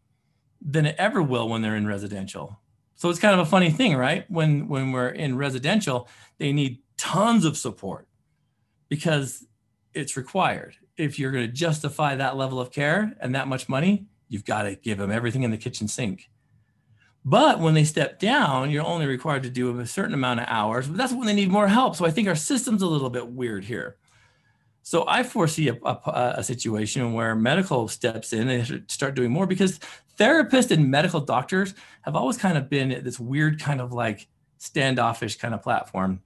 than 0.62 0.86
it 0.86 0.94
ever 0.98 1.22
will 1.22 1.48
when 1.48 1.62
they're 1.62 1.76
in 1.76 1.86
residential 1.86 2.60
so 3.00 3.08
it's 3.08 3.18
kind 3.18 3.32
of 3.32 3.40
a 3.40 3.50
funny 3.50 3.70
thing, 3.70 3.96
right? 3.96 4.30
When 4.30 4.68
when 4.68 4.92
we're 4.92 5.08
in 5.08 5.38
residential, 5.38 6.06
they 6.36 6.52
need 6.52 6.80
tons 6.98 7.46
of 7.46 7.56
support 7.56 8.06
because 8.90 9.46
it's 9.94 10.18
required. 10.18 10.76
If 10.98 11.18
you're 11.18 11.32
going 11.32 11.46
to 11.46 11.52
justify 11.52 12.16
that 12.16 12.36
level 12.36 12.60
of 12.60 12.70
care 12.70 13.16
and 13.22 13.34
that 13.34 13.48
much 13.48 13.70
money, 13.70 14.04
you've 14.28 14.44
got 14.44 14.64
to 14.64 14.74
give 14.74 14.98
them 14.98 15.10
everything 15.10 15.44
in 15.44 15.50
the 15.50 15.56
kitchen 15.56 15.88
sink. 15.88 16.28
But 17.24 17.60
when 17.60 17.74
they 17.74 17.84
step 17.84 18.18
down, 18.18 18.70
you're 18.70 18.84
only 18.84 19.06
required 19.06 19.42
to 19.42 19.50
do 19.50 19.78
a 19.78 19.86
certain 19.86 20.14
amount 20.14 20.40
of 20.40 20.46
hours. 20.48 20.88
But 20.88 20.96
that's 20.96 21.12
when 21.12 21.26
they 21.26 21.34
need 21.34 21.50
more 21.50 21.68
help. 21.68 21.96
So 21.96 22.06
I 22.06 22.10
think 22.10 22.28
our 22.28 22.34
system's 22.34 22.82
a 22.82 22.86
little 22.86 23.10
bit 23.10 23.26
weird 23.26 23.64
here. 23.64 23.96
So 24.82 25.04
I 25.06 25.22
foresee 25.22 25.68
a, 25.68 25.74
a, 25.84 26.34
a, 26.38 26.42
situation 26.42 27.12
where 27.12 27.34
medical 27.34 27.86
steps 27.86 28.32
in 28.32 28.48
and 28.48 28.84
start 28.88 29.14
doing 29.14 29.30
more 29.30 29.46
because 29.46 29.78
therapists 30.18 30.70
and 30.70 30.90
medical 30.90 31.20
doctors 31.20 31.74
have 32.02 32.16
always 32.16 32.38
kind 32.38 32.56
of 32.56 32.70
been 32.70 33.04
this 33.04 33.20
weird 33.20 33.60
kind 33.60 33.82
of 33.82 33.92
like 33.92 34.26
standoffish 34.56 35.36
kind 35.36 35.52
of 35.52 35.62
platform. 35.62 36.22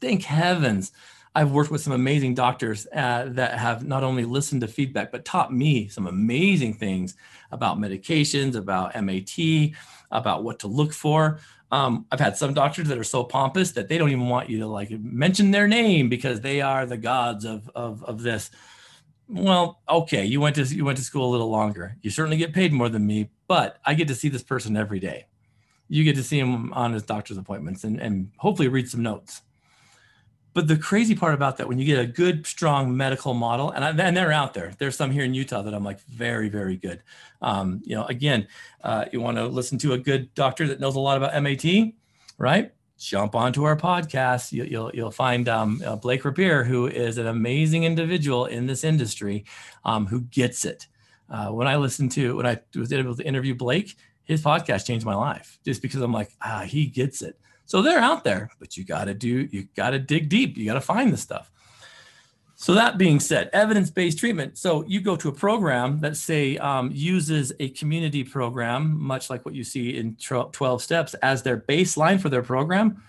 Thank 0.00 0.24
heavens 0.24 0.90
I've 1.38 1.52
worked 1.52 1.70
with 1.70 1.80
some 1.80 1.92
amazing 1.92 2.34
doctors 2.34 2.88
uh, 2.92 3.26
that 3.30 3.58
have 3.58 3.86
not 3.86 4.02
only 4.02 4.24
listened 4.24 4.62
to 4.62 4.66
feedback 4.66 5.12
but 5.12 5.24
taught 5.24 5.52
me 5.52 5.86
some 5.86 6.08
amazing 6.08 6.74
things 6.74 7.14
about 7.52 7.78
medications, 7.78 8.56
about 8.56 9.00
MAT, 9.00 9.72
about 10.10 10.44
what 10.44 10.58
to 10.60 10.68
look 10.68 10.92
for. 10.92 11.40
Um, 11.70 12.06
I've 12.10 12.20
had 12.20 12.36
some 12.36 12.54
doctors 12.54 12.88
that 12.88 12.98
are 12.98 13.04
so 13.04 13.24
pompous 13.24 13.72
that 13.72 13.88
they 13.88 13.98
don't 13.98 14.08
even 14.08 14.28
want 14.28 14.48
you 14.48 14.58
to 14.60 14.66
like 14.66 14.90
mention 14.90 15.50
their 15.50 15.68
name 15.68 16.08
because 16.08 16.40
they 16.40 16.60
are 16.60 16.86
the 16.86 16.96
gods 16.96 17.44
of 17.44 17.68
of, 17.74 18.02
of 18.04 18.22
this. 18.22 18.50
Well, 19.28 19.82
okay, 19.88 20.24
you 20.24 20.40
went 20.40 20.56
to 20.56 20.64
you 20.64 20.84
went 20.84 20.96
to 20.98 21.04
school 21.04 21.28
a 21.28 21.32
little 21.32 21.50
longer. 21.50 21.96
You 22.00 22.10
certainly 22.10 22.38
get 22.38 22.54
paid 22.54 22.72
more 22.72 22.88
than 22.88 23.06
me, 23.06 23.30
but 23.46 23.78
I 23.84 23.94
get 23.94 24.08
to 24.08 24.14
see 24.14 24.30
this 24.30 24.42
person 24.42 24.76
every 24.76 25.00
day. 25.00 25.26
You 25.88 26.04
get 26.04 26.16
to 26.16 26.22
see 26.22 26.38
him 26.38 26.72
on 26.72 26.92
his 26.92 27.02
doctor's 27.02 27.36
appointments 27.36 27.84
and, 27.84 28.00
and 28.00 28.30
hopefully 28.38 28.68
read 28.68 28.88
some 28.88 29.02
notes. 29.02 29.42
But 30.54 30.66
the 30.66 30.76
crazy 30.76 31.14
part 31.14 31.34
about 31.34 31.56
that, 31.58 31.68
when 31.68 31.78
you 31.78 31.84
get 31.84 31.98
a 31.98 32.06
good, 32.06 32.46
strong 32.46 32.96
medical 32.96 33.34
model, 33.34 33.70
and, 33.70 33.84
I, 33.84 33.90
and 33.90 34.16
they're 34.16 34.32
out 34.32 34.54
there, 34.54 34.72
there's 34.78 34.96
some 34.96 35.10
here 35.10 35.24
in 35.24 35.34
Utah 35.34 35.62
that 35.62 35.74
I'm 35.74 35.84
like 35.84 36.00
very, 36.02 36.48
very 36.48 36.76
good. 36.76 37.02
Um, 37.42 37.80
you 37.84 37.94
know, 37.94 38.04
again, 38.06 38.48
uh, 38.82 39.04
you 39.12 39.20
want 39.20 39.36
to 39.36 39.46
listen 39.46 39.78
to 39.78 39.92
a 39.92 39.98
good 39.98 40.34
doctor 40.34 40.66
that 40.68 40.80
knows 40.80 40.96
a 40.96 41.00
lot 41.00 41.16
about 41.16 41.40
MAT, 41.42 41.92
right? 42.38 42.72
Jump 42.98 43.36
onto 43.36 43.62
our 43.64 43.76
podcast. 43.76 44.50
You, 44.50 44.62
will 44.62 44.70
you'll, 44.70 44.90
you'll 44.94 45.10
find 45.10 45.48
um, 45.48 45.80
uh, 45.86 45.94
Blake 45.96 46.24
Rapier, 46.24 46.64
who 46.64 46.88
is 46.88 47.18
an 47.18 47.28
amazing 47.28 47.84
individual 47.84 48.46
in 48.46 48.66
this 48.66 48.82
industry, 48.82 49.44
um, 49.84 50.06
who 50.06 50.22
gets 50.22 50.64
it. 50.64 50.88
Uh, 51.30 51.48
when 51.48 51.68
I 51.68 51.76
listened 51.76 52.10
to 52.12 52.36
when 52.36 52.46
I 52.46 52.60
was 52.74 52.92
able 52.92 53.14
to 53.14 53.22
interview 53.22 53.54
Blake, 53.54 53.96
his 54.24 54.42
podcast 54.42 54.86
changed 54.86 55.06
my 55.06 55.14
life 55.14 55.58
just 55.64 55.82
because 55.82 56.00
I'm 56.00 56.12
like, 56.12 56.30
ah, 56.42 56.62
he 56.62 56.86
gets 56.86 57.22
it. 57.22 57.38
So 57.68 57.82
they're 57.82 57.98
out 57.98 58.24
there, 58.24 58.50
but 58.58 58.78
you 58.78 58.84
got 58.84 59.04
to 59.04 59.14
do, 59.14 59.46
you 59.52 59.68
got 59.76 59.90
to 59.90 59.98
dig 59.98 60.30
deep. 60.30 60.56
You 60.56 60.64
got 60.64 60.74
to 60.74 60.80
find 60.80 61.12
the 61.12 61.18
stuff. 61.18 61.52
So 62.54 62.72
that 62.72 62.96
being 62.96 63.20
said, 63.20 63.50
evidence-based 63.52 64.18
treatment. 64.18 64.56
So 64.56 64.86
you 64.86 65.02
go 65.02 65.16
to 65.16 65.28
a 65.28 65.32
program 65.32 66.00
that 66.00 66.16
say 66.16 66.56
um, 66.56 66.90
uses 66.94 67.52
a 67.60 67.68
community 67.68 68.24
program, 68.24 68.98
much 68.98 69.28
like 69.28 69.44
what 69.44 69.54
you 69.54 69.64
see 69.64 69.98
in 69.98 70.16
12 70.16 70.82
steps 70.82 71.12
as 71.22 71.42
their 71.42 71.58
baseline 71.58 72.18
for 72.18 72.30
their 72.30 72.42
program. 72.42 73.02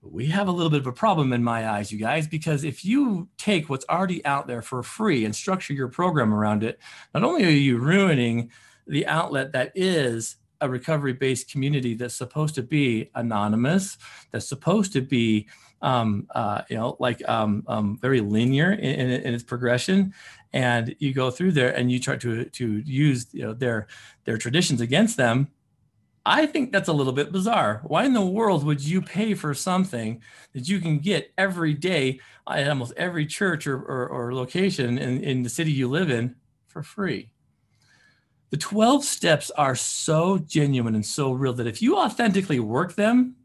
we 0.00 0.26
have 0.26 0.48
a 0.48 0.50
little 0.50 0.70
bit 0.70 0.80
of 0.80 0.86
a 0.86 0.92
problem 0.92 1.34
in 1.34 1.44
my 1.44 1.68
eyes, 1.68 1.92
you 1.92 1.98
guys, 1.98 2.26
because 2.26 2.64
if 2.64 2.86
you 2.86 3.28
take 3.36 3.68
what's 3.68 3.84
already 3.90 4.24
out 4.24 4.46
there 4.46 4.62
for 4.62 4.82
free 4.82 5.26
and 5.26 5.36
structure 5.36 5.74
your 5.74 5.88
program 5.88 6.32
around 6.32 6.64
it, 6.64 6.78
not 7.12 7.24
only 7.24 7.44
are 7.44 7.50
you 7.50 7.76
ruining 7.76 8.50
the 8.86 9.06
outlet 9.06 9.52
that 9.52 9.70
is 9.74 10.36
a 10.62 10.68
recovery 10.68 11.12
based 11.12 11.50
community 11.50 11.94
that's 11.94 12.14
supposed 12.14 12.54
to 12.54 12.62
be 12.62 13.10
anonymous, 13.14 13.98
that's 14.30 14.48
supposed 14.48 14.92
to 14.94 15.02
be, 15.02 15.46
um, 15.82 16.26
uh, 16.34 16.62
you 16.70 16.76
know, 16.76 16.96
like 16.98 17.26
um, 17.28 17.64
um, 17.66 17.98
very 18.00 18.20
linear 18.20 18.72
in, 18.72 19.00
in, 19.00 19.10
in, 19.10 19.34
its 19.34 19.44
progression. 19.44 20.14
And 20.52 20.94
you 20.98 21.12
go 21.12 21.30
through 21.30 21.52
there 21.52 21.76
and 21.76 21.90
you 21.92 21.98
try 21.98 22.16
to, 22.16 22.44
to 22.44 22.78
use 22.78 23.26
you 23.32 23.42
know, 23.42 23.52
their, 23.52 23.88
their 24.24 24.38
traditions 24.38 24.80
against 24.80 25.16
them 25.16 25.48
I 26.24 26.46
think 26.46 26.70
that's 26.70 26.88
a 26.88 26.92
little 26.92 27.12
bit 27.12 27.32
bizarre. 27.32 27.80
Why 27.84 28.04
in 28.04 28.12
the 28.12 28.24
world 28.24 28.64
would 28.64 28.80
you 28.80 29.02
pay 29.02 29.34
for 29.34 29.54
something 29.54 30.22
that 30.52 30.68
you 30.68 30.80
can 30.80 30.98
get 30.98 31.32
every 31.36 31.74
day 31.74 32.20
at 32.48 32.68
almost 32.68 32.92
every 32.96 33.26
church 33.26 33.66
or, 33.66 33.76
or, 33.76 34.08
or, 34.08 34.34
location 34.34 34.98
in, 34.98 35.22
in 35.22 35.42
the 35.42 35.48
city 35.48 35.72
you 35.72 35.88
live 35.88 36.10
in 36.10 36.36
for 36.68 36.82
free? 36.82 37.31
The 38.52 38.58
12 38.58 39.02
steps 39.02 39.50
are 39.52 39.74
so 39.74 40.36
genuine 40.36 40.94
and 40.94 41.06
so 41.06 41.32
real 41.32 41.54
that 41.54 41.66
if 41.66 41.80
you 41.80 41.96
authentically 41.96 42.60
work 42.60 42.96
them, 42.96 43.36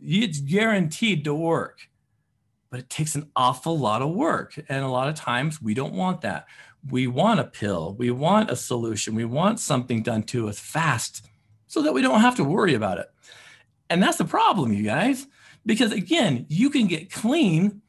it's 0.00 0.38
guaranteed 0.38 1.24
to 1.24 1.34
work. 1.34 1.80
But 2.70 2.78
it 2.78 2.88
takes 2.88 3.16
an 3.16 3.28
awful 3.34 3.76
lot 3.76 4.02
of 4.02 4.14
work. 4.14 4.56
And 4.68 4.84
a 4.84 4.88
lot 4.88 5.08
of 5.08 5.16
times 5.16 5.60
we 5.60 5.74
don't 5.74 5.94
want 5.94 6.20
that. 6.20 6.46
We 6.88 7.08
want 7.08 7.40
a 7.40 7.44
pill, 7.44 7.96
we 7.98 8.12
want 8.12 8.52
a 8.52 8.54
solution, 8.54 9.16
we 9.16 9.24
want 9.24 9.58
something 9.58 10.04
done 10.04 10.22
to 10.24 10.48
us 10.48 10.60
fast 10.60 11.26
so 11.66 11.82
that 11.82 11.92
we 11.92 12.00
don't 12.00 12.20
have 12.20 12.36
to 12.36 12.44
worry 12.44 12.74
about 12.74 12.98
it. 12.98 13.10
And 13.90 14.00
that's 14.00 14.18
the 14.18 14.24
problem, 14.24 14.72
you 14.72 14.84
guys, 14.84 15.26
because 15.64 15.90
again, 15.90 16.46
you 16.48 16.70
can 16.70 16.86
get 16.86 17.10
clean 17.10 17.82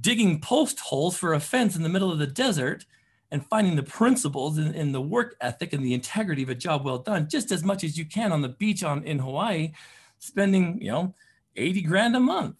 digging 0.00 0.40
post 0.40 0.78
holes 0.78 1.16
for 1.16 1.34
a 1.34 1.40
fence 1.40 1.74
in 1.74 1.82
the 1.82 1.88
middle 1.88 2.12
of 2.12 2.20
the 2.20 2.26
desert 2.28 2.86
and 3.30 3.44
finding 3.46 3.76
the 3.76 3.82
principles 3.82 4.58
in, 4.58 4.74
in, 4.74 4.92
the 4.92 5.00
work 5.00 5.36
ethic 5.40 5.72
and 5.72 5.84
the 5.84 5.94
integrity 5.94 6.42
of 6.42 6.48
a 6.48 6.54
job 6.54 6.84
well 6.84 6.98
done 6.98 7.28
just 7.28 7.52
as 7.52 7.62
much 7.62 7.84
as 7.84 7.98
you 7.98 8.04
can 8.04 8.32
on 8.32 8.40
the 8.40 8.48
beach 8.48 8.82
on 8.82 9.04
in 9.04 9.18
Hawaii, 9.18 9.72
spending, 10.18 10.80
you 10.80 10.90
know, 10.90 11.14
80 11.56 11.82
grand 11.82 12.16
a 12.16 12.20
month. 12.20 12.56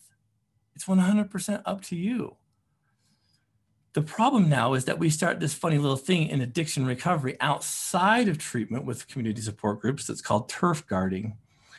It's 0.75 0.85
100% 0.85 1.62
up 1.64 1.83
to 1.85 1.97
you. 1.97 2.37
The 3.95 4.03
problem 4.03 4.49
now 4.49 4.75
is 4.75 4.85
that 4.85 4.99
we 4.99 5.11
start 5.11 5.41
this 5.41 5.55
funny 5.55 5.79
little 5.79 5.97
thing 5.97 6.29
in 6.29 6.43
addiction 6.43 6.87
recovery 6.87 7.37
outside 7.41 8.29
of 8.29 8.39
treatment 8.39 8.85
with 8.85 9.09
community 9.09 9.41
support 9.41 9.81
groups 9.81 10.07
that's 10.07 10.21
called 10.21 10.49
turf 10.49 10.87
guarding. 10.87 11.37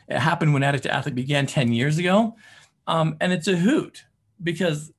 It 0.07 0.17
happened 0.17 0.53
when 0.53 0.63
Addict 0.63 0.83
to 0.83 0.93
Athlete 0.93 1.15
began 1.15 1.45
10 1.45 1.71
years 1.71 1.97
ago. 1.97 2.35
Um, 2.87 3.15
and 3.21 3.31
it's 3.31 3.47
a 3.47 3.55
hoot 3.55 4.03
because 4.41 4.91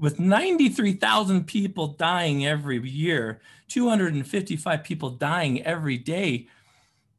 with 0.00 0.18
93,000 0.18 1.46
people 1.46 1.88
dying 1.88 2.46
every 2.46 2.78
year, 2.88 3.40
255 3.68 4.84
people 4.84 5.10
dying 5.10 5.62
every 5.62 5.98
day, 5.98 6.46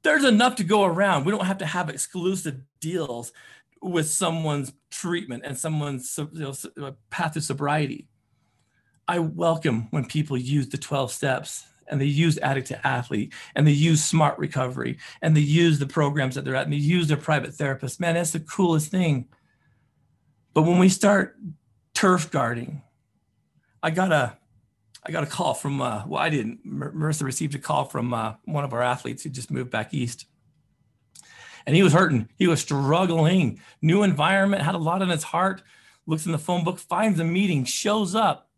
there's 0.03 0.23
enough 0.23 0.55
to 0.55 0.63
go 0.63 0.83
around. 0.83 1.25
We 1.25 1.31
don't 1.31 1.45
have 1.45 1.57
to 1.59 1.65
have 1.65 1.89
exclusive 1.89 2.61
deals 2.79 3.31
with 3.81 4.09
someone's 4.09 4.73
treatment 4.91 5.43
and 5.45 5.57
someone's 5.57 6.17
you 6.17 6.29
know, 6.33 6.53
uh, 6.81 6.91
path 7.09 7.33
to 7.33 7.41
sobriety. 7.41 8.07
I 9.07 9.19
welcome 9.19 9.87
when 9.91 10.05
people 10.05 10.37
use 10.37 10.69
the 10.69 10.77
12 10.77 11.11
steps 11.11 11.65
and 11.87 11.99
they 11.99 12.05
use 12.05 12.37
addict 12.39 12.67
to 12.67 12.87
athlete 12.87 13.33
and 13.55 13.65
they 13.65 13.71
use 13.71 14.03
smart 14.03 14.37
recovery 14.37 14.99
and 15.21 15.35
they 15.35 15.41
use 15.41 15.79
the 15.79 15.87
programs 15.87 16.35
that 16.35 16.45
they're 16.45 16.55
at 16.55 16.65
and 16.65 16.73
they 16.73 16.77
use 16.77 17.07
their 17.07 17.17
private 17.17 17.53
therapist. 17.53 17.99
Man, 17.99 18.13
that's 18.13 18.31
the 18.31 18.39
coolest 18.39 18.91
thing. 18.91 19.27
But 20.53 20.63
when 20.63 20.77
we 20.77 20.89
start 20.89 21.37
turf 21.99 22.31
guarding, 22.31 22.81
I 23.81 23.89
got 23.91 24.11
a 24.11 24.37
I 25.05 25.11
got 25.11 25.23
a 25.23 25.27
call 25.27 25.53
from 25.53 25.81
uh, 25.81 26.03
well 26.07 26.21
I 26.21 26.29
didn't 26.29 26.65
Marissa 26.65 27.23
received 27.23 27.55
a 27.55 27.59
call 27.59 27.85
from 27.85 28.13
uh, 28.13 28.35
one 28.45 28.63
of 28.63 28.73
our 28.73 28.81
athletes 28.81 29.23
who 29.23 29.29
just 29.29 29.51
moved 29.51 29.71
back 29.71 29.93
east. 29.93 30.25
And 31.65 31.75
he 31.75 31.83
was 31.83 31.93
hurting. 31.93 32.29
He 32.37 32.47
was 32.47 32.61
struggling. 32.61 33.61
New 33.81 34.01
environment, 34.01 34.63
had 34.63 34.75
a 34.75 34.79
lot 34.79 35.01
on 35.01 35.09
his 35.09 35.23
heart. 35.23 35.61
Looks 36.07 36.25
in 36.25 36.31
the 36.31 36.39
phone 36.39 36.63
book, 36.63 36.79
finds 36.79 37.19
a 37.19 37.23
meeting, 37.23 37.63
shows 37.65 38.15
up 38.15 38.49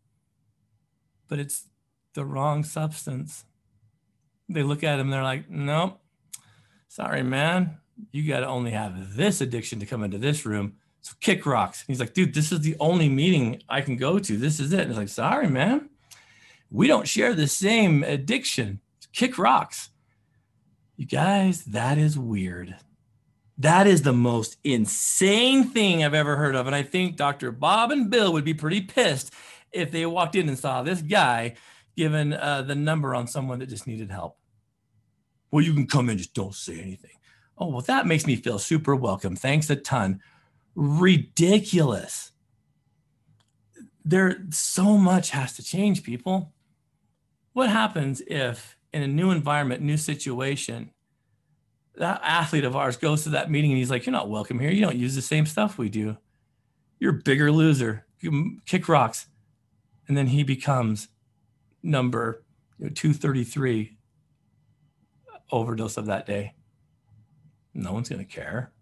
but 1.32 1.38
it's 1.38 1.68
the 2.12 2.26
wrong 2.26 2.62
substance. 2.62 3.46
They 4.50 4.62
look 4.62 4.84
at 4.84 4.98
him, 4.98 5.08
they're 5.08 5.22
like, 5.22 5.48
nope, 5.48 5.98
sorry, 6.88 7.22
man. 7.22 7.78
You 8.10 8.28
got 8.28 8.40
to 8.40 8.48
only 8.48 8.72
have 8.72 9.16
this 9.16 9.40
addiction 9.40 9.80
to 9.80 9.86
come 9.86 10.04
into 10.04 10.18
this 10.18 10.44
room. 10.44 10.74
So 11.02 11.14
kick 11.20 11.44
rocks. 11.46 11.84
He's 11.86 12.00
like, 12.00 12.14
dude, 12.14 12.32
this 12.32 12.52
is 12.52 12.60
the 12.60 12.76
only 12.80 13.08
meeting 13.08 13.62
I 13.68 13.80
can 13.80 13.96
go 13.96 14.18
to. 14.18 14.36
This 14.36 14.60
is 14.60 14.72
it. 14.72 14.80
And 14.80 14.90
it's 14.90 14.98
like, 14.98 15.08
sorry, 15.08 15.48
man. 15.48 15.90
We 16.70 16.86
don't 16.86 17.08
share 17.08 17.34
the 17.34 17.48
same 17.48 18.02
addiction. 18.02 18.80
Kick 19.12 19.36
rocks. 19.36 19.90
You 20.96 21.06
guys, 21.06 21.64
that 21.64 21.98
is 21.98 22.18
weird. 22.18 22.76
That 23.58 23.86
is 23.86 24.02
the 24.02 24.12
most 24.12 24.56
insane 24.64 25.64
thing 25.64 26.02
I've 26.04 26.14
ever 26.14 26.36
heard 26.36 26.54
of. 26.54 26.66
And 26.66 26.74
I 26.74 26.82
think 26.82 27.16
Dr. 27.16 27.52
Bob 27.52 27.90
and 27.90 28.08
Bill 28.08 28.32
would 28.32 28.44
be 28.44 28.54
pretty 28.54 28.80
pissed 28.80 29.32
if 29.72 29.90
they 29.90 30.06
walked 30.06 30.36
in 30.36 30.48
and 30.48 30.58
saw 30.58 30.82
this 30.82 31.02
guy 31.02 31.56
giving 31.96 32.32
uh, 32.32 32.62
the 32.62 32.74
number 32.74 33.14
on 33.14 33.26
someone 33.26 33.58
that 33.58 33.68
just 33.68 33.86
needed 33.86 34.10
help. 34.10 34.38
Well, 35.50 35.64
you 35.64 35.74
can 35.74 35.86
come 35.86 36.08
in, 36.08 36.16
just 36.16 36.34
don't 36.34 36.54
say 36.54 36.80
anything. 36.80 37.10
Oh, 37.58 37.68
well, 37.68 37.82
that 37.82 38.06
makes 38.06 38.26
me 38.26 38.36
feel 38.36 38.58
super 38.58 38.96
welcome. 38.96 39.36
Thanks 39.36 39.68
a 39.68 39.76
ton. 39.76 40.20
Ridiculous. 40.74 42.32
There, 44.04 44.44
so 44.50 44.96
much 44.96 45.30
has 45.30 45.54
to 45.54 45.62
change, 45.62 46.02
people. 46.02 46.52
What 47.52 47.68
happens 47.68 48.22
if, 48.26 48.76
in 48.92 49.02
a 49.02 49.06
new 49.06 49.30
environment, 49.30 49.82
new 49.82 49.96
situation, 49.96 50.90
that 51.96 52.20
athlete 52.24 52.64
of 52.64 52.74
ours 52.74 52.96
goes 52.96 53.22
to 53.24 53.30
that 53.30 53.50
meeting 53.50 53.70
and 53.70 53.78
he's 53.78 53.90
like, 53.90 54.06
You're 54.06 54.12
not 54.12 54.30
welcome 54.30 54.58
here. 54.58 54.70
You 54.70 54.80
don't 54.80 54.96
use 54.96 55.14
the 55.14 55.22
same 55.22 55.46
stuff 55.46 55.78
we 55.78 55.88
do. 55.88 56.16
You're 56.98 57.16
a 57.16 57.22
bigger 57.22 57.52
loser. 57.52 58.06
You 58.20 58.60
kick 58.66 58.88
rocks 58.88 59.26
and 60.08 60.16
then 60.16 60.28
he 60.28 60.42
becomes 60.42 61.08
number 61.82 62.44
you 62.78 62.86
know, 62.86 62.92
233 62.94 63.96
overdose 65.50 65.96
of 65.96 66.06
that 66.06 66.26
day. 66.26 66.54
No 67.74 67.92
one's 67.92 68.08
going 68.08 68.24
to 68.24 68.30
care, 68.30 68.72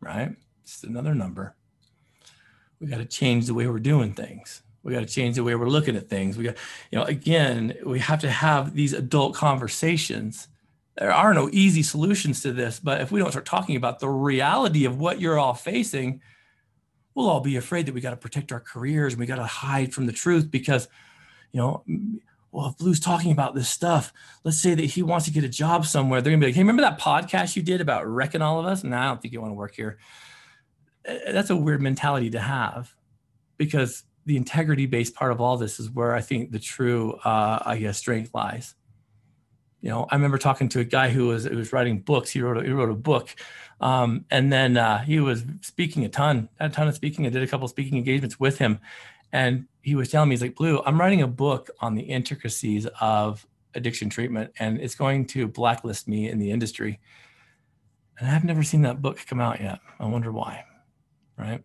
right? 0.00 0.36
It's 0.74 0.84
another 0.84 1.14
number. 1.14 1.56
We 2.80 2.86
got 2.86 2.98
to 2.98 3.04
change 3.04 3.46
the 3.46 3.54
way 3.54 3.66
we're 3.66 3.78
doing 3.78 4.14
things. 4.14 4.62
We 4.82 4.94
got 4.94 5.00
to 5.00 5.06
change 5.06 5.36
the 5.36 5.44
way 5.44 5.54
we're 5.54 5.68
looking 5.68 5.96
at 5.96 6.08
things. 6.08 6.38
We 6.38 6.44
got, 6.44 6.56
you 6.90 6.98
know, 6.98 7.04
again, 7.04 7.76
we 7.84 7.98
have 7.98 8.20
to 8.20 8.30
have 8.30 8.74
these 8.74 8.94
adult 8.94 9.34
conversations. 9.34 10.48
There 10.96 11.12
are 11.12 11.34
no 11.34 11.50
easy 11.52 11.82
solutions 11.82 12.40
to 12.42 12.52
this, 12.52 12.80
but 12.80 13.00
if 13.00 13.10
we 13.12 13.20
don't 13.20 13.30
start 13.30 13.44
talking 13.44 13.76
about 13.76 13.98
the 13.98 14.08
reality 14.08 14.86
of 14.86 14.98
what 14.98 15.20
you're 15.20 15.38
all 15.38 15.54
facing, 15.54 16.22
we'll 17.14 17.28
all 17.28 17.40
be 17.40 17.56
afraid 17.56 17.86
that 17.86 17.94
we 17.94 18.00
got 18.00 18.10
to 18.10 18.16
protect 18.16 18.52
our 18.52 18.60
careers 18.60 19.12
and 19.12 19.20
we 19.20 19.26
got 19.26 19.36
to 19.36 19.44
hide 19.44 19.92
from 19.92 20.06
the 20.06 20.12
truth 20.12 20.50
because, 20.50 20.88
you 21.52 21.60
know, 21.60 21.84
well, 22.52 22.68
if 22.68 22.78
Blu's 22.78 23.00
talking 23.00 23.32
about 23.32 23.54
this 23.54 23.68
stuff, 23.68 24.12
let's 24.44 24.60
say 24.60 24.74
that 24.74 24.84
he 24.84 25.02
wants 25.02 25.26
to 25.26 25.32
get 25.32 25.44
a 25.44 25.48
job 25.48 25.86
somewhere. 25.86 26.20
They're 26.20 26.32
gonna 26.32 26.40
be 26.40 26.46
like, 26.46 26.54
hey, 26.54 26.62
remember 26.62 26.82
that 26.82 26.98
podcast 26.98 27.54
you 27.54 27.62
did 27.62 27.80
about 27.80 28.06
wrecking 28.06 28.42
all 28.42 28.58
of 28.58 28.66
us? 28.66 28.82
No, 28.82 28.96
I 28.96 29.04
don't 29.04 29.22
think 29.22 29.32
you 29.32 29.40
want 29.40 29.50
to 29.50 29.56
work 29.56 29.74
here. 29.74 29.98
That's 31.04 31.50
a 31.50 31.56
weird 31.56 31.82
mentality 31.82 32.30
to 32.30 32.40
have 32.40 32.94
because 33.56 34.04
the 34.26 34.36
integrity 34.36 34.86
based 34.86 35.14
part 35.14 35.32
of 35.32 35.40
all 35.40 35.56
this 35.56 35.80
is 35.80 35.90
where 35.90 36.14
I 36.14 36.20
think 36.20 36.52
the 36.52 36.58
true, 36.58 37.14
uh, 37.24 37.60
I 37.64 37.78
guess, 37.78 37.98
strength 37.98 38.32
lies. 38.34 38.74
You 39.80 39.88
know, 39.88 40.06
I 40.10 40.14
remember 40.14 40.36
talking 40.36 40.68
to 40.70 40.80
a 40.80 40.84
guy 40.84 41.08
who 41.08 41.28
was 41.28 41.44
who 41.44 41.56
was 41.56 41.72
writing 41.72 42.00
books. 42.00 42.30
He 42.30 42.42
wrote 42.42 42.58
a, 42.58 42.62
he 42.62 42.70
wrote 42.70 42.90
a 42.90 42.94
book 42.94 43.34
um, 43.80 44.26
and 44.30 44.52
then 44.52 44.76
uh, 44.76 44.98
he 44.98 45.20
was 45.20 45.44
speaking 45.62 46.04
a 46.04 46.08
ton, 46.08 46.48
a 46.58 46.68
ton 46.68 46.88
of 46.88 46.94
speaking. 46.94 47.26
I 47.26 47.30
did 47.30 47.42
a 47.42 47.46
couple 47.46 47.66
speaking 47.68 47.96
engagements 47.96 48.38
with 48.38 48.58
him. 48.58 48.78
And 49.32 49.66
he 49.80 49.94
was 49.94 50.10
telling 50.10 50.28
me, 50.28 50.34
he's 50.34 50.42
like, 50.42 50.56
Blu, 50.56 50.82
I'm 50.84 51.00
writing 51.00 51.22
a 51.22 51.26
book 51.26 51.70
on 51.80 51.94
the 51.94 52.02
intricacies 52.02 52.86
of 53.00 53.46
addiction 53.74 54.10
treatment, 54.10 54.52
and 54.58 54.80
it's 54.80 54.96
going 54.96 55.26
to 55.26 55.46
blacklist 55.46 56.08
me 56.08 56.28
in 56.28 56.38
the 56.38 56.50
industry. 56.50 57.00
And 58.18 58.28
I've 58.28 58.44
never 58.44 58.62
seen 58.62 58.82
that 58.82 59.00
book 59.00 59.24
come 59.26 59.40
out 59.40 59.60
yet. 59.60 59.78
I 59.98 60.06
wonder 60.06 60.32
why, 60.32 60.64
right? 61.40 61.62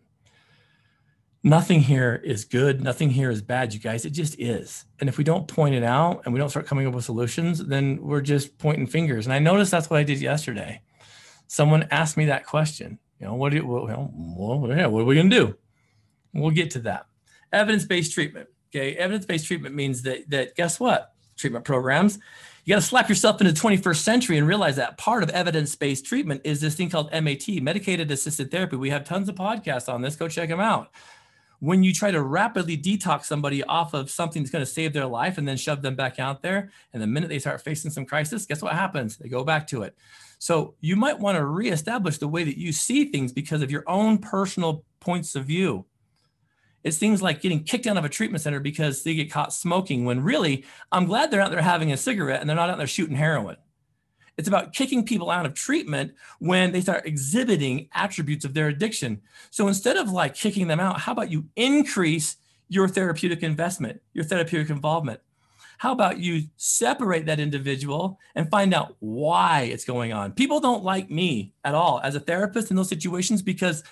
Nothing 1.42 1.80
here 1.80 2.20
is 2.24 2.44
good. 2.44 2.82
Nothing 2.82 3.10
here 3.10 3.30
is 3.30 3.40
bad, 3.40 3.72
you 3.72 3.78
guys. 3.78 4.04
It 4.04 4.10
just 4.10 4.38
is. 4.40 4.84
And 4.98 5.08
if 5.08 5.16
we 5.16 5.24
don't 5.24 5.46
point 5.46 5.74
it 5.74 5.84
out 5.84 6.22
and 6.24 6.34
we 6.34 6.40
don't 6.40 6.48
start 6.48 6.66
coming 6.66 6.86
up 6.86 6.94
with 6.94 7.04
solutions, 7.04 7.64
then 7.64 7.98
we're 8.02 8.20
just 8.20 8.58
pointing 8.58 8.86
fingers. 8.86 9.26
And 9.26 9.32
I 9.32 9.38
noticed 9.38 9.70
that's 9.70 9.88
what 9.88 9.98
I 9.98 10.02
did 10.02 10.20
yesterday 10.20 10.82
someone 11.48 11.86
asked 11.90 12.16
me 12.16 12.26
that 12.26 12.46
question. 12.46 12.98
You 13.20 13.26
know, 13.26 13.34
what 13.34 13.50
do 13.50 13.56
you, 13.56 13.66
well, 13.66 13.86
well 14.36 14.76
yeah, 14.76 14.86
what 14.86 15.02
are 15.02 15.04
we 15.04 15.14
going 15.14 15.30
to 15.30 15.36
do? 15.36 15.56
We'll 16.34 16.50
get 16.50 16.70
to 16.72 16.80
that. 16.80 17.06
Evidence-based 17.52 18.12
treatment. 18.12 18.48
Okay, 18.74 18.96
evidence-based 18.96 19.46
treatment 19.46 19.74
means 19.74 20.02
that 20.02 20.28
that 20.30 20.54
guess 20.56 20.78
what? 20.80 21.12
treatment 21.36 21.66
programs. 21.66 22.18
You 22.66 22.74
got 22.74 22.80
to 22.80 22.86
slap 22.86 23.08
yourself 23.08 23.40
into 23.40 23.52
the 23.52 23.60
21st 23.60 23.98
century 23.98 24.38
and 24.38 24.48
realize 24.48 24.74
that 24.74 24.98
part 24.98 25.22
of 25.22 25.30
evidence-based 25.30 26.04
treatment 26.04 26.40
is 26.42 26.60
this 26.60 26.74
thing 26.74 26.90
called 26.90 27.12
MAT, 27.12 27.46
medicated 27.62 28.10
assisted 28.10 28.50
therapy. 28.50 28.74
We 28.74 28.90
have 28.90 29.04
tons 29.04 29.28
of 29.28 29.36
podcasts 29.36 29.88
on 29.88 30.02
this. 30.02 30.16
Go 30.16 30.26
check 30.26 30.48
them 30.48 30.58
out. 30.58 30.90
When 31.60 31.84
you 31.84 31.92
try 31.92 32.10
to 32.10 32.20
rapidly 32.20 32.76
detox 32.76 33.26
somebody 33.26 33.62
off 33.62 33.94
of 33.94 34.10
something 34.10 34.42
that's 34.42 34.50
going 34.50 34.64
to 34.64 34.70
save 34.70 34.92
their 34.92 35.06
life 35.06 35.38
and 35.38 35.46
then 35.46 35.56
shove 35.56 35.80
them 35.80 35.94
back 35.94 36.18
out 36.18 36.42
there, 36.42 36.72
and 36.92 37.00
the 37.00 37.06
minute 37.06 37.28
they 37.28 37.38
start 37.38 37.62
facing 37.62 37.92
some 37.92 38.04
crisis, 38.04 38.46
guess 38.46 38.62
what 38.62 38.72
happens? 38.72 39.16
They 39.16 39.28
go 39.28 39.44
back 39.44 39.68
to 39.68 39.82
it. 39.82 39.96
So 40.40 40.74
you 40.80 40.96
might 40.96 41.20
want 41.20 41.38
to 41.38 41.46
reestablish 41.46 42.18
the 42.18 42.26
way 42.26 42.42
that 42.42 42.58
you 42.58 42.72
see 42.72 43.12
things 43.12 43.32
because 43.32 43.62
of 43.62 43.70
your 43.70 43.84
own 43.86 44.18
personal 44.18 44.82
points 44.98 45.36
of 45.36 45.44
view. 45.44 45.86
It's 46.86 46.98
things 46.98 47.20
like 47.20 47.40
getting 47.40 47.64
kicked 47.64 47.88
out 47.88 47.96
of 47.96 48.04
a 48.04 48.08
treatment 48.08 48.42
center 48.42 48.60
because 48.60 49.02
they 49.02 49.16
get 49.16 49.28
caught 49.28 49.52
smoking 49.52 50.04
when 50.04 50.22
really 50.22 50.64
I'm 50.92 51.04
glad 51.04 51.32
they're 51.32 51.40
out 51.40 51.50
there 51.50 51.60
having 51.60 51.90
a 51.90 51.96
cigarette 51.96 52.40
and 52.40 52.48
they're 52.48 52.54
not 52.54 52.70
out 52.70 52.78
there 52.78 52.86
shooting 52.86 53.16
heroin. 53.16 53.56
It's 54.36 54.46
about 54.46 54.72
kicking 54.72 55.04
people 55.04 55.28
out 55.28 55.46
of 55.46 55.54
treatment 55.54 56.12
when 56.38 56.70
they 56.70 56.80
start 56.80 57.04
exhibiting 57.04 57.88
attributes 57.92 58.44
of 58.44 58.54
their 58.54 58.68
addiction. 58.68 59.20
So 59.50 59.66
instead 59.66 59.96
of 59.96 60.12
like 60.12 60.36
kicking 60.36 60.68
them 60.68 60.78
out, 60.78 61.00
how 61.00 61.10
about 61.10 61.28
you 61.28 61.46
increase 61.56 62.36
your 62.68 62.86
therapeutic 62.86 63.42
investment, 63.42 64.00
your 64.12 64.24
therapeutic 64.24 64.70
involvement? 64.70 65.18
How 65.78 65.90
about 65.90 66.20
you 66.20 66.42
separate 66.56 67.26
that 67.26 67.40
individual 67.40 68.20
and 68.36 68.48
find 68.48 68.72
out 68.72 68.94
why 69.00 69.62
it's 69.62 69.84
going 69.84 70.12
on? 70.12 70.30
People 70.30 70.60
don't 70.60 70.84
like 70.84 71.10
me 71.10 71.52
at 71.64 71.74
all 71.74 72.00
as 72.04 72.14
a 72.14 72.20
therapist 72.20 72.70
in 72.70 72.76
those 72.76 72.88
situations 72.88 73.42
because 73.42 73.82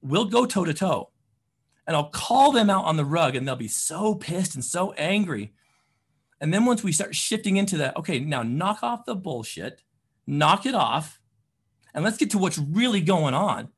we'll 0.00 0.26
go 0.26 0.46
toe 0.46 0.64
to 0.64 0.72
toe 0.72 1.10
and 1.86 1.94
I'll 1.96 2.10
call 2.10 2.52
them 2.52 2.68
out 2.68 2.84
on 2.84 2.96
the 2.96 3.04
rug 3.04 3.36
and 3.36 3.46
they'll 3.46 3.56
be 3.56 3.68
so 3.68 4.14
pissed 4.14 4.54
and 4.54 4.64
so 4.64 4.92
angry. 4.92 5.52
And 6.40 6.52
then 6.52 6.64
once 6.64 6.82
we 6.82 6.92
start 6.92 7.14
shifting 7.14 7.56
into 7.56 7.78
that, 7.78 7.96
okay, 7.96 8.18
now 8.18 8.42
knock 8.42 8.82
off 8.82 9.04
the 9.04 9.14
bullshit, 9.14 9.82
knock 10.26 10.66
it 10.66 10.74
off, 10.74 11.20
and 11.94 12.04
let's 12.04 12.18
get 12.18 12.30
to 12.30 12.38
what's 12.38 12.58
really 12.58 13.00
going 13.00 13.34
on. 13.34 13.68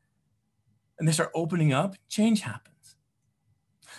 And 0.98 1.06
they 1.06 1.12
start 1.12 1.30
opening 1.34 1.72
up, 1.72 1.94
change 2.08 2.40
happens. 2.40 2.96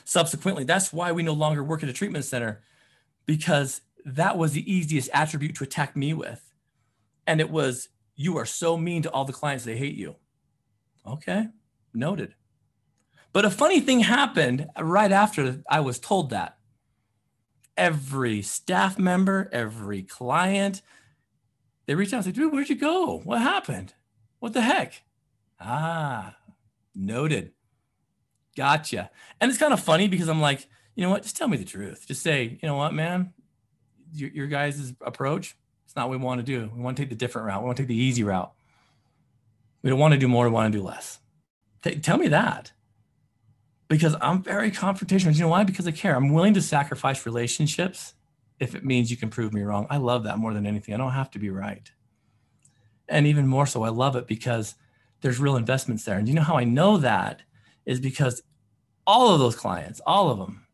Subsequently, 0.03 0.64
that's 0.64 0.91
why 0.91 1.12
we 1.12 1.24
no 1.24 1.34
longer 1.34 1.64
work 1.64 1.84
at 1.84 1.89
a 1.89 1.93
treatment 1.93 2.26
center 2.26 2.62
because 3.26 3.82
that 4.05 4.38
was 4.38 4.53
the 4.53 4.72
easiest 4.72 5.10
attribute 5.14 5.55
to 5.55 5.64
attack 5.64 5.95
me 5.95 6.14
with. 6.14 6.41
And 7.28 7.39
it 7.39 7.49
was, 7.49 7.89
you 8.16 8.38
are 8.38 8.45
so 8.45 8.76
mean 8.76 9.03
to 9.03 9.12
all 9.12 9.24
the 9.24 9.34
clients, 9.34 9.64
they 9.64 9.78
hate 9.78 9.95
you. 9.95 10.16
Okay, 11.05 11.47
noted. 11.93 12.34
But 13.32 13.46
a 13.46 13.52
funny 13.52 13.80
thing 13.80 14.02
happened 14.02 14.68
right 14.80 15.12
after 15.12 15.62
I 15.70 15.80
was 15.82 16.00
told 16.00 16.32
that. 16.32 16.58
Every 17.78 18.42
staff 18.42 18.98
member, 18.98 19.50
every 19.54 20.04
client, 20.04 20.82
they 21.86 21.96
reached 21.96 22.14
out 22.14 22.18
and 22.18 22.26
said, 22.26 22.36
dude, 22.36 22.52
where'd 22.52 22.70
you 22.70 22.76
go? 22.76 23.20
What 23.20 23.42
happened? 23.42 23.94
What 24.40 24.54
the 24.54 24.62
heck? 24.62 25.04
Ah, 25.60 26.36
noted. 26.96 27.54
Gotcha. 28.56 29.10
And 29.40 29.50
it's 29.50 29.60
kind 29.60 29.74
of 29.74 29.80
funny 29.80 30.08
because 30.08 30.28
I'm 30.28 30.42
like, 30.42 30.68
you 30.96 31.04
know 31.04 31.10
what? 31.10 31.24
Just 31.24 31.38
tell 31.38 31.48
me 31.48 31.58
the 31.58 31.66
truth. 31.66 32.06
Just 32.08 32.22
say, 32.22 32.60
you 32.62 32.68
know 32.68 32.76
what, 32.76 32.94
man, 32.94 33.34
your, 34.14 34.30
your 34.32 34.48
guys' 34.48 34.94
approach, 35.02 35.56
it's 35.86 35.96
not 35.96 36.10
what 36.10 36.20
we 36.20 36.26
want 36.26 36.40
to 36.40 36.46
do. 36.46 36.70
We 36.76 36.82
want 36.82 36.98
to 36.98 37.04
take 37.04 37.10
the 37.10 37.16
different 37.16 37.48
route. 37.48 37.62
We 37.62 37.66
want 37.68 37.78
to 37.78 37.84
take 37.84 37.88
the 37.88 37.96
easy 37.96 38.24
route. 38.24 38.52
We 39.82 39.90
don't 39.90 40.00
want 40.00 40.14
to 40.14 40.20
do 40.20 40.28
more. 40.28 40.46
We 40.46 40.52
want 40.52 40.74
to 40.74 40.78
do 40.78 40.84
less. 40.84 41.20
T- 41.84 42.00
tell 42.00 42.18
me 42.18 42.28
that 42.28 42.74
because 43.90 44.16
I'm 44.22 44.42
very 44.42 44.72
confrontational. 44.72 45.34
You 45.36 45.42
know 45.42 45.48
why? 45.50 45.64
Because 45.64 45.88
I 45.88 45.92
care. 45.92 46.16
I'm 46.16 46.32
willing 46.32 46.54
to 46.54 46.62
sacrifice 46.62 47.26
relationships 47.26 48.14
if 48.60 48.76
it 48.76 48.86
means 48.86 49.10
you 49.10 49.18
can 49.18 49.30
prove 49.30 49.54
me 49.54 49.62
wrong. 49.62 49.88
I 49.90 49.98
love 49.98 50.24
that 50.24 50.38
more 50.38 50.54
than 50.54 50.66
anything. 50.66 50.94
I 50.94 50.98
don't 50.98 51.12
have 51.12 51.32
to 51.32 51.40
be 51.40 51.50
right. 51.50 51.92
And 53.08 53.26
even 53.26 53.48
more 53.48 53.66
so, 53.66 53.84
I 53.84 53.90
love 53.90 54.16
it 54.16 54.28
because 54.28 54.76
there's 55.22 55.40
real 55.40 55.56
investments 55.56 56.06
there. 56.06 56.18
And 56.18 56.28
you 56.28 56.36
know 56.36 56.44
how 56.44 56.58
I 56.58 56.64
know 56.64 56.98
that 56.98 57.42
is 57.86 58.00
because 58.00 58.44
all 59.08 59.34
of 59.34 59.40
those 59.40 59.56
clients, 59.56 60.00
all 60.06 60.30
of 60.30 60.38
them, 60.38 60.66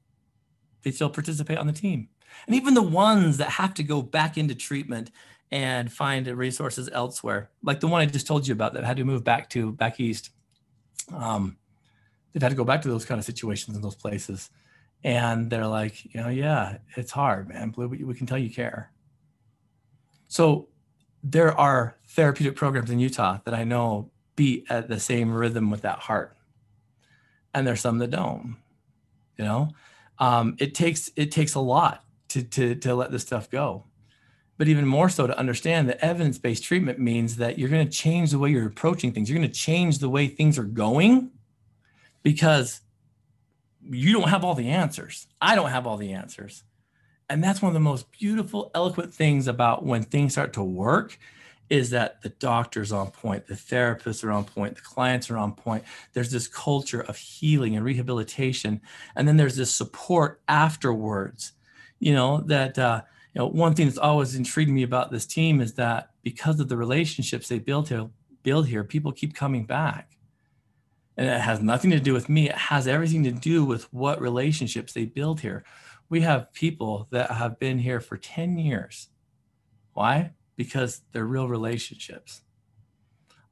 they 0.83 0.91
still 0.91 1.09
participate 1.09 1.57
on 1.57 1.67
the 1.67 1.73
team. 1.73 2.09
And 2.45 2.55
even 2.55 2.73
the 2.73 2.81
ones 2.81 3.37
that 3.37 3.49
have 3.49 3.73
to 3.75 3.83
go 3.83 4.01
back 4.01 4.37
into 4.37 4.53
treatment 4.53 5.11
and 5.51 5.91
find 5.91 6.27
resources 6.27 6.89
elsewhere, 6.91 7.49
like 7.63 7.79
the 7.79 7.87
one 7.87 8.01
I 8.01 8.05
just 8.07 8.27
told 8.27 8.45
you 8.45 8.53
about 8.53 8.73
that 8.73 8.83
had 8.83 8.97
to 8.97 9.05
move 9.05 9.23
back 9.23 9.49
to 9.51 9.71
back 9.71 10.01
east. 10.01 10.31
Um, 11.13 11.57
they've 12.35 12.41
had 12.41 12.49
to 12.49 12.55
go 12.55 12.65
back 12.65 12.81
to 12.81 12.89
those 12.89 13.05
kind 13.05 13.17
of 13.17 13.23
situations 13.23 13.77
in 13.77 13.81
those 13.81 13.95
places. 13.95 14.49
And 15.05 15.49
they're 15.49 15.67
like, 15.67 16.03
you 16.13 16.21
know, 16.21 16.27
yeah, 16.27 16.79
it's 16.97 17.11
hard, 17.11 17.47
man. 17.47 17.69
Blu, 17.69 17.87
we 17.87 18.13
can 18.13 18.27
tell 18.27 18.37
you 18.37 18.49
care. 18.49 18.91
So 20.27 20.67
there 21.23 21.57
are 21.57 21.95
therapeutic 22.09 22.57
programs 22.57 22.89
in 22.91 22.99
Utah 22.99 23.39
that 23.45 23.53
I 23.53 23.63
know 23.63 24.11
beat 24.35 24.65
at 24.69 24.89
the 24.89 24.99
same 24.99 25.31
rhythm 25.31 25.71
with 25.71 25.83
that 25.83 25.99
heart. 25.99 26.35
And 27.53 27.65
there's 27.65 27.79
some 27.79 27.99
that 27.99 28.11
don't, 28.11 28.57
you 29.37 29.45
know, 29.45 29.69
um, 30.19 30.57
it 30.59 30.75
takes, 30.75 31.09
it 31.15 31.31
takes 31.31 31.55
a 31.55 31.61
lot 31.61 32.03
to, 32.29 32.43
to, 32.43 32.75
to 32.75 32.95
let 32.95 33.11
this 33.11 33.21
stuff 33.21 33.49
go. 33.49 33.85
But 34.57 34.67
even 34.67 34.85
more 34.85 35.07
so 35.07 35.25
to 35.25 35.39
understand 35.39 35.87
that 35.87 36.03
evidence-based 36.03 36.65
treatment 36.65 36.99
means 36.99 37.37
that 37.37 37.57
you're 37.57 37.69
going 37.69 37.87
to 37.87 37.93
change 37.93 38.31
the 38.31 38.39
way 38.39 38.49
you're 38.49 38.67
approaching 38.67 39.13
things. 39.13 39.29
You're 39.29 39.39
going 39.39 39.49
to 39.49 39.55
change 39.57 39.99
the 39.99 40.09
way 40.09 40.27
things 40.27 40.59
are 40.59 40.63
going 40.63 41.31
because 42.25 42.81
you 43.87 44.11
don't 44.11 44.29
have 44.29 44.43
all 44.43 44.55
the 44.55 44.69
answers. 44.69 45.27
I 45.39 45.53
don't 45.53 45.69
have 45.69 45.85
all 45.85 45.95
the 45.95 46.13
answers. 46.13 46.63
And 47.29 47.43
that's 47.43 47.61
one 47.61 47.69
of 47.69 47.75
the 47.75 47.79
most 47.79 48.11
beautiful, 48.11 48.71
eloquent 48.73 49.13
things 49.13 49.47
about 49.47 49.85
when 49.85 50.01
things 50.01 50.31
start 50.31 50.51
to 50.53 50.63
work 50.63 51.19
is 51.69 51.91
that 51.91 52.23
the 52.23 52.29
doctor's 52.29 52.91
on 52.91 53.11
point, 53.11 53.45
the 53.45 53.53
therapists 53.53 54.23
are 54.23 54.31
on 54.31 54.43
point, 54.43 54.75
the 54.75 54.81
clients 54.81 55.29
are 55.29 55.37
on 55.37 55.53
point. 55.53 55.83
There's 56.13 56.31
this 56.31 56.47
culture 56.47 57.01
of 57.01 57.15
healing 57.15 57.75
and 57.75 57.85
rehabilitation. 57.85 58.81
And 59.15 59.27
then 59.27 59.37
there's 59.37 59.55
this 59.55 59.73
support 59.73 60.41
afterwards. 60.47 61.53
You 61.99 62.13
know, 62.13 62.41
that, 62.47 62.79
uh, 62.79 63.03
you 63.35 63.39
know, 63.39 63.47
one 63.47 63.75
thing 63.75 63.85
that's 63.85 63.99
always 63.99 64.33
intrigued 64.33 64.71
me 64.71 64.81
about 64.81 65.11
this 65.11 65.27
team 65.27 65.61
is 65.61 65.75
that 65.75 66.09
because 66.23 66.59
of 66.59 66.69
the 66.69 66.77
relationships 66.77 67.47
they 67.47 67.59
build 67.59 67.87
here, 67.87 68.09
build 68.41 68.67
here, 68.67 68.83
people 68.83 69.11
keep 69.11 69.35
coming 69.35 69.65
back 69.65 70.14
and 71.17 71.27
it 71.27 71.41
has 71.41 71.61
nothing 71.61 71.91
to 71.91 71.99
do 71.99 72.13
with 72.13 72.29
me. 72.29 72.49
It 72.49 72.55
has 72.55 72.87
everything 72.87 73.23
to 73.23 73.31
do 73.31 73.63
with 73.63 73.91
what 73.93 74.21
relationships 74.21 74.93
they 74.93 75.05
build 75.05 75.39
here. 75.39 75.63
We 76.09 76.21
have 76.21 76.51
people 76.53 77.07
that 77.11 77.31
have 77.31 77.57
been 77.59 77.79
here 77.79 77.99
for 77.99 78.17
10 78.17 78.57
years. 78.57 79.09
Why? 79.93 80.31
Because 80.55 81.01
they're 81.11 81.25
real 81.25 81.47
relationships. 81.47 82.41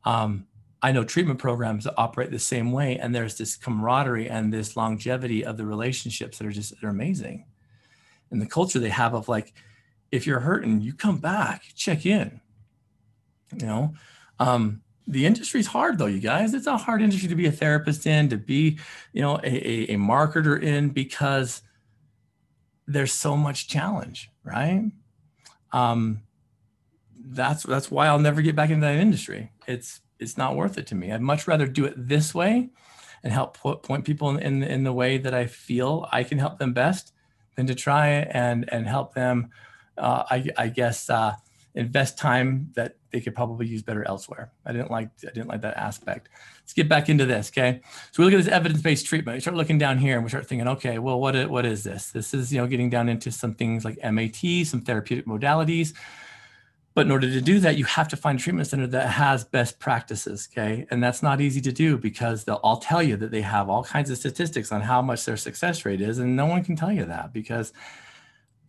Um, 0.04 0.48
I 0.82 0.92
know 0.92 1.06
treatment 1.06 1.40
programs 1.40 1.86
that 1.86 1.94
operate 1.98 2.30
the 2.30 2.40
same 2.40 2.74
way, 2.74 2.98
and 2.98 3.16
there's 3.16 3.38
this 3.38 3.56
camaraderie 3.56 4.30
and 4.30 4.54
this 4.54 4.76
longevity 4.76 5.46
of 5.46 5.56
the 5.56 5.66
relationships 5.66 6.38
that 6.38 6.48
are 6.48 6.52
just 6.52 6.74
they're 6.82 6.90
amazing. 6.90 7.46
And 8.30 8.42
the 8.42 8.46
culture 8.46 8.80
they 8.80 8.90
have 8.90 9.14
of 9.14 9.30
like, 9.30 9.54
if 10.12 10.28
you're 10.28 10.42
hurting, 10.42 10.82
you 10.82 10.94
come 10.94 11.20
back, 11.20 11.64
check 11.76 12.06
in. 12.06 12.42
You 13.56 13.66
know, 13.66 13.94
um, 14.40 14.82
the 15.08 15.26
industry's 15.26 15.68
hard 15.68 15.98
though 15.98 16.06
you 16.06 16.20
guys. 16.20 16.54
It's 16.54 16.68
a 16.68 16.78
hard 16.78 17.02
industry 17.02 17.30
to 17.30 17.36
be 17.36 17.46
a 17.46 17.52
therapist 17.52 18.06
in 18.06 18.30
to 18.30 18.38
be 18.38 18.80
you 19.12 19.22
know 19.22 19.38
a, 19.44 19.48
a, 19.48 19.96
a 19.96 19.98
marketer 19.98 20.62
in 20.62 20.90
because 20.90 21.62
there's 22.88 23.14
so 23.14 23.36
much 23.38 23.68
challenge 23.68 24.30
right? 24.44 24.92
Um 25.72 26.24
that's 27.26 27.64
that's 27.64 27.90
why 27.90 28.08
i'll 28.08 28.20
never 28.20 28.42
get 28.42 28.56
back 28.56 28.70
into 28.70 28.86
that 28.86 28.96
industry. 28.96 29.52
It's 29.68 30.02
it's 30.20 30.38
not 30.38 30.56
worth 30.56 30.78
it 30.78 30.88
to 30.88 30.96
me. 30.96 31.12
I'd 31.12 31.22
much 31.22 31.48
rather 31.48 31.68
do 31.68 31.86
it 31.86 31.94
this 31.98 32.34
way 32.34 32.70
and 33.24 33.32
help 33.32 33.58
put, 33.58 33.84
point 33.84 34.06
people 34.06 34.30
in, 34.30 34.40
in 34.40 34.64
in 34.64 34.84
the 34.84 34.92
way 34.92 35.18
that 35.18 35.34
i 35.34 35.46
feel 35.46 36.08
i 36.12 36.24
can 36.24 36.38
help 36.38 36.60
them 36.60 36.74
best 36.74 37.14
than 37.56 37.66
to 37.66 37.74
try 37.74 38.08
and 38.10 38.72
and 38.72 38.86
help 38.86 39.14
them 39.14 39.50
uh, 39.98 40.24
I, 40.30 40.50
I 40.58 40.68
guess 40.70 41.10
uh, 41.10 41.36
invest 41.76 42.18
time 42.18 42.72
that 42.76 42.96
they 43.14 43.22
could 43.22 43.36
probably 43.36 43.68
use 43.68 43.84
better 43.84 44.06
elsewhere. 44.06 44.52
I 44.66 44.74
didn't 44.74 44.92
like 44.92 45.10
I 45.22 45.32
didn't 45.32 45.48
like 45.48 45.62
that 45.62 45.78
aspect. 45.78 46.30
Let's 46.62 46.74
get 46.74 46.90
back 46.90 47.08
into 47.08 47.26
this, 47.26 47.50
okay? 47.50 47.80
So 48.12 48.22
we 48.22 48.26
look 48.26 48.34
at 48.34 48.44
this 48.44 48.52
evidence-based 48.52 49.06
treatment. 49.06 49.36
We 49.38 49.40
start 49.40 49.56
looking 49.56 49.78
down 49.78 50.00
here 50.00 50.16
and 50.16 50.24
we 50.24 50.30
start 50.30 50.48
thinking, 50.48 50.68
okay, 50.68 50.98
well, 50.98 51.22
what 51.22 51.36
is, 51.36 51.48
what 51.48 51.66
is 51.66 51.84
this? 51.84 52.12
This 52.12 52.34
is 52.34 52.52
you 52.52 52.60
know 52.60 52.68
getting 52.68 52.90
down 52.90 53.08
into 53.08 53.32
some 53.32 53.54
things 53.54 53.86
like 53.86 54.00
MAT, 54.04 54.66
some 54.66 54.82
therapeutic 54.82 55.28
modalities. 55.28 55.94
But 56.96 57.06
in 57.06 57.12
order 57.12 57.30
to 57.30 57.42
do 57.42 57.60
that, 57.60 57.78
you 57.78 57.86
have 57.86 58.08
to 58.10 58.18
find 58.18 58.40
a 58.40 58.42
treatment 58.42 58.68
center 58.68 58.86
that 58.88 59.10
has 59.10 59.44
best 59.44 59.80
practices, 59.80 60.48
okay? 60.52 60.86
And 60.92 61.02
that's 61.04 61.24
not 61.24 61.42
easy 61.42 61.62
to 61.62 61.72
do 61.72 61.98
because 61.98 62.44
they'll 62.44 62.56
all 62.58 62.78
tell 62.78 63.02
you 63.02 63.18
that 63.18 63.32
they 63.32 63.42
have 63.42 63.68
all 63.68 63.84
kinds 63.84 64.12
of 64.12 64.18
statistics 64.18 64.72
on 64.72 64.82
how 64.82 65.02
much 65.02 65.26
their 65.26 65.38
success 65.38 65.86
rate 65.86 66.02
is, 66.02 66.20
and 66.20 66.36
no 66.36 66.46
one 66.46 66.64
can 66.64 66.76
tell 66.76 66.92
you 66.92 67.06
that 67.06 67.34
because 67.34 67.74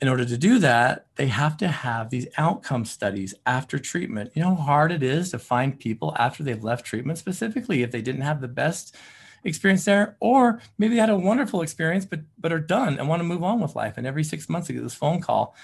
in 0.01 0.09
order 0.09 0.25
to 0.25 0.37
do 0.37 0.59
that, 0.59 1.07
they 1.17 1.29
have 1.29 1.57
to 1.59 1.69
have 1.69 2.11
these 2.11 2.27
outcome 2.37 2.85
studies 2.85 3.35
after 3.47 3.79
treatment. 3.79 4.33
You 4.35 4.43
know 4.43 4.55
how 4.55 4.63
hard 4.63 4.93
it 4.93 5.03
is 5.03 5.31
to 5.31 5.39
find 5.39 5.79
people 5.79 6.15
after 6.19 6.43
they've 6.43 6.63
left 6.63 6.85
treatment, 6.85 7.19
specifically 7.19 7.83
if 7.83 7.91
they 7.91 8.03
didn't 8.03 8.23
have 8.23 8.41
the 8.41 8.49
best 8.49 8.97
experience 9.45 9.85
there, 9.85 10.17
or 10.21 10.61
maybe 10.79 10.95
they 10.95 11.01
had 11.01 11.11
a 11.11 11.17
wonderful 11.17 11.63
experience 11.63 12.05
but 12.05 12.21
but 12.39 12.53
are 12.53 12.61
done 12.61 12.99
and 12.99 13.09
want 13.09 13.21
to 13.21 13.25
move 13.25 13.43
on 13.43 13.61
with 13.61 13.77
life. 13.77 13.95
And 13.97 14.07
every 14.07 14.25
six 14.25 14.49
months 14.49 14.69
they 14.69 14.75
get 14.75 14.83
this 14.83 14.95
phone 14.95 15.21
call. 15.21 15.55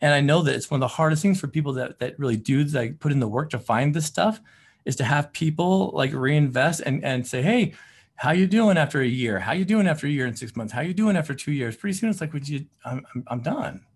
And 0.00 0.14
I 0.14 0.20
know 0.20 0.42
that 0.42 0.54
it's 0.54 0.70
one 0.70 0.78
of 0.78 0.88
the 0.88 0.94
hardest 0.94 1.22
things 1.22 1.40
for 1.40 1.48
people 1.48 1.72
that, 1.74 1.98
that 1.98 2.18
really 2.18 2.36
do 2.36 2.62
like 2.64 3.00
put 3.00 3.10
in 3.10 3.20
the 3.20 3.28
work 3.28 3.50
to 3.50 3.58
find 3.58 3.94
this 3.94 4.06
stuff 4.06 4.40
is 4.84 4.96
to 4.96 5.04
have 5.04 5.32
people 5.32 5.90
like 5.92 6.12
reinvest 6.12 6.82
and, 6.86 7.04
and 7.04 7.26
say, 7.26 7.42
hey, 7.42 7.74
how 8.18 8.32
you 8.32 8.48
doing 8.48 8.76
after 8.76 9.00
a 9.00 9.06
year? 9.06 9.38
How 9.38 9.52
you 9.52 9.64
doing 9.64 9.86
after 9.86 10.08
a 10.08 10.10
year 10.10 10.26
and 10.26 10.36
six 10.36 10.56
months? 10.56 10.72
How 10.72 10.80
you 10.80 10.92
doing 10.92 11.16
after 11.16 11.34
two 11.34 11.52
years? 11.52 11.76
Pretty 11.76 11.96
soon 11.96 12.10
it's 12.10 12.20
like, 12.20 12.32
would 12.32 12.48
you, 12.48 12.66
I'm, 12.84 13.06
I'm, 13.28 13.40
done, 13.42 13.86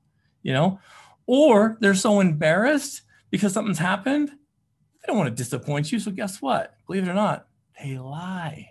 you 0.45 0.53
know? 0.53 0.79
Or 1.27 1.77
they're 1.81 1.93
so 1.93 2.21
embarrassed 2.21 3.03
because 3.31 3.53
something's 3.53 3.81
happened. 3.81 4.29
They 4.29 5.07
don't 5.09 5.19
want 5.19 5.29
to 5.29 5.35
disappoint 5.35 5.91
you. 5.91 5.99
So 5.99 6.13
guess 6.13 6.41
what? 6.41 6.77
Believe 6.87 7.03
it 7.03 7.11
or 7.11 7.15
not, 7.15 7.49
they 7.83 7.99
lie. 7.99 8.71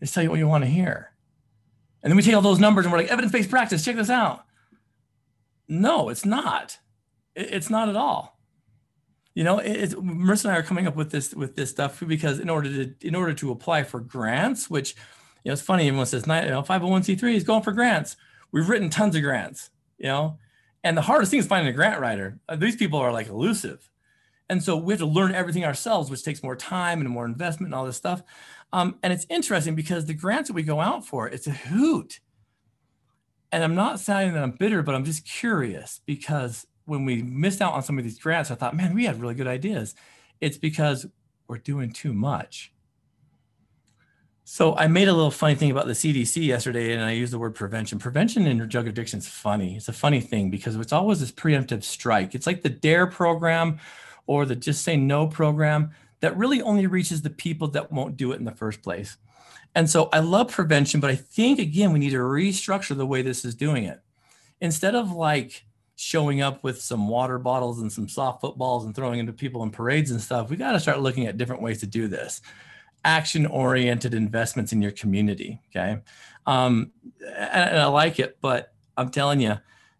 They 0.00 0.06
tell 0.06 0.22
you 0.22 0.30
what 0.30 0.38
you 0.38 0.48
want 0.48 0.64
to 0.64 0.70
hear. 0.70 1.12
And 2.02 2.10
then 2.10 2.16
we 2.16 2.22
take 2.22 2.34
all 2.34 2.40
those 2.40 2.58
numbers 2.58 2.86
and 2.86 2.92
we're 2.92 3.00
like, 3.00 3.10
evidence-based 3.10 3.50
practice, 3.50 3.84
check 3.84 3.96
this 3.96 4.08
out. 4.08 4.46
No, 5.68 6.08
it's 6.08 6.24
not. 6.24 6.78
It's 7.36 7.68
not 7.68 7.90
at 7.90 7.96
all. 7.96 8.40
You 9.34 9.44
know, 9.44 9.58
it's, 9.58 9.94
Marissa 9.94 10.46
and 10.46 10.54
I 10.54 10.58
are 10.58 10.62
coming 10.62 10.86
up 10.86 10.96
with 10.96 11.10
this 11.10 11.34
with 11.34 11.56
this 11.56 11.70
stuff 11.70 12.02
because 12.06 12.38
in 12.38 12.50
order 12.50 12.84
to 12.84 12.94
in 13.06 13.14
order 13.14 13.32
to 13.34 13.50
apply 13.50 13.84
for 13.84 14.00
grants, 14.00 14.68
which 14.68 14.94
you 15.44 15.48
know, 15.48 15.54
it's 15.54 15.62
funny. 15.62 15.88
Everyone 15.88 16.06
says, 16.06 16.26
you 16.26 16.32
know, 16.32 16.62
501c3 16.62 17.34
is 17.34 17.44
going 17.44 17.62
for 17.62 17.72
grants. 17.72 18.16
We've 18.52 18.68
written 18.68 18.90
tons 18.90 19.16
of 19.16 19.22
grants, 19.22 19.70
you 19.98 20.06
know, 20.06 20.38
and 20.84 20.96
the 20.96 21.02
hardest 21.02 21.30
thing 21.30 21.40
is 21.40 21.46
finding 21.46 21.72
a 21.72 21.76
grant 21.76 22.00
writer. 22.00 22.38
Uh, 22.48 22.56
these 22.56 22.76
people 22.76 22.98
are 22.98 23.12
like 23.12 23.28
elusive. 23.28 23.88
And 24.48 24.62
so 24.62 24.76
we 24.76 24.92
have 24.92 25.00
to 25.00 25.06
learn 25.06 25.34
everything 25.34 25.64
ourselves, 25.64 26.10
which 26.10 26.24
takes 26.24 26.42
more 26.42 26.56
time 26.56 27.00
and 27.00 27.08
more 27.08 27.24
investment 27.24 27.68
and 27.68 27.74
all 27.74 27.86
this 27.86 27.96
stuff. 27.96 28.22
Um, 28.72 28.98
and 29.02 29.12
it's 29.12 29.26
interesting 29.30 29.74
because 29.74 30.06
the 30.06 30.14
grants 30.14 30.48
that 30.48 30.54
we 30.54 30.62
go 30.62 30.80
out 30.80 31.06
for, 31.06 31.28
it's 31.28 31.46
a 31.46 31.52
hoot. 31.52 32.20
And 33.50 33.62
I'm 33.62 33.74
not 33.74 34.00
saying 34.00 34.34
that 34.34 34.42
I'm 34.42 34.52
bitter, 34.52 34.82
but 34.82 34.94
I'm 34.94 35.04
just 35.04 35.26
curious 35.26 36.00
because 36.06 36.66
when 36.84 37.04
we 37.04 37.22
missed 37.22 37.60
out 37.60 37.74
on 37.74 37.82
some 37.82 37.98
of 37.98 38.04
these 38.04 38.18
grants, 38.18 38.50
I 38.50 38.54
thought, 38.54 38.76
man, 38.76 38.94
we 38.94 39.04
had 39.04 39.20
really 39.20 39.34
good 39.34 39.46
ideas. 39.46 39.94
It's 40.40 40.56
because 40.56 41.06
we're 41.46 41.58
doing 41.58 41.92
too 41.92 42.12
much. 42.12 42.72
So 44.44 44.76
I 44.76 44.88
made 44.88 45.08
a 45.08 45.12
little 45.12 45.30
funny 45.30 45.54
thing 45.54 45.70
about 45.70 45.86
the 45.86 45.92
CDC 45.92 46.44
yesterday, 46.44 46.92
and 46.92 47.02
I 47.02 47.12
used 47.12 47.32
the 47.32 47.38
word 47.38 47.54
prevention. 47.54 47.98
Prevention 47.98 48.46
in 48.46 48.58
drug 48.68 48.88
addiction 48.88 49.20
is 49.20 49.28
funny. 49.28 49.76
It's 49.76 49.88
a 49.88 49.92
funny 49.92 50.20
thing 50.20 50.50
because 50.50 50.76
it's 50.76 50.92
always 50.92 51.20
this 51.20 51.32
preemptive 51.32 51.84
strike. 51.84 52.34
It's 52.34 52.46
like 52.46 52.62
the 52.62 52.68
DARE 52.68 53.06
program 53.06 53.78
or 54.26 54.44
the 54.44 54.56
Just 54.56 54.82
Say 54.82 54.96
No 54.96 55.26
program 55.26 55.92
that 56.20 56.36
really 56.36 56.60
only 56.60 56.86
reaches 56.86 57.22
the 57.22 57.30
people 57.30 57.68
that 57.68 57.92
won't 57.92 58.16
do 58.16 58.32
it 58.32 58.38
in 58.38 58.44
the 58.44 58.52
first 58.52 58.82
place. 58.82 59.16
And 59.74 59.88
so 59.88 60.08
I 60.12 60.18
love 60.18 60.50
prevention, 60.50 61.00
but 61.00 61.10
I 61.10 61.16
think 61.16 61.58
again, 61.58 61.92
we 61.92 61.98
need 61.98 62.10
to 62.10 62.18
restructure 62.18 62.96
the 62.96 63.06
way 63.06 63.22
this 63.22 63.44
is 63.44 63.54
doing 63.54 63.84
it. 63.84 64.00
Instead 64.60 64.94
of 64.94 65.12
like 65.12 65.64
showing 65.96 66.40
up 66.40 66.64
with 66.64 66.80
some 66.80 67.08
water 67.08 67.38
bottles 67.38 67.80
and 67.80 67.92
some 67.92 68.08
soft 68.08 68.40
footballs 68.40 68.84
and 68.84 68.94
throwing 68.94 69.18
into 69.18 69.32
people 69.32 69.62
in 69.62 69.70
parades 69.70 70.10
and 70.10 70.20
stuff, 70.20 70.50
we 70.50 70.56
got 70.56 70.72
to 70.72 70.80
start 70.80 71.00
looking 71.00 71.26
at 71.26 71.36
different 71.36 71.62
ways 71.62 71.80
to 71.80 71.86
do 71.86 72.08
this. 72.08 72.40
Action 73.04 73.46
oriented 73.46 74.14
investments 74.14 74.72
in 74.72 74.80
your 74.80 74.92
community. 74.92 75.60
Okay. 75.70 75.98
Um, 76.46 76.92
and, 77.20 77.70
and 77.70 77.78
I 77.78 77.86
like 77.86 78.18
it, 78.18 78.38
but 78.40 78.72
I'm 78.96 79.10
telling 79.10 79.40
you, 79.40 79.58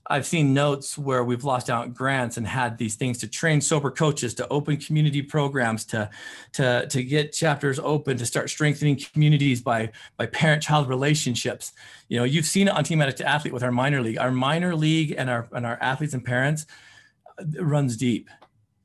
I've 0.08 0.26
seen 0.26 0.52
notes 0.52 0.98
where 0.98 1.22
we've 1.22 1.44
lost 1.44 1.70
out 1.70 1.94
grants 1.94 2.36
and 2.36 2.46
had 2.46 2.76
these 2.76 2.96
things 2.96 3.18
to 3.18 3.28
train 3.28 3.60
sober 3.60 3.90
coaches, 3.90 4.34
to 4.34 4.48
open 4.48 4.76
community 4.76 5.22
programs, 5.22 5.84
to 5.86 6.10
to 6.52 6.86
to 6.88 7.02
get 7.04 7.32
chapters 7.32 7.78
open, 7.78 8.16
to 8.16 8.26
start 8.26 8.50
strengthening 8.50 8.96
communities 8.96 9.62
by 9.62 9.92
by 10.16 10.26
parent-child 10.26 10.88
relationships. 10.88 11.72
You 12.08 12.18
know, 12.18 12.24
you've 12.24 12.46
seen 12.46 12.68
it 12.68 12.74
on 12.74 12.84
Team 12.84 13.00
Addict 13.00 13.18
to 13.18 13.28
Athlete 13.28 13.54
with 13.54 13.62
our 13.62 13.70
minor 13.70 14.02
league. 14.02 14.18
Our 14.18 14.32
minor 14.32 14.74
league 14.74 15.14
and 15.16 15.30
our 15.30 15.48
and 15.52 15.64
our 15.64 15.78
athletes 15.80 16.14
and 16.14 16.24
parents 16.24 16.66
runs 17.58 17.96
deep, 17.96 18.28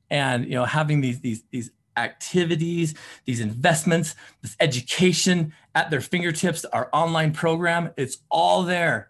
and 0.09 0.45
you 0.45 0.51
know, 0.51 0.65
having 0.65 1.01
these 1.01 1.19
these 1.19 1.43
these 1.49 1.71
activities, 1.97 2.93
these 3.25 3.39
investments, 3.39 4.15
this 4.43 4.55
education 4.59 5.51
at 5.73 5.89
their 5.89 5.99
fingertips, 5.99 6.63
our 6.65 6.89
online 6.93 7.33
program, 7.33 7.89
it's 7.97 8.19
all 8.29 8.61
there 8.61 9.09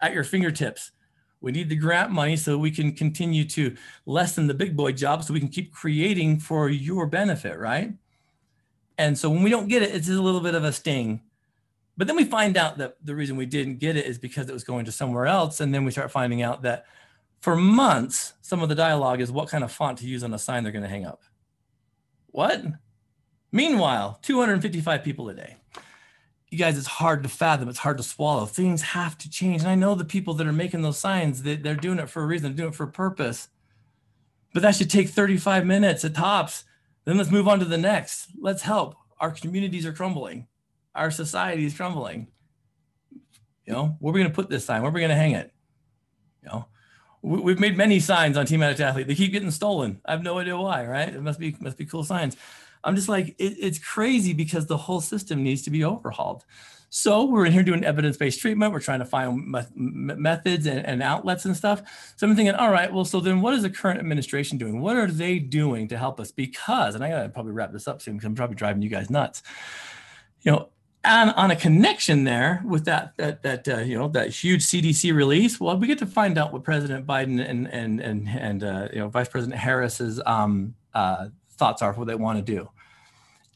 at 0.00 0.14
your 0.14 0.22
fingertips 0.22 0.92
we 1.40 1.52
need 1.52 1.68
the 1.68 1.76
grant 1.76 2.10
money 2.10 2.36
so 2.36 2.58
we 2.58 2.70
can 2.70 2.92
continue 2.92 3.44
to 3.44 3.76
lessen 4.06 4.46
the 4.46 4.54
big 4.54 4.76
boy 4.76 4.92
job 4.92 5.22
so 5.22 5.32
we 5.32 5.40
can 5.40 5.48
keep 5.48 5.72
creating 5.72 6.40
for 6.40 6.68
your 6.68 7.06
benefit, 7.06 7.58
right? 7.58 7.92
And 8.96 9.16
so 9.16 9.30
when 9.30 9.42
we 9.42 9.50
don't 9.50 9.68
get 9.68 9.82
it, 9.82 9.94
it's 9.94 10.08
a 10.08 10.20
little 10.20 10.40
bit 10.40 10.54
of 10.54 10.64
a 10.64 10.72
sting. 10.72 11.20
But 11.96 12.06
then 12.06 12.16
we 12.16 12.24
find 12.24 12.56
out 12.56 12.78
that 12.78 12.96
the 13.04 13.14
reason 13.14 13.36
we 13.36 13.46
didn't 13.46 13.78
get 13.78 13.96
it 13.96 14.06
is 14.06 14.18
because 14.18 14.48
it 14.48 14.52
was 14.52 14.64
going 14.64 14.84
to 14.86 14.92
somewhere 14.92 15.26
else. 15.26 15.60
And 15.60 15.72
then 15.72 15.84
we 15.84 15.90
start 15.90 16.10
finding 16.10 16.42
out 16.42 16.62
that 16.62 16.86
for 17.40 17.54
months, 17.54 18.34
some 18.40 18.62
of 18.62 18.68
the 18.68 18.74
dialogue 18.74 19.20
is 19.20 19.30
what 19.30 19.48
kind 19.48 19.62
of 19.62 19.70
font 19.70 19.98
to 19.98 20.06
use 20.06 20.24
on 20.24 20.34
a 20.34 20.38
sign 20.38 20.64
they're 20.64 20.72
going 20.72 20.82
to 20.82 20.88
hang 20.88 21.06
up. 21.06 21.22
What? 22.32 22.64
Meanwhile, 23.52 24.18
255 24.22 25.02
people 25.02 25.28
a 25.28 25.34
day 25.34 25.56
you 26.50 26.58
guys, 26.58 26.78
it's 26.78 26.86
hard 26.86 27.22
to 27.22 27.28
fathom. 27.28 27.68
It's 27.68 27.78
hard 27.78 27.98
to 27.98 28.02
swallow. 28.02 28.46
Things 28.46 28.82
have 28.82 29.18
to 29.18 29.30
change. 29.30 29.62
And 29.62 29.70
I 29.70 29.74
know 29.74 29.94
the 29.94 30.04
people 30.04 30.34
that 30.34 30.46
are 30.46 30.52
making 30.52 30.82
those 30.82 30.98
signs, 30.98 31.42
they, 31.42 31.56
they're 31.56 31.74
doing 31.74 31.98
it 31.98 32.08
for 32.08 32.22
a 32.22 32.26
reason, 32.26 32.54
doing 32.54 32.70
it 32.70 32.74
for 32.74 32.84
a 32.84 32.90
purpose. 32.90 33.48
But 34.54 34.62
that 34.62 34.76
should 34.76 34.90
take 34.90 35.10
35 35.10 35.66
minutes 35.66 36.04
at 36.04 36.14
tops. 36.14 36.64
Then 37.04 37.18
let's 37.18 37.30
move 37.30 37.48
on 37.48 37.58
to 37.58 37.64
the 37.64 37.78
next. 37.78 38.28
Let's 38.40 38.62
help. 38.62 38.96
Our 39.20 39.30
communities 39.30 39.84
are 39.84 39.92
crumbling. 39.92 40.46
Our 40.94 41.10
society 41.10 41.64
is 41.64 41.76
crumbling. 41.76 42.28
You 43.66 43.74
know, 43.74 43.96
where 44.00 44.10
are 44.10 44.14
we 44.14 44.20
going 44.20 44.30
to 44.30 44.34
put 44.34 44.48
this 44.48 44.64
sign? 44.64 44.80
Where 44.80 44.90
are 44.90 44.94
we 44.94 45.00
going 45.00 45.10
to 45.10 45.16
hang 45.16 45.32
it? 45.32 45.52
You 46.42 46.48
know, 46.48 46.66
we, 47.20 47.52
have 47.52 47.60
made 47.60 47.76
many 47.76 48.00
signs 48.00 48.38
on 48.38 48.46
Team 48.46 48.62
Addict 48.62 48.80
Athlete. 48.80 49.06
They 49.06 49.14
keep 49.14 49.32
getting 49.32 49.50
stolen. 49.50 50.00
I 50.06 50.12
have 50.12 50.22
no 50.22 50.38
idea 50.38 50.56
why, 50.56 50.86
right? 50.86 51.08
It 51.08 51.22
must 51.22 51.38
be 51.38 51.54
must 51.60 51.76
be 51.76 51.84
cool 51.84 52.04
signs. 52.04 52.36
I'm 52.84 52.96
just 52.96 53.08
like, 53.08 53.28
it, 53.38 53.56
it's 53.58 53.78
crazy 53.78 54.32
because 54.32 54.66
the 54.66 54.76
whole 54.76 55.00
system 55.00 55.42
needs 55.42 55.62
to 55.62 55.70
be 55.70 55.84
overhauled. 55.84 56.44
So 56.90 57.24
we're 57.26 57.44
in 57.44 57.52
here 57.52 57.62
doing 57.62 57.84
evidence-based 57.84 58.40
treatment. 58.40 58.72
We're 58.72 58.80
trying 58.80 59.00
to 59.00 59.04
find 59.04 59.46
me- 59.46 60.14
methods 60.14 60.66
and, 60.66 60.84
and, 60.86 61.02
outlets 61.02 61.44
and 61.44 61.54
stuff. 61.54 61.82
So 62.16 62.26
I'm 62.26 62.34
thinking, 62.34 62.54
all 62.54 62.70
right, 62.70 62.90
well, 62.92 63.04
so 63.04 63.20
then 63.20 63.42
what 63.42 63.52
is 63.54 63.62
the 63.62 63.70
current 63.70 63.98
administration 63.98 64.56
doing? 64.56 64.80
What 64.80 64.96
are 64.96 65.06
they 65.06 65.38
doing 65.38 65.88
to 65.88 65.98
help 65.98 66.18
us? 66.18 66.32
Because, 66.32 66.94
and 66.94 67.04
I 67.04 67.10
gotta 67.10 67.28
probably 67.28 67.52
wrap 67.52 67.72
this 67.72 67.86
up 67.86 68.00
soon 68.00 68.14
because 68.14 68.26
I'm 68.26 68.34
probably 68.34 68.56
driving 68.56 68.80
you 68.80 68.88
guys 68.88 69.10
nuts. 69.10 69.42
You 70.40 70.52
know, 70.52 70.68
and 71.04 71.30
on 71.32 71.50
a 71.50 71.56
connection 71.56 72.24
there 72.24 72.62
with 72.64 72.84
that 72.86 73.16
that 73.18 73.42
that 73.42 73.68
uh, 73.68 73.78
you 73.78 73.96
know 73.96 74.08
that 74.08 74.30
huge 74.30 74.64
CDC 74.64 75.14
release, 75.14 75.60
well, 75.60 75.76
we 75.76 75.86
get 75.86 75.98
to 75.98 76.06
find 76.06 76.36
out 76.38 76.52
what 76.52 76.64
President 76.64 77.06
Biden 77.06 77.44
and 77.44 77.68
and 77.68 78.00
and 78.00 78.28
and 78.28 78.64
uh, 78.64 78.88
you 78.92 78.98
know 78.98 79.08
Vice 79.08 79.28
President 79.28 79.58
Harris's 79.58 80.20
um, 80.26 80.74
uh, 80.94 81.28
thoughts 81.58 81.82
are 81.82 81.92
for 81.92 82.00
what 82.00 82.08
they 82.08 82.14
want 82.14 82.38
to 82.38 82.52
do. 82.52 82.68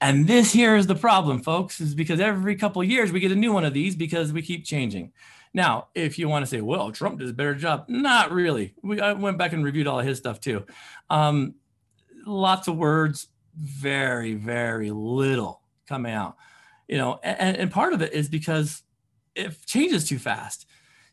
And 0.01 0.27
this 0.27 0.53
here 0.53 0.75
is 0.75 0.89
the 0.89 0.97
problem, 0.97 1.43
folks, 1.43 1.81
is 1.81 1.95
because 1.95 2.19
every 2.19 2.57
couple 2.57 2.83
years 2.83 3.13
we 3.13 3.21
get 3.21 3.31
a 3.31 3.37
new 3.37 3.53
one 3.53 3.65
of 3.65 3.73
these 3.73 3.95
because 3.95 4.33
we 4.33 4.43
keep 4.43 4.65
changing. 4.65 5.13
Now, 5.55 5.89
if 5.95 6.19
you 6.19 6.29
want 6.29 6.45
to 6.45 6.51
say, 6.51 6.61
well, 6.61 6.91
Trump 6.91 7.21
does 7.21 7.31
a 7.31 7.35
better 7.35 7.55
job, 7.55 7.85
not 7.89 8.33
really. 8.33 8.75
We 8.83 9.01
I 9.01 9.13
went 9.13 9.39
back 9.39 9.53
and 9.53 9.65
reviewed 9.65 9.87
all 9.87 10.01
of 10.01 10.07
his 10.07 10.19
stuff 10.19 10.41
too. 10.41 10.65
Um, 11.09 11.55
lots 12.27 12.69
of 12.69 12.77
words, 12.77 13.29
very, 13.55 14.35
very 14.35 14.91
little 14.91 15.63
coming 15.89 16.13
out. 16.13 16.37
You 16.89 16.99
know, 16.99 17.21
and, 17.23 17.57
and 17.57 17.71
part 17.71 17.93
of 17.93 18.03
it 18.03 18.13
is 18.13 18.29
because 18.29 18.83
it 19.35 19.55
changes 19.67 20.09
too 20.09 20.19
fast. 20.19 20.67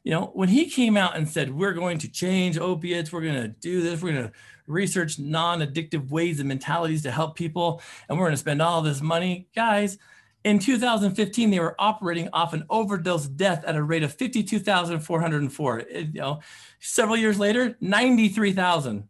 You 0.03 0.11
know, 0.11 0.31
when 0.33 0.49
he 0.49 0.69
came 0.69 0.97
out 0.97 1.15
and 1.15 1.27
said, 1.27 1.53
we're 1.53 1.73
going 1.73 1.99
to 1.99 2.09
change 2.09 2.57
opiates, 2.57 3.11
we're 3.11 3.21
going 3.21 3.41
to 3.41 3.49
do 3.49 3.81
this, 3.81 4.01
we're 4.01 4.13
going 4.13 4.27
to 4.27 4.31
research 4.69 5.19
non-addictive 5.19 6.09
ways 6.09 6.39
and 6.39 6.47
mentalities 6.47 7.03
to 7.03 7.11
help 7.11 7.35
people 7.35 7.81
and 8.07 8.17
we're 8.17 8.25
going 8.25 8.33
to 8.33 8.37
spend 8.37 8.61
all 8.61 8.81
this 8.81 9.01
money. 9.01 9.47
Guys 9.55 9.97
in 10.43 10.59
2015 10.59 11.49
they 11.49 11.59
were 11.59 11.75
operating 11.79 12.29
off 12.31 12.53
an 12.53 12.63
overdose 12.69 13.27
death 13.27 13.63
at 13.65 13.75
a 13.75 13.83
rate 13.83 14.03
of 14.03 14.13
52404 14.13 15.83
you 15.89 16.11
know 16.13 16.39
several 16.79 17.17
years 17.17 17.37
later 17.37 17.75
93000 17.81 19.07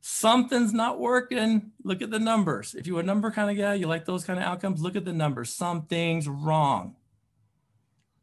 something's 0.00 0.72
not 0.72 0.98
working. 0.98 1.72
Look 1.82 2.00
at 2.02 2.10
the 2.10 2.18
numbers. 2.18 2.74
If 2.74 2.86
you're 2.86 3.00
a 3.00 3.02
number 3.02 3.30
kind 3.30 3.50
of 3.50 3.56
guy 3.56 3.74
you 3.74 3.86
like 3.86 4.04
those 4.04 4.24
kind 4.24 4.38
of 4.38 4.44
outcomes 4.44 4.82
look 4.82 4.96
at 4.96 5.04
the 5.04 5.12
numbers. 5.12 5.50
Something's 5.50 6.28
wrong. 6.28 6.96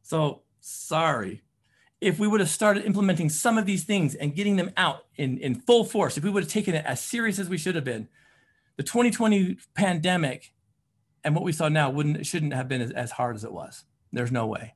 So 0.04 0.44
sorry 0.60 1.42
if 2.06 2.20
we 2.20 2.28
would 2.28 2.40
have 2.40 2.50
started 2.50 2.86
implementing 2.86 3.30
some 3.30 3.58
of 3.58 3.66
these 3.66 3.84
things 3.84 4.14
and 4.14 4.36
getting 4.36 4.58
them 4.58 4.72
out 4.78 5.06
in, 5.16 5.40
in 5.40 5.56
full 5.56 5.84
force, 5.84 6.18
if 6.18 6.24
we 6.24 6.30
would 6.30 6.44
have 6.44 6.52
taken 6.52 6.76
it 6.76 6.86
as 6.86 7.02
serious 7.02 7.40
as 7.40 7.50
we 7.50 7.58
should 7.58 7.74
have 7.74 7.84
been, 7.84 8.08
the 8.78 8.84
2020 8.84 9.58
pandemic 9.74 10.54
and 11.24 11.34
what 11.34 11.44
we 11.44 11.52
saw 11.52 11.68
now 11.68 11.90
wouldn't 11.90 12.24
shouldn't 12.24 12.54
have 12.54 12.68
been 12.68 12.82
as, 12.82 12.92
as 12.92 13.12
hard 13.12 13.36
as 13.36 13.44
it 13.44 13.52
was. 13.52 13.86
There's 14.14 14.32
no 14.32 14.46
way. 14.46 14.76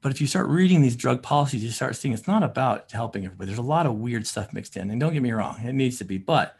But 0.00 0.10
if 0.10 0.20
you 0.20 0.26
start 0.26 0.48
reading 0.48 0.82
these 0.82 0.96
drug 0.96 1.22
policies, 1.22 1.62
you 1.62 1.70
start 1.70 1.94
seeing 1.94 2.12
it's 2.12 2.26
not 2.26 2.42
about 2.42 2.90
helping 2.90 3.24
everybody. 3.24 3.46
There's 3.46 3.58
a 3.58 3.62
lot 3.62 3.86
of 3.86 3.94
weird 3.94 4.26
stuff 4.26 4.52
mixed 4.52 4.76
in. 4.76 4.90
And 4.90 5.00
don't 5.00 5.12
get 5.12 5.22
me 5.22 5.30
wrong, 5.30 5.60
it 5.64 5.72
needs 5.72 5.98
to 5.98 6.04
be. 6.04 6.18
But 6.18 6.56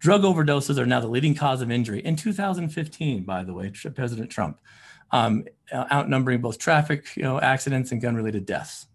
drug 0.00 0.22
overdoses 0.22 0.78
are 0.78 0.86
now 0.86 0.98
the 0.98 1.06
leading 1.06 1.36
cause 1.36 1.62
of 1.62 1.70
injury. 1.70 2.04
In 2.04 2.16
2015, 2.16 3.22
by 3.22 3.44
the 3.44 3.54
way, 3.54 3.70
President 3.70 4.30
Trump 4.30 4.58
um, 5.10 5.44
outnumbering 5.72 6.40
both 6.40 6.58
traffic 6.58 7.16
you 7.16 7.22
know, 7.22 7.40
accidents 7.40 7.92
and 7.92 8.00
gun 8.00 8.14
related 8.14 8.46
deaths. 8.46 8.86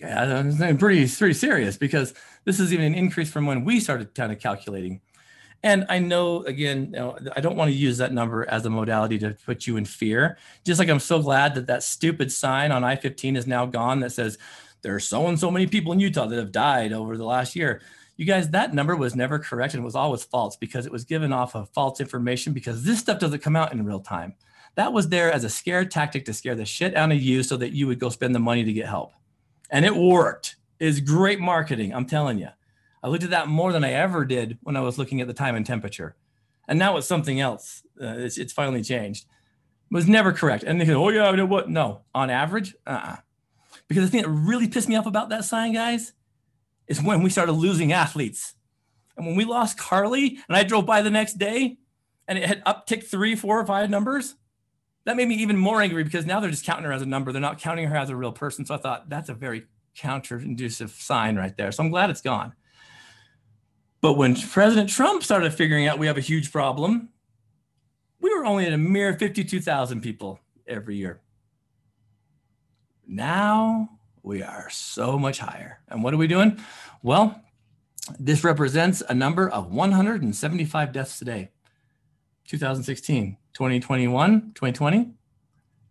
Yeah, 0.00 0.42
it's 0.44 0.58
pretty 0.78 1.08
pretty 1.08 1.34
serious 1.34 1.78
because 1.78 2.12
this 2.44 2.60
is 2.60 2.72
even 2.72 2.84
an 2.84 2.94
increase 2.94 3.30
from 3.30 3.46
when 3.46 3.64
we 3.64 3.80
started 3.80 4.14
kind 4.14 4.30
of 4.30 4.38
calculating. 4.38 5.00
And 5.62 5.86
I 5.88 5.98
know, 5.98 6.44
again, 6.44 6.86
you 6.92 6.98
know, 6.98 7.18
I 7.34 7.40
don't 7.40 7.56
want 7.56 7.70
to 7.70 7.76
use 7.76 7.98
that 7.98 8.12
number 8.12 8.48
as 8.48 8.66
a 8.66 8.70
modality 8.70 9.18
to 9.20 9.36
put 9.46 9.66
you 9.66 9.78
in 9.78 9.86
fear. 9.86 10.36
Just 10.64 10.78
like 10.78 10.90
I'm 10.90 11.00
so 11.00 11.20
glad 11.22 11.54
that 11.54 11.66
that 11.68 11.82
stupid 11.82 12.30
sign 12.30 12.72
on 12.72 12.84
I-15 12.84 13.36
is 13.36 13.46
now 13.46 13.64
gone 13.64 14.00
that 14.00 14.12
says 14.12 14.36
there 14.82 14.94
are 14.94 15.00
so 15.00 15.26
and 15.26 15.40
so 15.40 15.50
many 15.50 15.66
people 15.66 15.92
in 15.92 15.98
Utah 15.98 16.26
that 16.26 16.38
have 16.38 16.52
died 16.52 16.92
over 16.92 17.16
the 17.16 17.24
last 17.24 17.56
year. 17.56 17.80
You 18.16 18.26
guys, 18.26 18.50
that 18.50 18.74
number 18.74 18.94
was 18.96 19.16
never 19.16 19.38
correct 19.38 19.74
and 19.74 19.84
was 19.84 19.96
always 19.96 20.24
false 20.24 20.56
because 20.56 20.86
it 20.86 20.92
was 20.92 21.04
given 21.04 21.32
off 21.32 21.54
of 21.54 21.70
false 21.70 22.00
information 22.00 22.52
because 22.52 22.84
this 22.84 23.00
stuff 23.00 23.18
doesn't 23.18 23.42
come 23.42 23.56
out 23.56 23.72
in 23.72 23.84
real 23.84 24.00
time. 24.00 24.34
That 24.76 24.92
was 24.92 25.08
there 25.08 25.32
as 25.32 25.44
a 25.44 25.50
scare 25.50 25.84
tactic 25.84 26.24
to 26.26 26.32
scare 26.32 26.54
the 26.54 26.64
shit 26.64 26.94
out 26.96 27.12
of 27.12 27.20
you 27.20 27.42
so 27.42 27.56
that 27.56 27.72
you 27.72 27.86
would 27.86 27.98
go 27.98 28.08
spend 28.08 28.34
the 28.34 28.38
money 28.38 28.64
to 28.64 28.72
get 28.72 28.86
help 28.86 29.12
and 29.70 29.84
it 29.84 29.96
worked. 29.96 30.56
It's 30.78 31.00
great 31.00 31.40
marketing, 31.40 31.94
I'm 31.94 32.06
telling 32.06 32.38
you. 32.38 32.48
I 33.02 33.08
looked 33.08 33.24
at 33.24 33.30
that 33.30 33.48
more 33.48 33.72
than 33.72 33.84
I 33.84 33.92
ever 33.92 34.24
did 34.24 34.58
when 34.62 34.76
I 34.76 34.80
was 34.80 34.98
looking 34.98 35.20
at 35.20 35.26
the 35.26 35.34
time 35.34 35.54
and 35.54 35.64
temperature. 35.64 36.16
And 36.68 36.78
now 36.78 36.96
it's 36.96 37.06
something 37.06 37.40
else. 37.40 37.82
Uh, 38.00 38.14
it's, 38.18 38.38
it's 38.38 38.52
finally 38.52 38.82
changed. 38.82 39.24
It 39.90 39.94
was 39.94 40.08
never 40.08 40.32
correct. 40.32 40.64
And 40.64 40.80
they 40.80 40.84
go, 40.84 41.04
oh, 41.04 41.10
yeah, 41.10 41.28
I 41.28 41.36
know 41.36 41.46
what? 41.46 41.70
No, 41.70 42.02
on 42.14 42.28
average, 42.28 42.74
uh-uh. 42.86 43.16
Because 43.88 44.04
the 44.04 44.10
thing 44.10 44.22
that 44.22 44.28
really 44.28 44.66
pissed 44.66 44.88
me 44.88 44.96
off 44.96 45.06
about 45.06 45.28
that 45.28 45.44
sign, 45.44 45.72
guys, 45.72 46.12
is 46.88 47.02
when 47.02 47.22
we 47.22 47.30
started 47.30 47.52
losing 47.52 47.92
athletes. 47.92 48.54
And 49.16 49.26
when 49.26 49.36
we 49.36 49.44
lost 49.44 49.78
Carly 49.78 50.38
and 50.48 50.56
I 50.56 50.64
drove 50.64 50.86
by 50.86 51.02
the 51.02 51.10
next 51.10 51.38
day 51.38 51.78
and 52.26 52.36
it 52.36 52.44
had 52.44 52.64
upticked 52.64 53.04
three, 53.04 53.36
four, 53.36 53.60
or 53.60 53.66
five 53.66 53.88
numbers, 53.88 54.34
that 55.06 55.16
made 55.16 55.28
me 55.28 55.36
even 55.36 55.56
more 55.56 55.80
angry 55.80 56.04
because 56.04 56.26
now 56.26 56.40
they're 56.40 56.50
just 56.50 56.64
counting 56.64 56.84
her 56.84 56.92
as 56.92 57.00
a 57.00 57.06
number. 57.06 57.32
They're 57.32 57.40
not 57.40 57.60
counting 57.60 57.86
her 57.86 57.96
as 57.96 58.10
a 58.10 58.16
real 58.16 58.32
person. 58.32 58.66
So 58.66 58.74
I 58.74 58.78
thought 58.78 59.08
that's 59.08 59.28
a 59.28 59.34
very 59.34 59.66
counter-inducive 59.94 60.90
sign 60.90 61.36
right 61.36 61.56
there. 61.56 61.70
So 61.72 61.82
I'm 61.84 61.90
glad 61.90 62.10
it's 62.10 62.20
gone. 62.20 62.52
But 64.00 64.14
when 64.14 64.34
President 64.36 64.90
Trump 64.90 65.22
started 65.22 65.54
figuring 65.54 65.86
out 65.86 65.98
we 65.98 66.08
have 66.08 66.18
a 66.18 66.20
huge 66.20 66.52
problem, 66.52 67.10
we 68.20 68.34
were 68.34 68.44
only 68.44 68.66
at 68.66 68.72
a 68.72 68.78
mere 68.78 69.14
52,000 69.14 70.00
people 70.00 70.40
every 70.66 70.96
year. 70.96 71.22
Now 73.06 73.88
we 74.24 74.42
are 74.42 74.68
so 74.70 75.18
much 75.18 75.38
higher. 75.38 75.80
And 75.88 76.02
what 76.02 76.12
are 76.12 76.18
we 76.18 76.26
doing? 76.26 76.58
Well, 77.02 77.40
this 78.18 78.42
represents 78.42 79.04
a 79.08 79.14
number 79.14 79.48
of 79.48 79.70
175 79.70 80.92
deaths 80.92 81.18
today. 81.18 81.52
2016, 82.48 83.36
2021, 83.56 84.52
2020, 84.54 85.12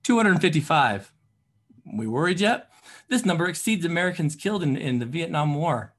255. 0.04 1.12
We 1.98 2.06
worried 2.06 2.40
yet? 2.40 2.70
This 3.10 3.26
number 3.26 3.48
exceeds 3.48 3.84
Americans 3.84 4.36
killed 4.36 4.62
in, 4.62 4.78
in 4.78 5.00
the 5.00 5.06
Vietnam 5.08 5.56
War. 5.56 5.96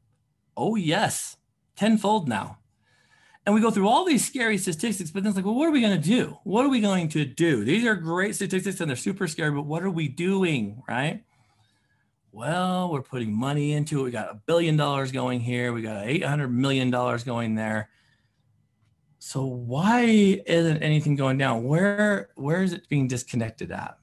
Oh, 0.56 0.76
yes, 0.76 1.38
tenfold 1.74 2.28
now. 2.28 2.58
And 3.44 3.52
we 3.52 3.60
go 3.60 3.72
through 3.72 3.88
all 3.88 4.04
these 4.04 4.24
scary 4.24 4.58
statistics, 4.58 5.10
but 5.10 5.24
then 5.24 5.30
it's 5.30 5.36
like, 5.36 5.44
well, 5.44 5.56
what 5.56 5.66
are 5.66 5.72
we 5.72 5.80
going 5.80 6.00
to 6.00 6.08
do? 6.08 6.38
What 6.44 6.64
are 6.64 6.68
we 6.68 6.80
going 6.80 7.08
to 7.08 7.24
do? 7.24 7.64
These 7.64 7.84
are 7.84 7.96
great 7.96 8.36
statistics 8.36 8.80
and 8.80 8.88
they're 8.88 8.96
super 8.96 9.26
scary, 9.26 9.50
but 9.50 9.66
what 9.66 9.82
are 9.82 9.90
we 9.90 10.06
doing, 10.06 10.84
right? 10.88 11.24
Well, 12.30 12.92
we're 12.92 13.02
putting 13.02 13.36
money 13.36 13.72
into 13.72 13.98
it. 14.00 14.04
We 14.04 14.10
got 14.12 14.30
a 14.30 14.40
billion 14.46 14.76
dollars 14.76 15.10
going 15.10 15.40
here. 15.40 15.72
We 15.72 15.82
got 15.82 16.06
$800 16.06 16.48
million 16.48 16.90
going 16.90 17.56
there 17.56 17.88
so 19.26 19.44
why 19.44 20.02
isn't 20.46 20.84
anything 20.84 21.16
going 21.16 21.36
down? 21.36 21.64
Where 21.64 22.28
where 22.36 22.62
is 22.62 22.72
it 22.72 22.88
being 22.88 23.08
disconnected 23.08 23.72
at? 23.72 23.98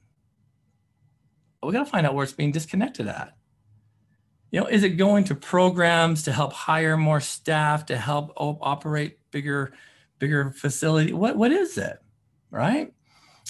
We 1.62 1.72
got 1.72 1.86
to 1.86 1.90
find 1.90 2.06
out 2.06 2.14
where 2.14 2.24
it's 2.24 2.34
being 2.34 2.52
disconnected 2.52 3.06
at. 3.06 3.34
You 4.50 4.60
know, 4.60 4.66
is 4.66 4.82
it 4.82 4.98
going 4.98 5.24
to 5.24 5.34
programs 5.34 6.24
to 6.24 6.32
help 6.32 6.52
hire 6.52 6.98
more 6.98 7.22
staff 7.22 7.86
to 7.86 7.96
help 7.96 8.34
op- 8.36 8.58
operate 8.60 9.18
bigger 9.30 9.72
bigger 10.18 10.50
facility? 10.50 11.14
What 11.14 11.38
what 11.38 11.52
is 11.52 11.78
it? 11.78 12.02
Right? 12.50 12.92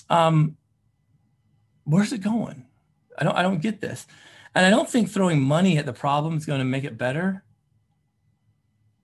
Um, 0.09 0.57
where's 1.83 2.13
it 2.13 2.19
going? 2.19 2.67
I 3.19 3.25
don't 3.25 3.37
I 3.37 3.43
don't 3.43 3.61
get 3.61 3.81
this. 3.81 4.07
And 4.55 4.65
I 4.65 4.71
don't 4.71 4.89
think 4.89 5.11
throwing 5.11 5.41
money 5.41 5.77
at 5.77 5.87
the 5.87 5.93
problem 5.93 6.37
is 6.37 6.47
going 6.47 6.61
to 6.61 6.65
make 6.65 6.85
it 6.85 6.97
better. 6.97 7.43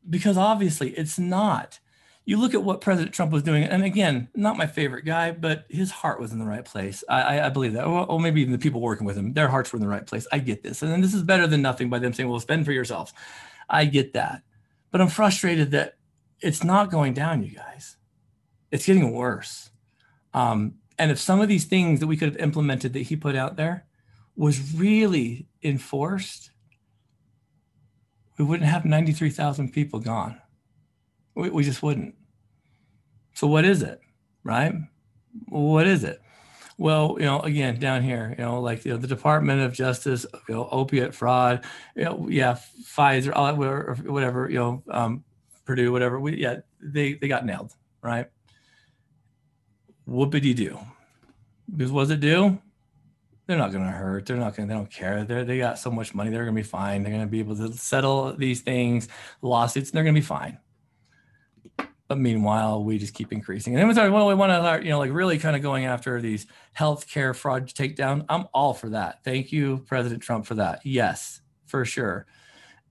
Because 0.08 0.36
obviously 0.36 0.90
it's 0.90 1.18
not 1.18 1.80
you 2.24 2.36
look 2.36 2.54
at 2.54 2.62
what 2.62 2.80
President 2.80 3.14
Trump 3.14 3.32
was 3.32 3.42
doing, 3.42 3.64
and 3.64 3.82
again, 3.82 4.28
not 4.34 4.56
my 4.56 4.66
favorite 4.66 5.04
guy, 5.04 5.32
but 5.32 5.64
his 5.68 5.90
heart 5.90 6.20
was 6.20 6.32
in 6.32 6.38
the 6.38 6.44
right 6.44 6.64
place. 6.64 7.02
I, 7.08 7.40
I 7.40 7.48
believe 7.48 7.72
that. 7.72 7.86
Or, 7.86 8.06
or, 8.06 8.20
maybe 8.20 8.40
even 8.40 8.52
the 8.52 8.58
people 8.58 8.80
working 8.80 9.06
with 9.06 9.16
him, 9.16 9.32
their 9.32 9.48
hearts 9.48 9.72
were 9.72 9.78
in 9.78 9.82
the 9.82 9.88
right 9.88 10.06
place. 10.06 10.26
I 10.30 10.38
get 10.38 10.62
this. 10.62 10.82
And 10.82 10.92
then 10.92 11.00
this 11.00 11.14
is 11.14 11.22
better 11.22 11.46
than 11.46 11.62
nothing 11.62 11.88
by 11.88 11.98
them 11.98 12.12
saying, 12.12 12.28
well, 12.28 12.38
spend 12.38 12.66
for 12.66 12.72
yourselves. 12.72 13.12
I 13.68 13.86
get 13.86 14.12
that. 14.12 14.42
But 14.90 15.00
I'm 15.00 15.08
frustrated 15.08 15.70
that 15.72 15.96
it's 16.40 16.62
not 16.62 16.90
going 16.90 17.14
down, 17.14 17.42
you 17.42 17.56
guys. 17.56 17.96
It's 18.70 18.86
getting 18.86 19.12
worse. 19.12 19.70
Um, 20.34 20.74
and 20.98 21.10
if 21.10 21.18
some 21.18 21.40
of 21.40 21.48
these 21.48 21.64
things 21.64 22.00
that 22.00 22.06
we 22.06 22.16
could 22.16 22.28
have 22.28 22.42
implemented 22.42 22.92
that 22.92 23.00
he 23.00 23.16
put 23.16 23.34
out 23.34 23.56
there 23.56 23.86
was 24.36 24.74
really 24.74 25.46
enforced, 25.62 26.50
we 28.38 28.44
wouldn't 28.44 28.68
have 28.68 28.84
93,000 28.84 29.72
people 29.72 29.98
gone. 30.00 30.40
We, 31.40 31.50
we 31.50 31.64
just 31.64 31.82
wouldn't. 31.82 32.14
So 33.34 33.46
what 33.46 33.64
is 33.64 33.82
it, 33.82 34.00
right? 34.44 34.74
What 35.48 35.86
is 35.86 36.04
it? 36.04 36.20
Well, 36.76 37.16
you 37.18 37.26
know, 37.26 37.40
again, 37.40 37.78
down 37.78 38.02
here, 38.02 38.34
you 38.38 38.44
know, 38.44 38.60
like 38.60 38.84
you 38.84 38.92
know, 38.92 38.96
the 38.96 39.06
Department 39.06 39.60
of 39.60 39.72
Justice, 39.72 40.24
you 40.48 40.54
know, 40.54 40.68
opiate 40.70 41.14
fraud, 41.14 41.64
you 41.94 42.04
know, 42.04 42.26
yeah, 42.30 42.58
Pfizer, 42.82 43.32
all 43.34 43.62
or 43.62 43.96
whatever, 44.06 44.48
you 44.48 44.58
know, 44.58 44.82
um, 44.90 45.24
Purdue, 45.66 45.92
whatever. 45.92 46.18
We 46.18 46.36
yeah, 46.36 46.60
they 46.82 47.14
they 47.14 47.28
got 47.28 47.44
nailed, 47.44 47.74
right? 48.02 48.26
He 50.06 50.54
do? 50.54 50.78
Because 51.70 51.92
what 51.92 52.02
does 52.02 52.10
it 52.10 52.20
do? 52.20 52.58
They're 53.46 53.58
not 53.58 53.72
going 53.72 53.84
to 53.84 53.90
hurt. 53.90 54.26
They're 54.26 54.36
not 54.36 54.56
going. 54.56 54.68
To, 54.68 54.74
they 54.74 54.78
don't 54.78 54.90
care. 54.90 55.24
They 55.24 55.44
they 55.44 55.58
got 55.58 55.78
so 55.78 55.90
much 55.90 56.14
money. 56.14 56.30
They're 56.30 56.44
going 56.44 56.54
to 56.54 56.62
be 56.62 56.66
fine. 56.66 57.02
They're 57.02 57.12
going 57.12 57.24
to 57.24 57.30
be 57.30 57.40
able 57.40 57.56
to 57.56 57.72
settle 57.72 58.32
these 58.34 58.62
things, 58.62 59.08
lawsuits. 59.42 59.90
And 59.90 59.96
they're 59.96 60.04
going 60.04 60.14
to 60.14 60.20
be 60.20 60.26
fine. 60.26 60.58
But 62.08 62.18
meanwhile, 62.18 62.82
we 62.82 62.98
just 62.98 63.14
keep 63.14 63.32
increasing. 63.32 63.72
And 63.72 63.80
then 63.80 63.86
we 63.86 63.94
thought, 63.94 64.10
well, 64.10 64.26
we 64.26 64.34
want 64.34 64.50
to, 64.50 64.84
you 64.84 64.90
know, 64.90 64.98
like 64.98 65.12
really 65.12 65.38
kind 65.38 65.54
of 65.54 65.62
going 65.62 65.84
after 65.84 66.20
these 66.20 66.46
healthcare 66.76 67.36
fraud 67.36 67.68
takedown. 67.68 68.24
I'm 68.28 68.48
all 68.52 68.74
for 68.74 68.88
that. 68.90 69.22
Thank 69.22 69.52
you, 69.52 69.84
President 69.86 70.20
Trump, 70.20 70.44
for 70.44 70.56
that. 70.56 70.80
Yes, 70.84 71.40
for 71.66 71.84
sure. 71.84 72.26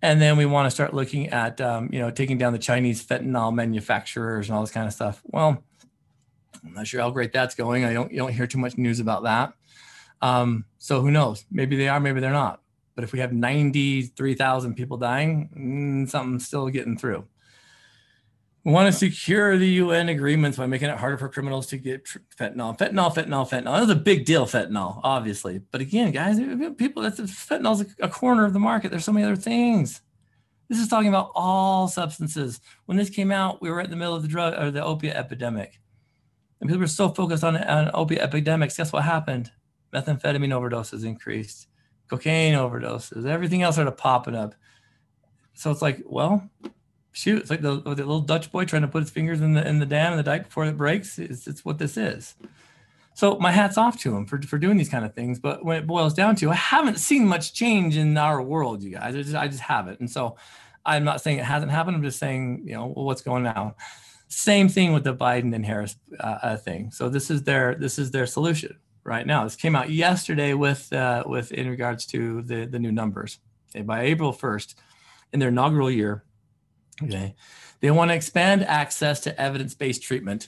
And 0.01 0.21
then 0.21 0.37
we 0.37 0.45
want 0.45 0.67
to 0.67 0.71
start 0.71 0.93
looking 0.93 1.27
at, 1.29 1.59
um, 1.59 1.89
you 1.91 1.99
know, 1.99 2.11
taking 2.11 2.37
down 2.37 2.53
the 2.53 2.59
Chinese 2.59 3.05
fentanyl 3.05 3.53
manufacturers 3.53 4.47
and 4.47 4.55
all 4.55 4.61
this 4.61 4.71
kind 4.71 4.87
of 4.87 4.93
stuff. 4.93 5.21
Well, 5.25 5.61
I'm 6.65 6.73
not 6.73 6.87
sure 6.87 7.01
how 7.01 7.09
great 7.09 7.33
that's 7.33 7.55
going. 7.55 7.83
I 7.83 7.93
don't, 7.93 8.11
you 8.11 8.17
don't 8.17 8.31
hear 8.31 8.47
too 8.47 8.57
much 8.57 8.77
news 8.77 9.01
about 9.01 9.23
that. 9.23 9.53
Um, 10.21 10.65
so 10.77 11.01
who 11.01 11.11
knows? 11.11 11.45
Maybe 11.51 11.75
they 11.75 11.89
are, 11.89 11.99
maybe 11.99 12.21
they're 12.21 12.31
not. 12.31 12.61
But 12.95 13.03
if 13.03 13.11
we 13.11 13.19
have 13.19 13.33
93,000 13.33 14.75
people 14.75 14.97
dying, 14.97 15.49
mm, 16.05 16.09
something's 16.09 16.45
still 16.45 16.69
getting 16.69 16.97
through. 16.97 17.25
We 18.69 18.75
want 18.75 18.85
to 18.85 18.91
secure 18.91 19.57
the 19.57 19.67
UN 19.67 20.09
agreements 20.09 20.55
by 20.59 20.67
making 20.67 20.89
it 20.89 20.97
harder 20.99 21.17
for 21.17 21.27
criminals 21.27 21.65
to 21.67 21.77
get 21.77 22.05
fentanyl. 22.05 22.77
Fentanyl, 22.77 23.11
fentanyl, 23.11 23.49
fentanyl. 23.49 23.79
That's 23.79 23.89
a 23.89 23.95
big 23.95 24.25
deal, 24.25 24.45
fentanyl, 24.45 25.01
obviously. 25.03 25.57
But 25.71 25.81
again, 25.81 26.11
guys, 26.11 26.37
people, 26.77 27.01
that's 27.01 27.19
fentanyl's 27.19 27.83
a 27.99 28.07
corner 28.07 28.45
of 28.45 28.53
the 28.53 28.59
market. 28.59 28.91
There's 28.91 29.05
so 29.05 29.11
many 29.11 29.25
other 29.25 29.35
things. 29.35 30.01
This 30.67 30.77
is 30.77 30.87
talking 30.87 31.09
about 31.09 31.31
all 31.33 31.87
substances. 31.87 32.61
When 32.85 32.95
this 32.95 33.09
came 33.09 33.31
out, 33.31 33.59
we 33.59 33.71
were 33.71 33.81
in 33.81 33.89
the 33.89 33.95
middle 33.95 34.13
of 34.13 34.21
the 34.21 34.27
drug 34.27 34.53
or 34.53 34.69
the 34.69 34.85
opiate 34.85 35.15
epidemic. 35.15 35.79
And 36.61 36.69
people 36.69 36.81
were 36.81 36.85
so 36.85 37.09
focused 37.09 37.43
on, 37.43 37.57
on 37.57 37.89
opiate 37.95 38.21
epidemics. 38.21 38.77
Guess 38.77 38.93
what 38.93 39.03
happened? 39.03 39.51
Methamphetamine 39.91 40.53
overdoses 40.53 41.03
increased, 41.03 41.69
cocaine 42.07 42.53
overdoses, 42.53 43.25
everything 43.25 43.63
else 43.63 43.77
started 43.77 43.93
popping 43.93 44.35
up. 44.35 44.53
So 45.55 45.71
it's 45.71 45.81
like, 45.81 46.03
well, 46.05 46.47
shoot, 47.19 47.41
it's 47.41 47.49
like 47.49 47.61
the, 47.61 47.81
the, 47.81 47.89
little 47.89 48.21
Dutch 48.21 48.51
boy 48.51 48.65
trying 48.65 48.81
to 48.83 48.87
put 48.87 49.03
his 49.03 49.09
fingers 49.09 49.41
in 49.41 49.53
the 49.53 49.67
in 49.67 49.79
the 49.79 49.85
dam 49.85 50.13
and 50.13 50.19
the 50.19 50.23
dike 50.23 50.45
before 50.45 50.65
it 50.65 50.77
breaks. 50.77 51.19
It's, 51.19 51.47
it's 51.47 51.63
what 51.65 51.77
this 51.77 51.97
is. 51.97 52.35
So 53.13 53.37
my 53.37 53.51
hat's 53.51 53.77
off 53.77 53.99
to 54.01 54.15
him 54.15 54.25
for, 54.25 54.41
for 54.41 54.57
doing 54.57 54.77
these 54.77 54.87
kind 54.87 55.03
of 55.03 55.13
things. 55.13 55.39
But 55.39 55.65
when 55.65 55.77
it 55.77 55.85
boils 55.85 56.13
down 56.13 56.37
to, 56.37 56.51
I 56.51 56.55
haven't 56.55 56.99
seen 56.99 57.27
much 57.27 57.53
change 57.53 57.97
in 57.97 58.17
our 58.17 58.41
world, 58.41 58.81
you 58.81 58.91
guys. 58.91 59.13
I 59.13 59.21
just, 59.21 59.35
I 59.35 59.47
just 59.49 59.59
haven't. 59.59 59.99
And 59.99 60.09
so 60.09 60.37
I'm 60.85 61.03
not 61.03 61.21
saying 61.21 61.39
it 61.39 61.43
hasn't 61.43 61.69
happened. 61.69 61.97
I'm 61.97 62.03
just 62.03 62.17
saying, 62.17 62.61
you 62.63 62.75
know, 62.75 62.87
well, 62.87 63.03
what's 63.03 63.21
going 63.21 63.45
on? 63.45 63.73
Same 64.29 64.69
thing 64.69 64.93
with 64.93 65.03
the 65.03 65.13
Biden 65.13 65.53
and 65.53 65.65
Harris 65.65 65.97
uh, 66.17 66.37
uh, 66.41 66.57
thing. 66.57 66.91
So 66.91 67.09
this 67.09 67.29
is 67.29 67.43
their 67.43 67.75
this 67.75 67.99
is 67.99 68.11
their 68.11 68.25
solution 68.25 68.77
right 69.03 69.27
now. 69.27 69.43
This 69.43 69.57
came 69.57 69.75
out 69.75 69.89
yesterday 69.89 70.53
with 70.53 70.93
uh, 70.93 71.23
with 71.25 71.51
in 71.51 71.67
regards 71.67 72.05
to 72.07 72.41
the 72.43 72.65
the 72.67 72.79
new 72.79 72.91
numbers. 72.91 73.39
Okay, 73.75 73.83
by 73.83 74.03
April 74.03 74.31
1st, 74.31 74.75
in 75.33 75.39
their 75.39 75.49
inaugural 75.49 75.91
year, 75.91 76.23
Okay. 77.03 77.35
They 77.81 77.91
want 77.91 78.11
to 78.11 78.15
expand 78.15 78.63
access 78.63 79.21
to 79.21 79.41
evidence 79.41 79.73
based 79.73 80.03
treatment. 80.03 80.47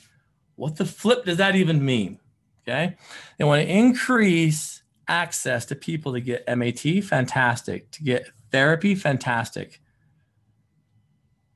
What 0.55 0.75
the 0.75 0.85
flip 0.85 1.25
does 1.25 1.37
that 1.37 1.55
even 1.55 1.83
mean? 1.83 2.19
Okay. 2.67 2.95
They 3.37 3.43
want 3.43 3.63
to 3.63 3.69
increase 3.69 4.83
access 5.07 5.65
to 5.65 5.75
people 5.75 6.13
to 6.13 6.21
get 6.21 6.45
MAT, 6.57 7.03
fantastic. 7.03 7.91
To 7.91 8.03
get 8.03 8.27
therapy, 8.51 8.95
fantastic. 8.95 9.81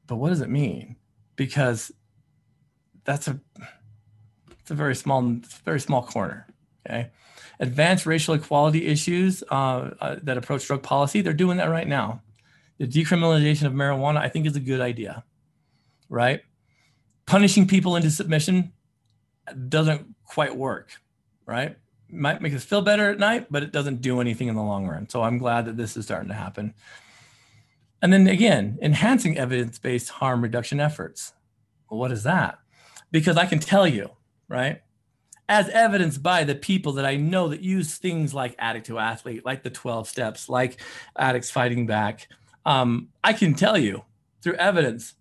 But 0.07 0.17
what 0.17 0.29
does 0.29 0.41
it 0.41 0.49
mean? 0.49 0.97
Because 1.35 1.91
that's 3.03 3.27
a 3.27 3.39
it's 4.59 4.71
a 4.71 4.75
very 4.75 4.95
small 4.95 5.21
very 5.63 5.79
small 5.79 6.03
corner. 6.03 6.47
Okay, 6.85 7.11
advanced 7.59 8.05
racial 8.05 8.35
equality 8.35 8.85
issues 8.85 9.43
uh, 9.49 9.91
uh, 9.99 10.15
that 10.23 10.37
approach 10.37 10.67
drug 10.67 10.83
policy, 10.83 11.21
they're 11.21 11.33
doing 11.33 11.57
that 11.57 11.69
right 11.69 11.87
now. 11.87 12.21
The 12.77 12.87
decriminalization 12.87 13.63
of 13.63 13.73
marijuana, 13.73 14.17
I 14.17 14.29
think, 14.29 14.45
is 14.45 14.55
a 14.55 14.59
good 14.59 14.81
idea. 14.81 15.23
Right, 16.09 16.41
punishing 17.25 17.67
people 17.67 17.95
into 17.95 18.11
submission 18.11 18.73
doesn't 19.69 20.15
quite 20.23 20.55
work. 20.55 20.91
Right, 21.45 21.77
might 22.09 22.41
make 22.41 22.53
us 22.53 22.63
feel 22.63 22.81
better 22.81 23.09
at 23.09 23.19
night, 23.19 23.47
but 23.49 23.63
it 23.63 23.71
doesn't 23.71 24.01
do 24.01 24.21
anything 24.21 24.47
in 24.47 24.55
the 24.55 24.63
long 24.63 24.87
run. 24.87 25.09
So 25.09 25.23
I'm 25.23 25.37
glad 25.37 25.65
that 25.65 25.77
this 25.77 25.97
is 25.97 26.05
starting 26.05 26.29
to 26.29 26.35
happen. 26.35 26.73
And 28.01 28.13
then 28.13 28.27
again, 28.27 28.77
enhancing 28.81 29.37
evidence 29.37 29.79
based 29.79 30.09
harm 30.09 30.41
reduction 30.41 30.79
efforts. 30.79 31.33
Well, 31.89 31.99
what 31.99 32.11
is 32.11 32.23
that? 32.23 32.59
Because 33.11 33.37
I 33.37 33.45
can 33.45 33.59
tell 33.59 33.87
you, 33.87 34.11
right? 34.47 34.81
As 35.47 35.69
evidenced 35.69 36.21
by 36.21 36.43
the 36.43 36.55
people 36.55 36.93
that 36.93 37.05
I 37.05 37.15
know 37.15 37.49
that 37.49 37.61
use 37.61 37.97
things 37.97 38.33
like 38.33 38.55
Addict 38.59 38.87
to 38.87 38.99
Athlete, 38.99 39.45
like 39.45 39.63
the 39.63 39.69
12 39.69 40.07
steps, 40.07 40.49
like 40.49 40.81
Addicts 41.17 41.51
Fighting 41.51 41.85
Back. 41.85 42.27
Um, 42.65 43.09
I 43.23 43.33
can 43.33 43.53
tell 43.53 43.77
you 43.77 44.03
through 44.41 44.55
evidence 44.55 45.15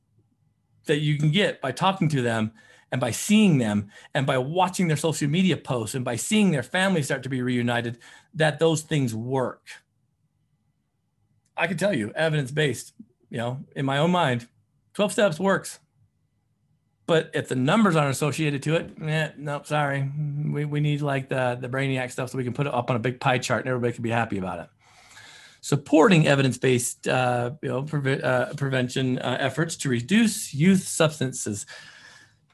that 0.87 0.99
you 0.99 1.19
can 1.19 1.31
get 1.31 1.61
by 1.61 1.73
talking 1.73 2.09
to 2.11 2.23
them 2.23 2.53
and 2.91 3.01
by 3.01 3.11
seeing 3.11 3.59
them 3.59 3.91
and 4.15 4.27
by 4.27 4.39
watching 4.39 4.89
their 4.89 4.97
social 4.97 5.29
media 5.29 5.57
posts 5.57 5.95
and 5.95 6.05
by 6.05 6.17
seeing 6.17 6.51
their 6.51 6.63
families 6.63 7.07
start 7.07 7.23
to 7.25 7.29
be 7.29 7.43
reunited 7.43 7.99
that 8.35 8.59
those 8.59 8.83
things 8.83 9.15
work. 9.15 9.67
I 11.57 11.67
can 11.67 11.77
tell 11.77 11.95
you 11.95 12.13
evidence 12.15 12.51
based 12.51 12.93
you 13.31 13.39
know 13.39 13.65
in 13.75 13.85
my 13.85 13.99
own 13.99 14.11
mind 14.11 14.49
12 14.95 15.13
steps 15.13 15.41
works. 15.41 15.81
But 17.07 17.31
if 17.35 17.49
the 17.49 17.57
numbers 17.57 17.97
aren't 17.97 18.13
associated 18.13 18.63
to 18.63 18.77
it 18.77 18.91
eh, 19.03 19.31
no 19.37 19.63
sorry. 19.65 20.11
We, 20.47 20.65
we 20.65 20.81
need 20.81 21.03
like 21.03 21.29
the 21.29 21.59
the 21.61 21.69
brainiac 21.69 22.11
stuff 22.11 22.31
so 22.31 22.39
we 22.39 22.45
can 22.45 22.55
put 22.55 22.67
it 22.67 22.75
up 22.75 22.91
on 22.91 22.97
a 22.97 23.01
big 23.01 23.21
pie 23.21 23.39
chart 23.39 23.65
and 23.65 23.69
everybody 23.69 23.93
can 23.93 24.03
be 24.03 24.11
happy 24.11 24.39
about 24.39 24.61
it 24.61 24.69
supporting 25.65 26.27
evidence-based 26.27 27.09
uh, 27.09 27.51
you 27.63 27.69
know, 27.71 27.79
uh, 28.23 28.53
prevention 28.55 29.19
uh, 29.21 29.39
efforts 29.41 29.77
to 29.77 29.89
reduce 29.89 30.53
youth 30.53 30.83
substances 30.87 31.65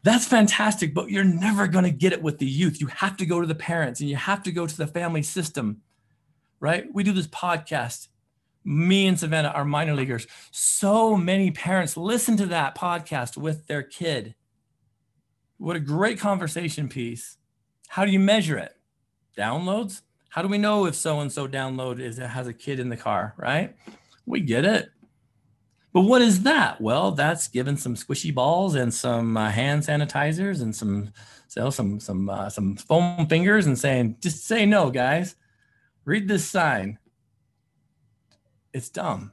that's 0.02 0.26
fantastic, 0.26 0.94
but 0.94 1.10
you're 1.10 1.24
never 1.24 1.66
going 1.66 1.84
to 1.84 1.90
get 1.90 2.12
it 2.12 2.22
with 2.22 2.38
the 2.38 2.46
youth. 2.46 2.80
You 2.80 2.86
have 2.86 3.16
to 3.18 3.26
go 3.26 3.40
to 3.40 3.46
the 3.46 3.54
parents 3.54 4.00
and 4.00 4.08
you 4.08 4.16
have 4.16 4.42
to 4.44 4.52
go 4.52 4.66
to 4.66 4.76
the 4.76 4.86
family 4.86 5.22
system, 5.22 5.82
right? 6.58 6.86
We 6.92 7.02
do 7.02 7.12
this 7.12 7.26
podcast. 7.26 8.08
Me 8.64 9.06
and 9.06 9.18
Savannah 9.18 9.48
are 9.48 9.64
minor 9.64 9.94
leaguers. 9.94 10.26
So 10.50 11.16
many 11.16 11.50
parents 11.50 11.96
listen 11.96 12.36
to 12.38 12.46
that 12.46 12.74
podcast 12.74 13.36
with 13.36 13.66
their 13.66 13.82
kid. 13.82 14.34
What 15.58 15.76
a 15.76 15.80
great 15.80 16.18
conversation 16.18 16.88
piece. 16.88 17.36
How 17.88 18.06
do 18.06 18.12
you 18.12 18.20
measure 18.20 18.56
it? 18.56 18.74
Downloads? 19.36 20.00
How 20.30 20.42
do 20.42 20.48
we 20.48 20.58
know 20.58 20.86
if 20.86 20.94
so 20.94 21.20
and 21.20 21.30
so 21.30 21.46
download 21.48 22.00
is 22.00 22.18
has 22.18 22.46
a 22.46 22.52
kid 22.52 22.78
in 22.78 22.88
the 22.88 22.96
car, 22.96 23.34
right? 23.36 23.76
We 24.26 24.40
get 24.40 24.64
it. 24.64 24.88
But 25.92 26.02
what 26.02 26.22
is 26.22 26.44
that? 26.44 26.80
Well, 26.80 27.10
that's 27.10 27.48
given 27.48 27.76
some 27.76 27.96
squishy 27.96 28.32
balls 28.32 28.76
and 28.76 28.94
some 28.94 29.36
uh, 29.36 29.50
hand 29.50 29.82
sanitizers 29.82 30.62
and 30.62 30.74
some 30.74 31.12
so 31.48 31.68
some 31.68 31.98
some 31.98 32.30
uh, 32.30 32.48
some 32.48 32.76
foam 32.76 33.26
fingers 33.26 33.66
and 33.66 33.76
saying 33.76 34.18
just 34.20 34.46
say 34.46 34.64
no, 34.64 34.90
guys. 34.90 35.34
Read 36.04 36.28
this 36.28 36.48
sign. 36.48 36.98
It's 38.72 38.88
dumb. 38.88 39.32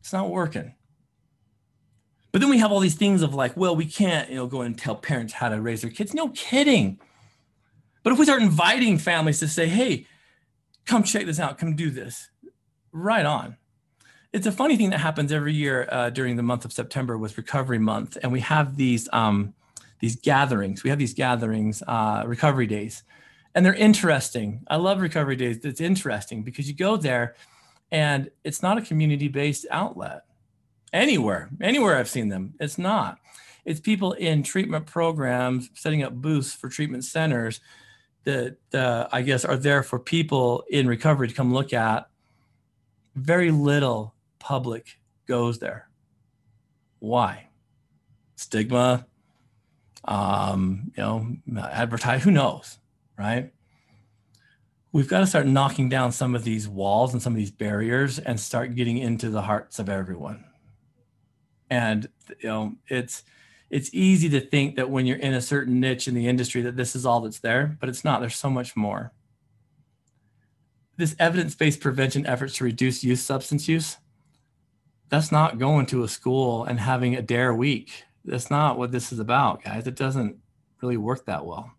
It's 0.00 0.12
not 0.12 0.30
working. 0.30 0.74
But 2.32 2.40
then 2.40 2.50
we 2.50 2.58
have 2.58 2.72
all 2.72 2.80
these 2.80 2.96
things 2.96 3.22
of 3.22 3.32
like, 3.32 3.56
well, 3.56 3.76
we 3.76 3.86
can't, 3.86 4.28
you 4.28 4.34
know, 4.34 4.48
go 4.48 4.62
and 4.62 4.76
tell 4.76 4.96
parents 4.96 5.32
how 5.32 5.48
to 5.48 5.60
raise 5.60 5.82
their 5.82 5.90
kids. 5.92 6.12
No 6.12 6.30
kidding. 6.30 6.98
But 8.02 8.12
if 8.12 8.18
we 8.18 8.24
start 8.24 8.42
inviting 8.42 8.98
families 8.98 9.38
to 9.38 9.46
say, 9.46 9.68
hey, 9.68 10.06
come 10.86 11.02
check 11.02 11.26
this 11.26 11.40
out, 11.40 11.58
come 11.58 11.76
do 11.76 11.90
this, 11.90 12.30
right 12.92 13.26
on 13.26 13.56
it's 14.34 14.48
a 14.48 14.52
funny 14.52 14.76
thing 14.76 14.90
that 14.90 14.98
happens 14.98 15.30
every 15.30 15.54
year 15.54 15.88
uh, 15.92 16.10
during 16.10 16.34
the 16.34 16.42
month 16.42 16.64
of 16.64 16.72
September 16.72 17.16
with 17.16 17.38
Recovery 17.38 17.78
Month, 17.78 18.18
and 18.20 18.32
we 18.32 18.40
have 18.40 18.76
these 18.76 19.08
um, 19.12 19.54
these 20.00 20.16
gatherings. 20.16 20.82
We 20.82 20.90
have 20.90 20.98
these 20.98 21.14
gatherings, 21.14 21.84
uh, 21.86 22.24
recovery 22.26 22.66
days, 22.66 23.04
and 23.54 23.64
they're 23.64 23.74
interesting. 23.74 24.64
I 24.66 24.74
love 24.74 25.00
recovery 25.00 25.36
days. 25.36 25.64
It's 25.64 25.80
interesting 25.80 26.42
because 26.42 26.66
you 26.66 26.74
go 26.74 26.96
there, 26.96 27.36
and 27.92 28.28
it's 28.42 28.60
not 28.60 28.76
a 28.76 28.82
community 28.82 29.28
based 29.28 29.66
outlet 29.70 30.24
anywhere. 30.92 31.48
Anywhere 31.60 31.96
I've 31.96 32.08
seen 32.08 32.28
them, 32.28 32.54
it's 32.58 32.76
not. 32.76 33.18
It's 33.64 33.78
people 33.78 34.14
in 34.14 34.42
treatment 34.42 34.86
programs 34.86 35.70
setting 35.74 36.02
up 36.02 36.12
booths 36.12 36.52
for 36.52 36.68
treatment 36.68 37.04
centers 37.04 37.60
that 38.24 38.56
uh, 38.72 39.06
I 39.12 39.22
guess 39.22 39.44
are 39.44 39.56
there 39.56 39.82
for 39.82 39.98
people 39.98 40.64
in 40.70 40.86
recovery 40.86 41.28
to 41.28 41.34
come 41.34 41.52
look 41.52 41.72
at. 41.72 42.08
Very 43.14 43.50
little 43.50 44.14
public 44.38 44.98
goes 45.26 45.58
there. 45.58 45.88
Why? 46.98 47.48
Stigma, 48.36 49.06
um, 50.04 50.92
you 50.96 51.02
know, 51.02 51.62
advertise, 51.62 52.22
who 52.24 52.30
knows, 52.30 52.78
right? 53.18 53.52
We've 54.92 55.08
got 55.08 55.20
to 55.20 55.26
start 55.26 55.46
knocking 55.46 55.88
down 55.88 56.12
some 56.12 56.34
of 56.34 56.44
these 56.44 56.68
walls 56.68 57.12
and 57.12 57.22
some 57.22 57.32
of 57.32 57.36
these 57.36 57.50
barriers 57.50 58.18
and 58.18 58.38
start 58.38 58.74
getting 58.74 58.98
into 58.98 59.28
the 59.28 59.42
hearts 59.42 59.78
of 59.78 59.88
everyone. 59.88 60.44
And 61.70 62.08
you 62.38 62.48
know, 62.48 62.74
it's 62.88 63.24
it's 63.74 63.90
easy 63.92 64.28
to 64.28 64.40
think 64.40 64.76
that 64.76 64.88
when 64.88 65.04
you're 65.04 65.18
in 65.18 65.34
a 65.34 65.40
certain 65.40 65.80
niche 65.80 66.06
in 66.06 66.14
the 66.14 66.28
industry 66.28 66.62
that 66.62 66.76
this 66.76 66.94
is 66.94 67.04
all 67.04 67.20
that's 67.20 67.40
there, 67.40 67.76
but 67.80 67.88
it's 67.88 68.04
not. 68.04 68.20
There's 68.20 68.36
so 68.36 68.48
much 68.48 68.76
more. 68.76 69.12
This 70.96 71.16
evidence-based 71.18 71.80
prevention 71.80 72.24
efforts 72.24 72.56
to 72.58 72.64
reduce 72.64 73.02
youth 73.02 73.18
substance 73.18 73.66
use 73.66 73.96
that's 75.08 75.32
not 75.32 75.58
going 75.58 75.86
to 75.86 76.04
a 76.04 76.08
school 76.08 76.64
and 76.64 76.78
having 76.78 77.16
a 77.16 77.22
dare 77.22 77.52
week. 77.52 78.04
That's 78.24 78.48
not 78.48 78.78
what 78.78 78.92
this 78.92 79.10
is 79.10 79.18
about, 79.18 79.64
guys. 79.64 79.88
It 79.88 79.96
doesn't 79.96 80.36
really 80.80 80.96
work 80.96 81.26
that 81.26 81.44
well. 81.44 81.72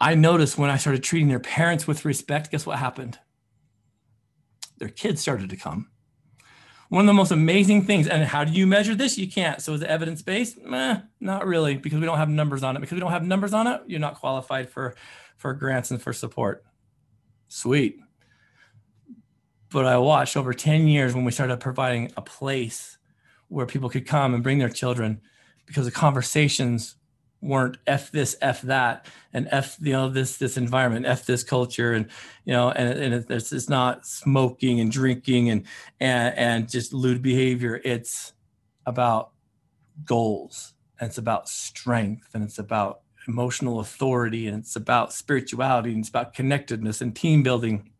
I 0.00 0.14
noticed 0.14 0.56
when 0.56 0.70
I 0.70 0.76
started 0.76 1.02
treating 1.02 1.28
their 1.28 1.40
parents 1.40 1.88
with 1.88 2.04
respect, 2.04 2.52
guess 2.52 2.66
what 2.66 2.78
happened? 2.78 3.18
Their 4.78 4.90
kids 4.90 5.20
started 5.20 5.50
to 5.50 5.56
come. 5.56 5.90
One 6.94 7.04
of 7.04 7.06
the 7.08 7.14
most 7.14 7.32
amazing 7.32 7.86
things, 7.86 8.06
and 8.06 8.24
how 8.24 8.44
do 8.44 8.52
you 8.52 8.66
measure 8.66 8.94
this? 8.94 9.18
You 9.18 9.28
can't. 9.28 9.60
So 9.60 9.74
is 9.74 9.82
it 9.82 9.88
evidence 9.88 10.22
based? 10.22 10.62
Meh, 10.62 11.00
not 11.18 11.44
really, 11.46 11.76
because 11.76 11.98
we 11.98 12.06
don't 12.06 12.18
have 12.18 12.28
numbers 12.28 12.62
on 12.62 12.76
it. 12.76 12.80
Because 12.80 12.94
we 12.94 13.00
don't 13.00 13.10
have 13.10 13.24
numbers 13.24 13.52
on 13.52 13.66
it, 13.66 13.80
you're 13.86 14.00
not 14.00 14.14
qualified 14.14 14.70
for 14.70 14.94
for 15.36 15.52
grants 15.54 15.90
and 15.90 16.00
for 16.00 16.12
support. 16.12 16.64
Sweet 17.48 17.98
but 19.74 19.86
I 19.86 19.98
watched 19.98 20.36
over 20.36 20.54
10 20.54 20.86
years 20.86 21.16
when 21.16 21.24
we 21.24 21.32
started 21.32 21.58
providing 21.58 22.12
a 22.16 22.22
place 22.22 22.96
where 23.48 23.66
people 23.66 23.90
could 23.90 24.06
come 24.06 24.32
and 24.32 24.40
bring 24.40 24.60
their 24.60 24.68
children 24.68 25.20
because 25.66 25.84
the 25.84 25.90
conversations 25.90 26.94
weren't 27.44 27.76
f 27.86 28.10
this 28.10 28.36
f 28.40 28.62
that 28.62 29.06
and 29.32 29.46
f 29.50 29.76
you 29.80 29.92
know 29.92 30.08
this 30.08 30.36
this 30.38 30.56
environment 30.56 31.06
f 31.06 31.26
this 31.26 31.42
culture 31.42 31.92
and 31.92 32.06
you 32.44 32.52
know 32.52 32.70
and, 32.70 33.14
and 33.14 33.30
it's, 33.30 33.52
it's 33.52 33.68
not 33.68 34.06
smoking 34.06 34.80
and 34.80 34.90
drinking 34.90 35.50
and, 35.50 35.64
and 36.00 36.36
and 36.36 36.70
just 36.70 36.92
lewd 36.92 37.22
behavior 37.22 37.80
it's 37.84 38.32
about 38.86 39.30
goals 40.04 40.74
and 40.98 41.08
it's 41.08 41.18
about 41.18 41.48
strength 41.48 42.34
and 42.34 42.42
it's 42.42 42.58
about 42.58 43.00
emotional 43.28 43.80
authority 43.80 44.48
and 44.48 44.58
it's 44.58 44.76
about 44.76 45.12
spirituality 45.12 45.90
and 45.90 46.00
it's 46.00 46.08
about 46.08 46.34
connectedness 46.34 47.00
and 47.00 47.14
team 47.14 47.42
building 47.42 47.90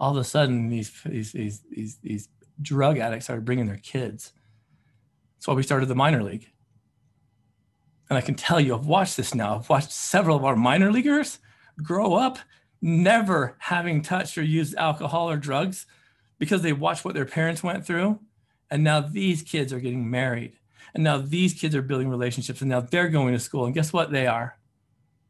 all 0.00 0.12
of 0.12 0.16
a 0.16 0.24
sudden 0.24 0.68
these 0.68 0.92
these 1.04 1.32
these 1.32 1.62
these, 1.70 1.96
these 2.02 2.28
drug 2.60 2.98
addicts 2.98 3.26
started 3.26 3.44
bringing 3.44 3.66
their 3.66 3.76
kids. 3.76 4.32
That's 5.36 5.48
why 5.48 5.54
we 5.54 5.62
started 5.62 5.86
the 5.86 5.94
minor 5.94 6.22
league. 6.22 6.48
And 8.08 8.16
I 8.16 8.20
can 8.22 8.34
tell 8.34 8.60
you, 8.60 8.74
I've 8.74 8.86
watched 8.86 9.16
this 9.16 9.34
now. 9.34 9.56
I've 9.56 9.68
watched 9.68 9.92
several 9.92 10.36
of 10.36 10.44
our 10.44 10.56
minor 10.56 10.90
leaguers 10.90 11.38
grow 11.82 12.14
up 12.14 12.38
never 12.80 13.56
having 13.58 14.02
touched 14.02 14.38
or 14.38 14.42
used 14.42 14.74
alcohol 14.76 15.30
or 15.30 15.36
drugs 15.36 15.86
because 16.38 16.62
they 16.62 16.72
watched 16.72 17.04
what 17.04 17.14
their 17.14 17.24
parents 17.24 17.62
went 17.62 17.84
through. 17.84 18.20
And 18.70 18.84
now 18.84 19.00
these 19.00 19.42
kids 19.42 19.72
are 19.72 19.80
getting 19.80 20.10
married. 20.10 20.52
And 20.94 21.04
now 21.04 21.18
these 21.18 21.54
kids 21.54 21.74
are 21.74 21.82
building 21.82 22.08
relationships. 22.08 22.60
And 22.60 22.70
now 22.70 22.80
they're 22.80 23.08
going 23.08 23.34
to 23.34 23.40
school. 23.40 23.66
And 23.66 23.74
guess 23.74 23.92
what 23.92 24.10
they 24.10 24.26
are? 24.26 24.58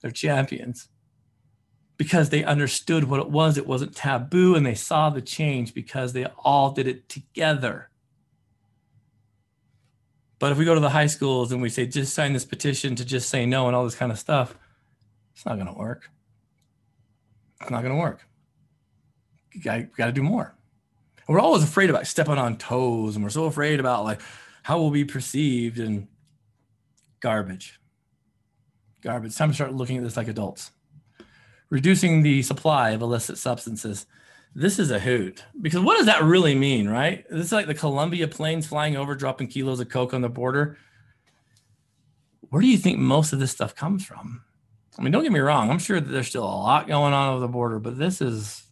They're 0.01 0.11
champions 0.11 0.89
because 1.97 2.31
they 2.31 2.45
understood 2.45 3.05
what 3.05 3.21
it 3.21 3.31
was. 3.31 3.59
It 3.59 3.67
wasn't 3.67 3.97
taboo 3.97 4.55
and 4.55 4.65
they 4.65 4.75
saw 4.75 5.11
the 5.11 5.21
change 5.21 5.75
because 5.75 6.13
they 6.13 6.27
all 6.45 6.71
did 6.71 6.87
it 6.87 7.09
together. 7.09 7.91
But 10.39 10.53
if 10.53 10.59
we 10.59 10.65
go 10.65 10.75
to 10.75 10.81
the 10.81 10.91
high 10.91 11.07
schools 11.07 11.51
and 11.51 11.61
we 11.61 11.69
say, 11.69 11.87
just 11.87 12.15
sign 12.15 12.33
this 12.33 12.45
petition 12.45 12.95
to 12.97 13.05
just 13.05 13.29
say 13.29 13.45
no 13.45 13.67
and 13.67 13.75
all 13.75 13.85
this 13.85 13.97
kind 13.97 14.13
of 14.13 14.19
stuff, 14.19 14.57
it's 15.35 15.45
not 15.45 15.57
going 15.57 15.67
to 15.67 15.73
work. 15.73 16.11
It's 17.61 17.71
not 17.71 17.83
going 17.83 17.95
to 17.95 18.01
work. 18.01 18.27
You 19.53 19.61
got, 19.61 19.97
to 19.97 20.13
do 20.13 20.23
more. 20.23 20.55
And 21.27 21.35
we're 21.35 21.41
always 21.41 21.65
afraid 21.65 21.91
about 21.91 22.07
stepping 22.07 22.39
on 22.39 22.57
toes, 22.57 23.17
and 23.17 23.25
we're 23.25 23.31
so 23.31 23.47
afraid 23.47 23.81
about 23.81 24.05
like 24.05 24.21
how 24.63 24.79
we'll 24.79 24.91
be 24.91 25.05
perceived 25.05 25.79
and 25.79 26.07
garbage. 27.21 27.81
Garbage. 29.03 29.31
It's 29.31 29.39
time 29.39 29.51
to 29.51 29.55
start 29.55 29.75
looking 29.75 29.97
at 29.97 30.05
this 30.05 30.17
like 30.17 30.29
adults. 30.29 30.71
Reducing 31.71 32.23
the 32.23 32.43
supply 32.43 32.91
of 32.91 33.03
illicit 33.03 33.39
substances. 33.39 34.07
This 34.55 34.79
is 34.79 34.91
a 34.91 34.99
hoot 34.99 35.45
because 35.61 35.81
what 35.81 35.97
does 35.97 36.07
that 36.07 36.23
really 36.23 36.55
mean, 36.55 36.89
right? 36.89 37.25
This 37.31 37.47
is 37.47 37.53
like 37.53 37.67
the 37.67 37.75
Colombia 37.75 38.27
planes 38.27 38.67
flying 38.67 38.97
over, 38.97 39.15
dropping 39.15 39.49
kilos 39.49 39.81
of 39.81 39.89
coke 39.89 40.15
on 40.15 40.21
the 40.21 40.29
border. 40.29 40.79
Where 42.49 42.63
do 42.63 42.69
you 42.69 42.79
think 42.79 42.99
most 42.99 43.33
of 43.33 43.39
this 43.39 43.51
stuff 43.51 43.75
comes 43.75 44.05
from? 44.05 44.43
I 44.99 45.03
mean, 45.03 45.13
don't 45.13 45.23
get 45.23 45.33
me 45.33 45.41
wrong. 45.41 45.71
I'm 45.71 45.79
sure 45.79 46.01
that 46.01 46.11
there's 46.11 46.29
still 46.29 46.45
a 46.45 46.47
lot 46.47 46.89
going 46.89 47.13
on 47.13 47.31
over 47.31 47.41
the 47.41 47.49
border, 47.49 47.79
but 47.79 47.99
this 47.99 48.21
is 48.21 48.65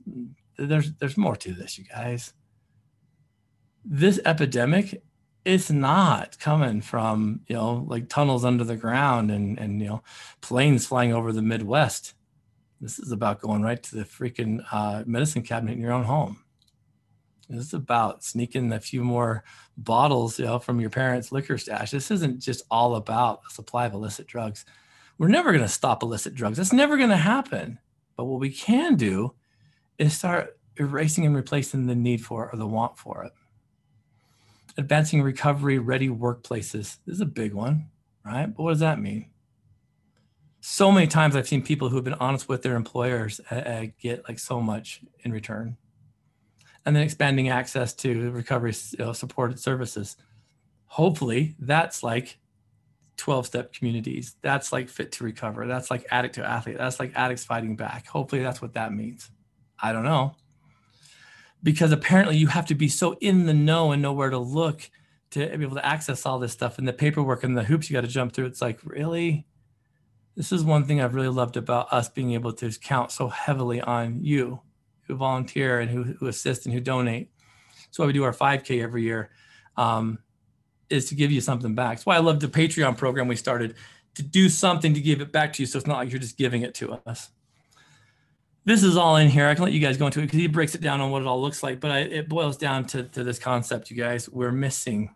there's 0.59 0.93
there's 0.95 1.16
more 1.16 1.37
to 1.37 1.53
this, 1.53 1.79
you 1.79 1.85
guys. 1.85 2.33
This 3.85 4.18
epidemic 4.24 5.03
it's 5.47 5.70
not 5.70 6.37
coming 6.41 6.81
from 6.81 7.41
you 7.47 7.55
know 7.55 7.87
like 7.89 8.09
tunnels 8.09 8.45
under 8.45 8.64
the 8.64 8.77
ground 8.77 9.31
and 9.31 9.57
and 9.59 9.81
you 9.81 9.87
know 9.87 10.03
planes 10.41 10.85
flying 10.85 11.12
over 11.12 11.33
the 11.33 11.41
midwest 11.41 12.14
this 12.81 12.99
is 12.99 13.12
about 13.12 13.41
going 13.41 13.62
right 13.62 13.83
to 13.83 13.97
the 13.97 14.05
freaking 14.05 14.64
uh, 14.72 15.03
medicine 15.07 15.43
cabinet 15.43 15.72
in 15.72 15.81
your 15.81 15.93
own 15.93 16.05
home 16.05 16.43
this 17.49 17.66
is 17.66 17.74
about 17.74 18.24
sneaking 18.24 18.72
a 18.72 18.81
few 18.81 19.05
more 19.05 19.45
bottles 19.77 20.39
you 20.39 20.45
know 20.45 20.59
from 20.59 20.81
your 20.81 20.91
parents 20.91 21.33
liquor 21.33 21.59
stash 21.59 21.91
this 21.91 22.11
isn't 22.11 22.41
just 22.41 22.64
all 22.70 22.97
about 22.97 23.43
the 23.43 23.51
supply 23.51 23.87
of 23.87 23.95
illicit 23.95 24.27
drugs 24.27 24.64
we're 25.18 25.29
never 25.29 25.53
going 25.53 25.64
to 25.64 25.68
stop 25.68 26.03
illicit 26.03 26.35
drugs 26.35 26.57
that's 26.57 26.72
never 26.72 26.97
going 26.97 27.11
to 27.11 27.16
happen 27.16 27.79
but 28.16 28.24
what 28.24 28.41
we 28.41 28.51
can 28.51 28.97
do 28.97 29.33
is 29.99 30.16
start 30.16 30.59
erasing 30.77 31.24
and 31.24 31.37
replacing 31.37 31.87
the 31.87 31.95
need 31.95 32.24
for 32.24 32.47
it 32.47 32.55
or 32.55 32.57
the 32.59 32.66
want 32.66 32.99
for 32.99 33.24
it 33.24 33.33
advancing 34.77 35.22
recovery 35.22 35.79
ready 35.79 36.09
workplaces. 36.09 36.99
This 37.07 37.16
is 37.16 37.20
a 37.20 37.27
big 37.27 37.55
one, 37.55 37.89
right? 38.24 38.47
But 38.47 38.62
what 38.62 38.70
does 38.70 38.81
that 38.81 39.01
mean? 39.01 39.31
So 40.68 40.90
many 40.90 41.06
times 41.06 41.36
I've 41.36 41.46
seen 41.46 41.62
people 41.62 41.88
who 41.88 41.94
have 41.94 42.04
been 42.04 42.14
honest 42.14 42.48
with 42.48 42.62
their 42.62 42.74
employers 42.74 43.40
uh, 43.52 43.86
get 44.00 44.28
like 44.28 44.40
so 44.40 44.60
much 44.60 45.00
in 45.20 45.30
return. 45.30 45.76
And 46.84 46.96
then 46.96 47.04
expanding 47.04 47.50
access 47.50 47.94
to 47.94 48.32
recovery 48.32 48.74
you 48.98 49.04
know, 49.04 49.12
supported 49.12 49.60
services. 49.60 50.16
Hopefully, 50.86 51.54
that's 51.60 52.02
like 52.02 52.38
12 53.16 53.46
step 53.46 53.72
communities. 53.74 54.34
That's 54.42 54.72
like 54.72 54.88
fit 54.88 55.12
to 55.12 55.24
recover. 55.24 55.68
That's 55.68 55.88
like 55.88 56.04
addict 56.10 56.34
to 56.34 56.44
athlete. 56.44 56.78
That's 56.78 56.98
like 56.98 57.12
addicts 57.14 57.44
fighting 57.44 57.76
back. 57.76 58.08
Hopefully, 58.08 58.42
that's 58.42 58.60
what 58.60 58.74
that 58.74 58.92
means. 58.92 59.30
I 59.80 59.92
don't 59.92 60.04
know 60.04 60.34
because 61.62 61.92
apparently 61.92 62.36
you 62.36 62.48
have 62.48 62.66
to 62.66 62.74
be 62.74 62.88
so 62.88 63.16
in 63.20 63.46
the 63.46 63.54
know 63.54 63.92
and 63.92 64.02
know 64.02 64.12
where 64.12 64.30
to 64.30 64.38
look 64.38 64.90
to 65.30 65.46
be 65.56 65.64
able 65.64 65.76
to 65.76 65.86
access 65.86 66.26
all 66.26 66.40
this 66.40 66.52
stuff 66.52 66.78
and 66.78 66.88
the 66.88 66.92
paperwork 66.92 67.44
and 67.44 67.56
the 67.56 67.62
hoops 67.62 67.88
you 67.88 67.94
got 67.94 68.00
to 68.00 68.08
jump 68.08 68.32
through. 68.32 68.46
It's 68.46 68.60
like, 68.60 68.80
really? 68.82 69.46
This 70.37 70.53
is 70.53 70.62
one 70.62 70.84
thing 70.84 71.01
I've 71.01 71.14
really 71.14 71.28
loved 71.28 71.57
about 71.57 71.93
us 71.93 72.09
being 72.09 72.32
able 72.32 72.53
to 72.55 72.70
count 72.78 73.11
so 73.11 73.28
heavily 73.28 73.80
on 73.80 74.22
you 74.22 74.61
who 75.07 75.16
volunteer 75.16 75.80
and 75.80 75.91
who, 75.91 76.03
who 76.05 76.26
assist 76.26 76.66
and 76.66 76.74
who 76.74 76.80
donate. 76.80 77.30
So 77.91 78.07
we 78.07 78.12
do 78.12 78.24
our 78.24 78.32
5K 78.32 78.82
every 78.82 79.03
year, 79.03 79.30
um, 79.76 80.18
is 80.91 81.07
to 81.07 81.14
give 81.14 81.32
you 81.32 81.41
something 81.41 81.74
back. 81.74 81.97
That's 81.97 82.07
why 82.07 82.16
I 82.16 82.20
love 82.20 82.41
the 82.41 82.49
Patreon 82.49 82.99
program 82.99 83.28
we 83.28 83.37
started 83.37 83.76
to 84.14 84.22
do 84.22 84.49
something 84.49 84.95
to 84.95 85.01
give 85.01 85.20
it 85.20 85.32
back 85.32 85.55
to 85.55 85.62
you. 85.62 85.66
So 85.66 85.78
it's 85.78 85.87
not 85.87 85.97
like 85.97 86.11
you're 86.11 86.20
just 86.20 86.37
giving 86.37 86.62
it 86.62 86.74
to 86.74 86.93
us 87.07 87.30
this 88.66 88.82
is 88.82 88.97
all 88.97 89.16
in 89.16 89.28
here. 89.28 89.47
I 89.47 89.55
can 89.55 89.62
let 89.62 89.72
you 89.72 89.80
guys 89.80 89.97
go 89.97 90.07
into 90.07 90.18
it 90.18 90.22
because 90.22 90.41
he 90.41 90.49
breaks 90.49 90.74
it 90.74 90.80
down 90.80 91.01
on 91.01 91.11
what 91.11 91.22
it 91.22 91.28
all 91.28 91.41
looks 91.41 91.62
like, 91.62 91.78
but 91.78 91.93
I, 91.93 91.99
it 92.01 92.28
boils 92.28 92.57
down 92.57 92.84
to, 92.89 93.05
to 93.05 93.22
this 93.22 93.39
concept, 93.39 93.91
you 93.91 93.97
guys. 93.97 94.28
We're 94.28 94.53
missing, 94.53 95.14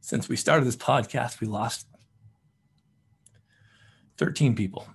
since 0.00 0.28
we 0.28 0.34
started 0.34 0.66
this 0.66 0.76
podcast, 0.76 1.40
we 1.40 1.46
lost 1.46 1.86
13 4.18 4.54
people. 4.54 4.86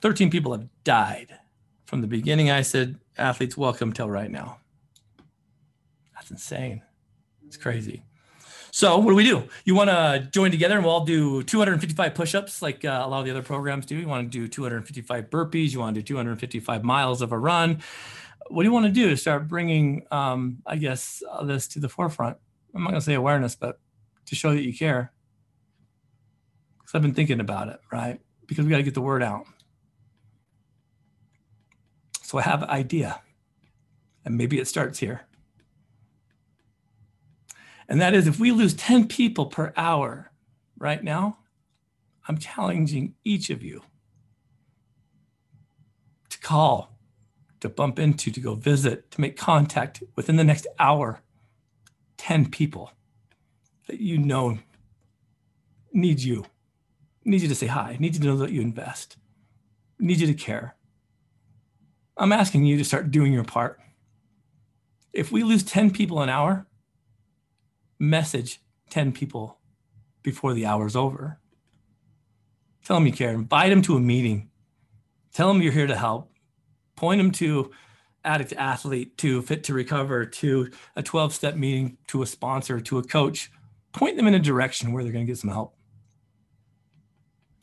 13 0.00 0.30
people 0.30 0.52
have 0.52 0.68
died 0.84 1.38
from 1.84 2.00
the 2.00 2.06
beginning. 2.06 2.50
I 2.50 2.62
said, 2.62 2.98
athletes 3.16 3.56
welcome 3.56 3.92
till 3.92 4.10
right 4.10 4.30
now. 4.30 4.58
That's 6.14 6.30
insane. 6.30 6.82
It's 7.46 7.56
crazy. 7.56 8.02
So 8.74 8.96
what 8.96 9.10
do 9.10 9.14
we 9.14 9.24
do? 9.24 9.48
You 9.66 9.74
want 9.74 9.90
to 9.90 10.26
join 10.32 10.50
together 10.50 10.76
and 10.76 10.84
we'll 10.84 10.94
all 10.94 11.04
do 11.04 11.42
255 11.42 12.14
push-ups 12.14 12.62
like 12.62 12.84
uh, 12.86 13.02
a 13.04 13.08
lot 13.08 13.20
of 13.20 13.26
the 13.26 13.30
other 13.30 13.42
programs 13.42 13.84
do. 13.84 13.96
You 13.96 14.08
want 14.08 14.32
to 14.32 14.38
do 14.38 14.48
255 14.48 15.28
burpees. 15.28 15.72
You 15.72 15.80
want 15.80 15.94
to 15.94 16.00
do 16.00 16.06
255 16.06 16.82
miles 16.82 17.20
of 17.20 17.32
a 17.32 17.38
run. 17.38 17.82
What 18.48 18.62
do 18.62 18.68
you 18.68 18.72
want 18.72 18.86
to 18.86 18.92
do 18.92 19.10
to 19.10 19.16
start 19.16 19.46
bringing, 19.46 20.06
um, 20.10 20.62
I 20.66 20.76
guess, 20.76 21.22
this 21.44 21.68
to 21.68 21.80
the 21.80 21.88
forefront? 21.88 22.38
I'm 22.74 22.82
not 22.82 22.90
going 22.90 23.00
to 23.00 23.04
say 23.04 23.14
awareness, 23.14 23.54
but 23.54 23.78
to 24.26 24.34
show 24.34 24.54
that 24.54 24.62
you 24.62 24.74
care. 24.74 25.12
Because 26.92 26.98
I've 26.98 27.02
been 27.02 27.14
thinking 27.14 27.40
about 27.40 27.68
it, 27.68 27.80
right? 27.90 28.20
Because 28.46 28.66
we 28.66 28.70
got 28.70 28.76
to 28.76 28.82
get 28.82 28.92
the 28.92 29.00
word 29.00 29.22
out. 29.22 29.46
So 32.22 32.36
I 32.36 32.42
have 32.42 32.62
an 32.62 32.68
idea, 32.68 33.22
and 34.26 34.36
maybe 34.36 34.58
it 34.58 34.68
starts 34.68 34.98
here. 34.98 35.22
And 37.88 37.98
that 38.02 38.12
is 38.12 38.26
if 38.26 38.38
we 38.38 38.52
lose 38.52 38.74
10 38.74 39.08
people 39.08 39.46
per 39.46 39.72
hour 39.74 40.32
right 40.78 41.02
now, 41.02 41.38
I'm 42.28 42.36
challenging 42.36 43.14
each 43.24 43.48
of 43.48 43.62
you 43.62 43.80
to 46.28 46.38
call, 46.40 46.98
to 47.60 47.70
bump 47.70 47.98
into, 47.98 48.30
to 48.30 48.40
go 48.40 48.54
visit, 48.54 49.10
to 49.12 49.20
make 49.20 49.38
contact 49.38 50.02
within 50.14 50.36
the 50.36 50.44
next 50.44 50.66
hour. 50.78 51.20
10 52.18 52.50
people 52.50 52.92
that 53.88 53.98
you 53.98 54.18
know 54.18 54.58
need 55.92 56.20
you, 56.20 56.44
need 57.24 57.42
you 57.42 57.48
to 57.48 57.54
say 57.54 57.66
hi, 57.66 57.96
need 57.98 58.14
you 58.14 58.20
to 58.20 58.26
know 58.26 58.36
that 58.38 58.52
you 58.52 58.60
invest, 58.60 59.16
need 59.98 60.18
you 60.18 60.26
to 60.26 60.34
care. 60.34 60.76
I'm 62.16 62.32
asking 62.32 62.64
you 62.64 62.76
to 62.78 62.84
start 62.84 63.10
doing 63.10 63.32
your 63.32 63.44
part. 63.44 63.80
If 65.12 65.32
we 65.32 65.42
lose 65.42 65.62
10 65.62 65.90
people 65.90 66.20
an 66.22 66.28
hour, 66.28 66.66
message 67.98 68.60
10 68.90 69.12
people 69.12 69.58
before 70.22 70.54
the 70.54 70.66
hour's 70.66 70.96
over. 70.96 71.38
Tell 72.84 72.96
them 72.96 73.06
you 73.06 73.12
care. 73.12 73.30
Invite 73.30 73.70
them 73.70 73.82
to 73.82 73.96
a 73.96 74.00
meeting. 74.00 74.50
Tell 75.32 75.48
them 75.48 75.62
you're 75.62 75.72
here 75.72 75.86
to 75.86 75.96
help. 75.96 76.30
Point 76.96 77.20
them 77.20 77.30
to 77.32 77.70
addict 78.24 78.52
athlete, 78.52 79.16
to 79.18 79.42
fit 79.42 79.64
to 79.64 79.74
recover, 79.74 80.24
to 80.24 80.70
a 80.96 81.02
12 81.02 81.32
step 81.34 81.56
meeting, 81.56 81.96
to 82.08 82.22
a 82.22 82.26
sponsor, 82.26 82.80
to 82.80 82.98
a 82.98 83.02
coach. 83.02 83.50
Point 83.92 84.16
them 84.16 84.26
in 84.26 84.34
a 84.34 84.38
direction 84.38 84.92
where 84.92 85.02
they're 85.02 85.12
going 85.12 85.26
to 85.26 85.30
get 85.30 85.38
some 85.38 85.50
help. 85.50 85.74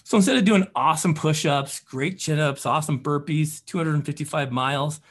So 0.09 0.17
instead 0.17 0.37
of 0.37 0.43
doing 0.43 0.65
awesome 0.75 1.13
push 1.13 1.45
ups, 1.45 1.81
great 1.81 2.17
chin 2.17 2.39
ups, 2.39 2.65
awesome 2.65 3.03
burpees, 3.03 3.63
255 3.65 4.51
miles, 4.51 5.01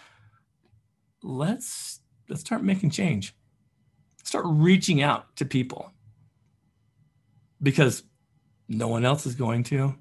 let's 1.22 2.00
let's 2.28 2.40
start 2.40 2.64
making 2.64 2.90
change 2.90 3.32
start 4.24 4.44
reaching 4.48 5.00
out 5.00 5.36
to 5.36 5.44
people 5.44 5.92
because 7.62 8.02
no 8.68 8.88
one 8.88 9.04
else 9.04 9.24
is 9.24 9.36
going 9.36 9.62
to. 9.62 9.94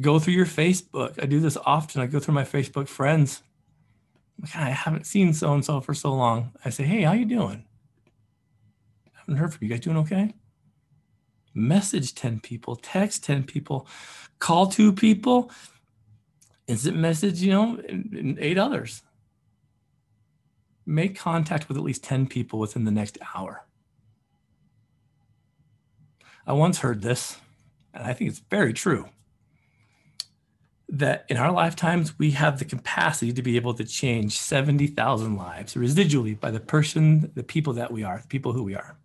Go 0.00 0.18
through 0.18 0.32
your 0.32 0.46
Facebook. 0.46 1.22
I 1.22 1.26
do 1.26 1.38
this 1.38 1.58
often. 1.66 2.00
I 2.00 2.06
go 2.06 2.20
through 2.20 2.34
my 2.34 2.44
Facebook 2.44 2.88
friends. 2.88 3.42
I 4.54 4.70
haven't 4.70 5.06
seen 5.06 5.34
so 5.34 5.52
and 5.52 5.62
so 5.62 5.82
for 5.82 5.92
so 5.92 6.14
long. 6.14 6.52
I 6.64 6.70
say, 6.70 6.84
"Hey, 6.84 7.02
how 7.02 7.12
you 7.12 7.26
doing? 7.26 7.66
I 9.06 9.18
haven't 9.18 9.36
heard 9.36 9.52
from 9.52 9.66
you. 9.66 9.68
you. 9.68 9.74
guys 9.74 9.84
doing 9.84 9.98
okay?" 9.98 10.34
Message 11.54 12.14
10 12.14 12.40
people, 12.40 12.76
text 12.76 13.24
10 13.24 13.44
people, 13.44 13.86
call 14.38 14.66
two 14.66 14.92
people, 14.92 15.50
instant 16.66 16.96
message, 16.96 17.40
you 17.40 17.52
know, 17.52 17.80
eight 18.38 18.58
others 18.58 19.02
make 20.86 21.18
contact 21.18 21.68
with 21.68 21.76
at 21.76 21.82
least 21.82 22.04
10 22.04 22.26
people 22.26 22.58
within 22.58 22.84
the 22.84 22.90
next 22.90 23.18
hour. 23.34 23.64
I 26.46 26.52
once 26.52 26.80
heard 26.80 27.02
this, 27.02 27.38
and 27.94 28.04
I 28.04 28.12
think 28.12 28.30
it's 28.30 28.42
very 28.50 28.72
true, 28.72 29.08
that 30.88 31.24
in 31.28 31.38
our 31.38 31.50
lifetimes, 31.50 32.18
we 32.18 32.32
have 32.32 32.58
the 32.58 32.64
capacity 32.64 33.32
to 33.32 33.42
be 33.42 33.56
able 33.56 33.72
to 33.74 33.84
change 33.84 34.38
70,000 34.38 35.36
lives 35.36 35.74
residually 35.74 36.38
by 36.38 36.50
the 36.50 36.60
person, 36.60 37.32
the 37.34 37.42
people 37.42 37.72
that 37.72 37.90
we 37.90 38.04
are, 38.04 38.18
the 38.18 38.28
people 38.28 38.52
who 38.52 38.62
we 38.62 38.74
are. 38.74 38.98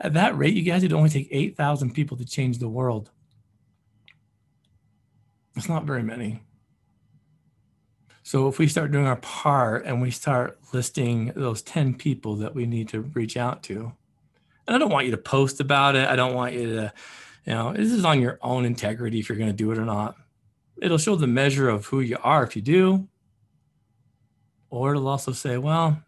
At 0.00 0.14
that 0.14 0.36
rate, 0.36 0.54
you 0.54 0.62
guys, 0.62 0.82
it'd 0.82 0.96
only 0.96 1.10
take 1.10 1.28
8,000 1.30 1.92
people 1.92 2.16
to 2.16 2.24
change 2.24 2.58
the 2.58 2.68
world. 2.68 3.10
It's 5.56 5.68
not 5.68 5.84
very 5.84 6.02
many. 6.02 6.42
So 8.22 8.48
if 8.48 8.58
we 8.58 8.68
start 8.68 8.92
doing 8.92 9.06
our 9.06 9.16
part 9.16 9.84
and 9.84 10.00
we 10.00 10.10
start 10.10 10.58
listing 10.72 11.32
those 11.34 11.62
10 11.62 11.94
people 11.94 12.36
that 12.36 12.54
we 12.54 12.64
need 12.64 12.88
to 12.90 13.00
reach 13.00 13.36
out 13.36 13.62
to, 13.64 13.92
and 14.66 14.76
I 14.76 14.78
don't 14.78 14.92
want 14.92 15.06
you 15.06 15.10
to 15.10 15.18
post 15.18 15.60
about 15.60 15.96
it. 15.96 16.08
I 16.08 16.14
don't 16.14 16.34
want 16.34 16.54
you 16.54 16.76
to, 16.76 16.92
you 17.44 17.52
know, 17.52 17.72
this 17.72 17.90
is 17.90 18.04
on 18.04 18.20
your 18.20 18.38
own 18.40 18.64
integrity 18.64 19.18
if 19.18 19.28
you're 19.28 19.36
going 19.38 19.50
to 19.50 19.56
do 19.56 19.72
it 19.72 19.78
or 19.78 19.84
not. 19.84 20.16
it'll 20.80 20.98
show 20.98 21.16
the 21.16 21.26
measure 21.26 21.68
of 21.68 21.86
who 21.86 22.00
you 22.00 22.16
are 22.22 22.44
if 22.44 22.56
you 22.56 22.62
do, 22.62 23.08
or 24.70 24.92
it'll 24.92 25.08
also 25.08 25.32
say, 25.32 25.58
well, 25.58 26.00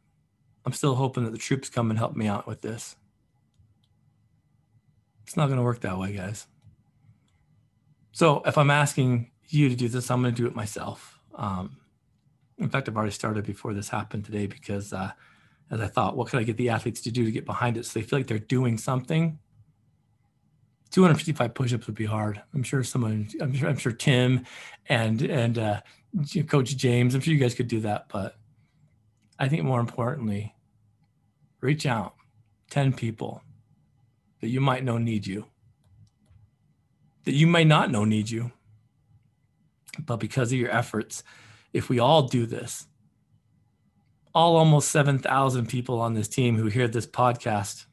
I'm 0.64 0.72
still 0.72 0.94
hoping 0.94 1.24
that 1.24 1.30
the 1.30 1.38
troops 1.38 1.68
come 1.68 1.90
and 1.90 1.98
help 1.98 2.14
me 2.14 2.28
out 2.28 2.46
with 2.46 2.60
this. 2.60 2.96
It's 5.24 5.36
not 5.36 5.46
going 5.46 5.58
to 5.58 5.62
work 5.62 5.80
that 5.80 5.98
way, 5.98 6.12
guys. 6.12 6.46
So 8.12 8.42
if 8.44 8.58
I'm 8.58 8.70
asking 8.70 9.30
you 9.48 9.68
to 9.68 9.74
do 9.74 9.88
this, 9.88 10.10
I'm 10.10 10.22
going 10.22 10.34
to 10.34 10.42
do 10.42 10.46
it 10.46 10.54
myself. 10.54 11.18
Um, 11.34 11.78
in 12.58 12.68
fact, 12.68 12.88
I've 12.88 12.96
already 12.96 13.12
started 13.12 13.44
before 13.44 13.74
this 13.74 13.88
happened 13.88 14.24
today 14.24 14.46
because 14.46 14.92
uh, 14.92 15.12
as 15.70 15.80
I 15.80 15.86
thought, 15.86 16.16
what 16.16 16.28
can 16.28 16.38
I 16.38 16.42
get 16.42 16.56
the 16.56 16.68
athletes 16.68 17.00
to 17.02 17.10
do 17.10 17.24
to 17.24 17.30
get 17.30 17.46
behind 17.46 17.76
it 17.76 17.86
so 17.86 17.98
they 17.98 18.04
feel 18.04 18.18
like 18.18 18.26
they're 18.26 18.38
doing 18.38 18.76
something? 18.78 19.38
255 20.90 21.54
push-ups 21.54 21.86
would 21.86 21.96
be 21.96 22.04
hard. 22.04 22.42
I'm 22.52 22.62
sure 22.62 22.84
someone, 22.84 23.28
I'm 23.40 23.54
sure, 23.54 23.68
I'm 23.68 23.78
sure 23.78 23.92
Tim 23.92 24.44
and 24.88 25.22
and 25.22 25.58
uh, 25.58 25.80
Coach 26.46 26.76
James, 26.76 27.14
I'm 27.14 27.22
sure 27.22 27.32
you 27.32 27.40
guys 27.40 27.54
could 27.54 27.68
do 27.68 27.80
that. 27.80 28.08
But 28.10 28.36
I 29.38 29.48
think 29.48 29.64
more 29.64 29.80
importantly, 29.80 30.54
reach 31.60 31.86
out, 31.86 32.14
10 32.70 32.92
people 32.92 33.42
that 34.42 34.48
you 34.48 34.60
might 34.60 34.84
know 34.84 34.98
need 34.98 35.26
you, 35.26 35.46
that 37.24 37.32
you 37.32 37.46
may 37.46 37.64
not 37.64 37.90
know 37.90 38.04
need 38.04 38.28
you, 38.28 38.50
but 40.04 40.16
because 40.16 40.52
of 40.52 40.58
your 40.58 40.70
efforts, 40.70 41.22
if 41.72 41.88
we 41.88 41.98
all 42.00 42.24
do 42.24 42.44
this, 42.44 42.86
all 44.34 44.56
almost 44.56 44.90
7,000 44.90 45.68
people 45.68 46.00
on 46.00 46.14
this 46.14 46.28
team 46.28 46.56
who 46.56 46.66
hear 46.66 46.88
this 46.88 47.06
podcast, 47.06 47.86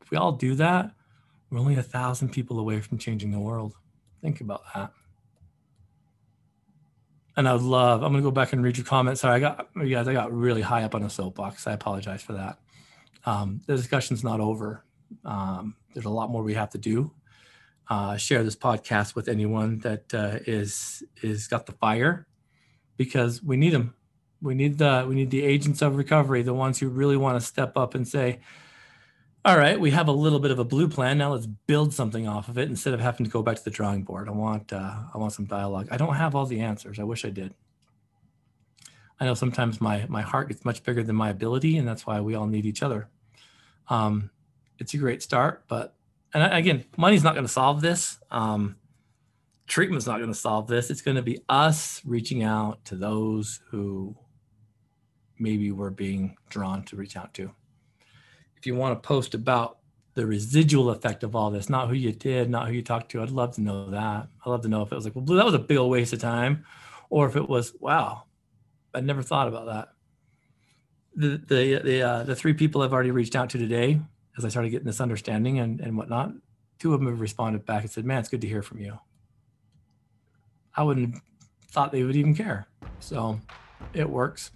if 0.00 0.10
we 0.12 0.16
all 0.16 0.32
do 0.32 0.54
that, 0.54 0.92
we're 1.50 1.58
only 1.58 1.74
a 1.74 1.82
thousand 1.82 2.30
people 2.30 2.60
away 2.60 2.80
from 2.80 2.98
changing 2.98 3.32
the 3.32 3.40
world. 3.40 3.74
Think 4.22 4.40
about 4.40 4.62
that. 4.74 4.92
And 7.36 7.48
I 7.48 7.52
would 7.52 7.62
love, 7.62 8.02
I'm 8.02 8.14
to 8.14 8.22
go 8.22 8.30
back 8.30 8.52
and 8.52 8.62
read 8.62 8.76
your 8.76 8.86
comments. 8.86 9.22
Sorry, 9.22 9.34
I 9.34 9.38
got, 9.40 9.68
you 9.74 9.88
guys, 9.88 10.06
I 10.06 10.12
got 10.12 10.32
really 10.32 10.62
high 10.62 10.84
up 10.84 10.94
on 10.94 11.02
a 11.02 11.10
soapbox. 11.10 11.66
I 11.66 11.72
apologize 11.72 12.22
for 12.22 12.34
that. 12.34 12.58
Um, 13.24 13.60
the 13.66 13.76
discussion's 13.76 14.22
not 14.22 14.40
over. 14.40 14.85
Um, 15.24 15.76
there's 15.94 16.06
a 16.06 16.10
lot 16.10 16.30
more 16.30 16.42
we 16.42 16.54
have 16.54 16.70
to 16.70 16.78
do. 16.78 17.12
Uh, 17.88 18.16
share 18.16 18.42
this 18.42 18.56
podcast 18.56 19.14
with 19.14 19.28
anyone 19.28 19.78
that 19.80 20.12
uh, 20.12 20.38
is 20.46 21.04
is 21.22 21.46
got 21.46 21.66
the 21.66 21.72
fire 21.72 22.26
because 22.96 23.42
we 23.42 23.56
need 23.56 23.72
them 23.72 23.94
we 24.40 24.54
need 24.54 24.78
the 24.78 25.04
we 25.08 25.14
need 25.14 25.30
the 25.30 25.42
agents 25.42 25.82
of 25.82 25.96
recovery, 25.96 26.42
the 26.42 26.54
ones 26.54 26.78
who 26.78 26.88
really 26.88 27.16
want 27.16 27.40
to 27.40 27.46
step 27.46 27.76
up 27.76 27.94
and 27.94 28.06
say, 28.06 28.40
"All 29.44 29.56
right, 29.56 29.78
we 29.78 29.90
have 29.90 30.08
a 30.08 30.12
little 30.12 30.38
bit 30.38 30.50
of 30.50 30.58
a 30.58 30.64
Blu 30.64 30.88
plan. 30.88 31.18
Now 31.18 31.32
let's 31.32 31.46
build 31.46 31.94
something 31.94 32.28
off 32.28 32.48
of 32.48 32.58
it 32.58 32.68
instead 32.68 32.94
of 32.94 33.00
having 33.00 33.24
to 33.24 33.32
go 33.32 33.42
back 33.42 33.56
to 33.56 33.64
the 33.64 33.70
drawing 33.70 34.02
board. 34.02 34.28
I 34.28 34.32
want 34.32 34.72
uh, 34.72 34.94
I 35.12 35.18
want 35.18 35.32
some 35.32 35.46
dialogue. 35.46 35.88
I 35.90 35.96
don't 35.96 36.14
have 36.14 36.34
all 36.34 36.46
the 36.46 36.60
answers. 36.60 36.98
I 36.98 37.04
wish 37.04 37.24
I 37.24 37.30
did. 37.30 37.54
I 39.18 39.24
know 39.24 39.34
sometimes 39.34 39.80
my 39.80 40.04
my 40.08 40.22
heart 40.22 40.48
gets 40.48 40.64
much 40.64 40.82
bigger 40.82 41.02
than 41.02 41.16
my 41.16 41.30
ability, 41.30 41.78
and 41.78 41.88
that's 41.88 42.06
why 42.06 42.20
we 42.20 42.34
all 42.34 42.46
need 42.46 42.66
each 42.66 42.82
other. 42.82 43.08
Um, 43.88 44.30
it's 44.78 44.94
a 44.94 44.98
great 44.98 45.22
start, 45.22 45.64
but 45.68 45.94
and 46.34 46.52
again, 46.52 46.84
money's 46.96 47.24
not 47.24 47.34
going 47.34 47.46
to 47.46 47.52
solve 47.52 47.80
this. 47.80 48.18
Um, 48.30 48.76
treatment's 49.66 50.06
not 50.06 50.18
going 50.18 50.32
to 50.32 50.38
solve 50.38 50.66
this. 50.66 50.90
It's 50.90 51.00
going 51.00 51.16
to 51.16 51.22
be 51.22 51.40
us 51.48 52.02
reaching 52.04 52.42
out 52.42 52.84
to 52.86 52.94
those 52.96 53.60
who 53.70 54.14
maybe 55.38 55.70
we're 55.70 55.90
being 55.90 56.36
drawn 56.50 56.82
to 56.84 56.96
reach 56.96 57.16
out 57.16 57.32
to. 57.34 57.50
If 58.56 58.66
you 58.66 58.74
want 58.74 59.00
to 59.00 59.06
post 59.06 59.34
about 59.34 59.78
the 60.14 60.26
residual 60.26 60.90
effect 60.90 61.22
of 61.22 61.36
all 61.36 61.50
this, 61.50 61.68
not 61.68 61.88
who 61.88 61.94
you 61.94 62.12
did, 62.12 62.48
not 62.48 62.68
who 62.68 62.74
you 62.74 62.82
talked 62.82 63.10
to, 63.12 63.22
I'd 63.22 63.30
love 63.30 63.54
to 63.56 63.60
know 63.60 63.90
that. 63.90 64.28
I'd 64.44 64.50
love 64.50 64.62
to 64.62 64.68
know 64.68 64.82
if 64.82 64.92
it 64.92 64.94
was 64.94 65.04
like, 65.04 65.14
well, 65.14 65.24
that 65.24 65.44
was 65.44 65.54
a 65.54 65.58
big 65.58 65.76
old 65.76 65.90
waste 65.90 66.12
of 66.12 66.20
time, 66.20 66.64
or 67.10 67.26
if 67.26 67.36
it 67.36 67.48
was, 67.48 67.74
wow, 67.80 68.24
I 68.94 69.00
never 69.00 69.22
thought 69.22 69.48
about 69.48 69.66
that. 69.66 69.88
The 71.14 71.38
the 71.38 71.80
the 71.82 72.02
uh, 72.02 72.22
the 72.24 72.36
three 72.36 72.52
people 72.52 72.82
I've 72.82 72.92
already 72.92 73.10
reached 73.10 73.36
out 73.36 73.48
to 73.50 73.58
today, 73.58 74.00
as 74.36 74.44
I 74.44 74.48
started 74.48 74.70
getting 74.70 74.86
this 74.86 75.00
understanding 75.00 75.58
and 75.58 75.80
and 75.80 75.96
whatnot, 75.96 76.32
two 76.78 76.94
of 76.94 77.00
them 77.00 77.08
have 77.08 77.20
responded 77.20 77.64
back 77.66 77.82
and 77.82 77.90
said, 77.90 78.04
"Man, 78.04 78.18
it's 78.18 78.28
good 78.28 78.40
to 78.42 78.48
hear 78.48 78.62
from 78.62 78.78
you." 78.78 78.98
I 80.74 80.82
wouldn't 80.82 81.14
have 81.14 81.22
thought 81.70 81.92
they 81.92 82.02
would 82.02 82.16
even 82.16 82.34
care. 82.34 82.66
So 83.00 83.40
it 83.94 84.08
works 84.08 84.50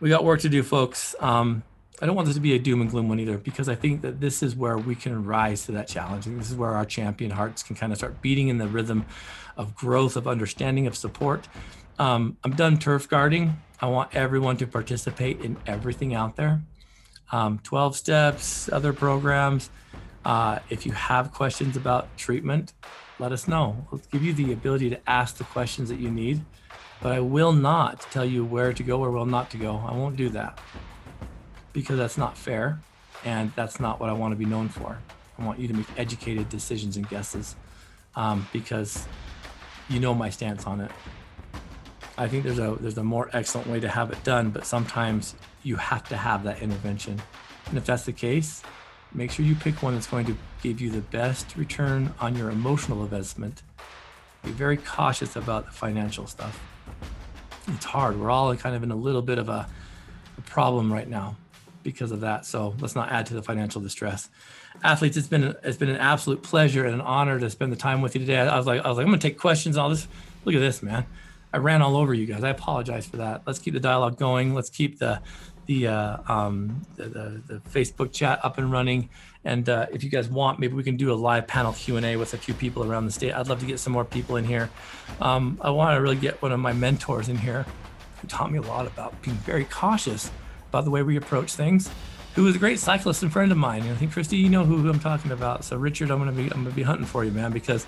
we 0.00 0.08
got 0.08 0.24
work 0.24 0.40
to 0.40 0.48
do, 0.48 0.62
folks. 0.62 1.14
Um, 1.20 1.62
I 2.02 2.06
don't 2.06 2.16
want 2.16 2.26
this 2.26 2.36
to 2.36 2.40
be 2.40 2.54
a 2.54 2.58
doom 2.58 2.80
and 2.80 2.90
gloom 2.90 3.10
one 3.10 3.20
either, 3.20 3.36
because 3.36 3.68
I 3.68 3.74
think 3.74 4.00
that 4.00 4.20
this 4.20 4.42
is 4.42 4.56
where 4.56 4.78
we 4.78 4.94
can 4.94 5.24
rise 5.24 5.66
to 5.66 5.72
that 5.72 5.86
challenge. 5.86 6.26
And 6.26 6.40
this 6.40 6.50
is 6.50 6.56
where 6.56 6.70
our 6.70 6.86
champion 6.86 7.30
hearts 7.30 7.62
can 7.62 7.76
kind 7.76 7.92
of 7.92 7.98
start 7.98 8.22
beating 8.22 8.48
in 8.48 8.56
the 8.56 8.66
rhythm 8.66 9.04
of 9.58 9.74
growth, 9.74 10.16
of 10.16 10.26
understanding, 10.26 10.86
of 10.86 10.96
support. 10.96 11.46
Um, 11.98 12.38
I'm 12.42 12.52
done 12.52 12.78
turf 12.78 13.08
guarding. 13.08 13.58
I 13.80 13.86
want 13.86 14.14
everyone 14.14 14.56
to 14.58 14.66
participate 14.66 15.42
in 15.42 15.58
everything 15.66 16.14
out 16.14 16.36
there. 16.36 16.62
Um, 17.32 17.60
12 17.62 17.96
steps, 17.96 18.68
other 18.72 18.92
programs. 18.92 19.70
Uh, 20.24 20.58
if 20.68 20.84
you 20.84 20.92
have 20.92 21.32
questions 21.32 21.76
about 21.76 22.16
treatment, 22.16 22.72
let 23.18 23.32
us 23.32 23.46
know. 23.46 23.86
Let's 23.90 24.06
give 24.08 24.22
you 24.22 24.32
the 24.32 24.52
ability 24.52 24.90
to 24.90 25.00
ask 25.08 25.36
the 25.36 25.44
questions 25.44 25.88
that 25.88 25.98
you 25.98 26.10
need 26.10 26.44
but 27.00 27.12
I 27.12 27.20
will 27.20 27.52
not 27.52 28.00
tell 28.10 28.24
you 28.24 28.44
where 28.44 28.72
to 28.72 28.82
go 28.82 29.00
or 29.00 29.10
where 29.10 29.26
not 29.26 29.50
to 29.50 29.56
go. 29.56 29.82
I 29.86 29.92
won't 29.92 30.16
do 30.16 30.28
that 30.30 30.58
because 31.72 31.96
that's 31.96 32.18
not 32.18 32.36
fair 32.36 32.80
and 33.24 33.52
that's 33.56 33.80
not 33.80 34.00
what 34.00 34.10
I 34.10 34.12
want 34.12 34.32
to 34.32 34.36
be 34.36 34.44
known 34.44 34.68
for. 34.68 34.98
I 35.38 35.44
want 35.44 35.58
you 35.58 35.68
to 35.68 35.74
make 35.74 35.86
educated 35.96 36.48
decisions 36.50 36.96
and 36.96 37.08
guesses 37.08 37.56
um, 38.16 38.46
because 38.52 39.06
you 39.88 39.98
know 39.98 40.14
my 40.14 40.28
stance 40.28 40.66
on 40.66 40.80
it. 40.80 40.90
I 42.18 42.28
think 42.28 42.44
there's 42.44 42.58
a 42.58 42.76
there's 42.78 42.98
a 42.98 43.04
more 43.04 43.30
excellent 43.32 43.66
way 43.68 43.80
to 43.80 43.88
have 43.88 44.10
it 44.10 44.22
done, 44.22 44.50
but 44.50 44.66
sometimes 44.66 45.34
you 45.62 45.76
have 45.76 46.08
to 46.08 46.16
have 46.16 46.44
that 46.44 46.62
intervention. 46.62 47.20
And 47.66 47.78
if 47.78 47.86
that's 47.86 48.04
the 48.04 48.12
case, 48.12 48.62
make 49.12 49.30
sure 49.30 49.44
you 49.44 49.54
pick 49.54 49.82
one 49.82 49.94
that's 49.94 50.06
going 50.06 50.26
to 50.26 50.36
give 50.62 50.80
you 50.80 50.90
the 50.90 51.00
best 51.00 51.56
return 51.56 52.14
on 52.20 52.36
your 52.36 52.50
emotional 52.50 53.02
investment. 53.02 53.62
Be 54.44 54.50
very 54.50 54.76
cautious 54.76 55.36
about 55.36 55.66
the 55.66 55.72
financial 55.72 56.26
stuff 56.26 56.60
it's 57.74 57.84
hard. 57.84 58.18
We're 58.18 58.30
all 58.30 58.54
kind 58.56 58.74
of 58.74 58.82
in 58.82 58.90
a 58.90 58.96
little 58.96 59.22
bit 59.22 59.38
of 59.38 59.48
a, 59.48 59.68
a 60.38 60.40
problem 60.42 60.92
right 60.92 61.08
now 61.08 61.36
because 61.82 62.10
of 62.12 62.20
that. 62.20 62.44
So 62.46 62.74
let's 62.80 62.94
not 62.94 63.10
add 63.10 63.26
to 63.26 63.34
the 63.34 63.42
financial 63.42 63.80
distress. 63.80 64.28
Athletes, 64.82 65.16
it's 65.16 65.28
been 65.28 65.54
it's 65.62 65.76
been 65.76 65.88
an 65.88 65.96
absolute 65.96 66.42
pleasure 66.42 66.84
and 66.84 66.94
an 66.94 67.00
honor 67.00 67.38
to 67.38 67.50
spend 67.50 67.72
the 67.72 67.76
time 67.76 68.02
with 68.02 68.14
you 68.14 68.20
today. 68.20 68.38
I 68.38 68.56
was 68.56 68.66
like 68.66 68.84
I 68.84 68.88
was 68.88 68.96
like 68.96 69.04
I'm 69.04 69.10
gonna 69.10 69.20
take 69.20 69.38
questions 69.38 69.76
all 69.76 69.88
this. 69.88 70.06
Look 70.44 70.54
at 70.54 70.60
this, 70.60 70.82
man. 70.82 71.06
I 71.52 71.58
ran 71.58 71.82
all 71.82 71.96
over 71.96 72.14
you 72.14 72.26
guys. 72.26 72.44
I 72.44 72.50
apologize 72.50 73.06
for 73.06 73.16
that. 73.16 73.42
Let's 73.46 73.58
keep 73.58 73.74
the 73.74 73.80
dialogue 73.80 74.16
going. 74.16 74.54
Let's 74.54 74.70
keep 74.70 74.98
the 75.00 75.20
the 75.66 75.88
uh, 75.88 76.18
um, 76.28 76.82
the, 76.96 77.04
the, 77.04 77.42
the, 77.46 77.54
Facebook 77.70 78.12
chat 78.12 78.44
up 78.44 78.58
and 78.58 78.70
running. 78.72 79.08
And 79.44 79.68
uh, 79.68 79.86
if 79.92 80.04
you 80.04 80.10
guys 80.10 80.28
want, 80.28 80.58
maybe 80.58 80.74
we 80.74 80.82
can 80.82 80.96
do 80.96 81.12
a 81.12 81.14
live 81.14 81.46
panel 81.46 81.72
Q 81.72 81.96
and 81.96 82.04
A 82.04 82.16
with 82.16 82.34
a 82.34 82.38
few 82.38 82.54
people 82.54 82.84
around 82.84 83.06
the 83.06 83.12
state. 83.12 83.32
I'd 83.32 83.48
love 83.48 83.60
to 83.60 83.66
get 83.66 83.78
some 83.78 83.92
more 83.92 84.04
people 84.04 84.36
in 84.36 84.44
here. 84.44 84.70
Um, 85.20 85.58
I 85.62 85.70
want 85.70 85.96
to 85.96 86.00
really 86.00 86.16
get 86.16 86.40
one 86.42 86.52
of 86.52 86.60
my 86.60 86.72
mentors 86.72 87.28
in 87.28 87.38
here, 87.38 87.64
who 88.20 88.28
taught 88.28 88.50
me 88.50 88.58
a 88.58 88.62
lot 88.62 88.86
about 88.86 89.20
being 89.22 89.36
very 89.38 89.64
cautious 89.64 90.30
about 90.68 90.84
the 90.84 90.90
way 90.90 91.02
we 91.02 91.16
approach 91.16 91.54
things. 91.54 91.90
Who 92.34 92.44
was 92.44 92.54
a 92.54 92.58
great 92.58 92.78
cyclist 92.78 93.22
and 93.22 93.32
friend 93.32 93.50
of 93.50 93.58
mine. 93.58 93.82
And 93.82 93.90
I 93.90 93.94
think 93.96 94.12
Christy, 94.12 94.36
you 94.36 94.48
know 94.48 94.64
who, 94.64 94.78
who 94.78 94.88
I'm 94.88 95.00
talking 95.00 95.32
about. 95.32 95.64
So 95.64 95.76
Richard, 95.76 96.10
I'm 96.10 96.18
gonna 96.18 96.32
be 96.32 96.44
I'm 96.44 96.62
gonna 96.62 96.70
be 96.70 96.82
hunting 96.82 97.06
for 97.06 97.24
you, 97.24 97.32
man, 97.32 97.50
because 97.50 97.86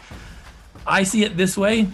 I 0.87 1.05
see 1.05 1.25
it 1.25 1.37
this 1.37 1.57
way 1.57 1.89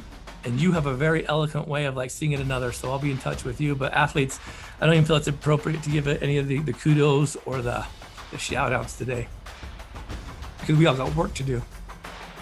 and 0.48 0.60
you 0.60 0.72
have 0.72 0.86
a 0.86 0.94
very 0.94 1.28
eloquent 1.28 1.68
way 1.68 1.84
of 1.84 1.94
like 1.94 2.10
seeing 2.10 2.32
it 2.32 2.40
another. 2.40 2.72
So 2.72 2.90
I'll 2.90 2.98
be 2.98 3.10
in 3.10 3.18
touch 3.18 3.44
with 3.44 3.60
you. 3.60 3.74
But 3.74 3.92
athletes, 3.92 4.40
I 4.80 4.86
don't 4.86 4.94
even 4.94 5.04
feel 5.04 5.16
it's 5.16 5.28
appropriate 5.28 5.82
to 5.82 5.90
give 5.90 6.08
it 6.08 6.22
any 6.22 6.38
of 6.38 6.48
the, 6.48 6.58
the 6.60 6.72
kudos 6.72 7.36
or 7.44 7.60
the, 7.62 7.84
the 8.30 8.38
shout 8.38 8.72
outs 8.72 8.96
today 8.96 9.28
because 10.58 10.76
we 10.76 10.86
all 10.86 10.96
got 10.96 11.14
work 11.14 11.34
to 11.34 11.42
do. 11.42 11.62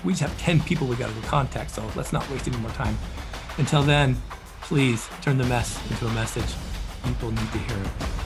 We 0.04 0.12
just 0.12 0.22
have 0.22 0.38
10 0.38 0.60
people 0.60 0.86
we 0.86 0.96
got 0.96 1.14
to 1.14 1.28
contact. 1.28 1.72
So 1.72 1.88
let's 1.96 2.12
not 2.12 2.28
waste 2.30 2.46
any 2.48 2.56
more 2.58 2.70
time. 2.70 2.96
Until 3.58 3.82
then, 3.82 4.16
please 4.62 5.08
turn 5.22 5.38
the 5.38 5.44
mess 5.44 5.78
into 5.90 6.06
a 6.06 6.12
message. 6.12 6.54
People 7.04 7.30
need 7.30 7.52
to 7.52 7.58
hear 7.58 7.76
it. 7.76 8.25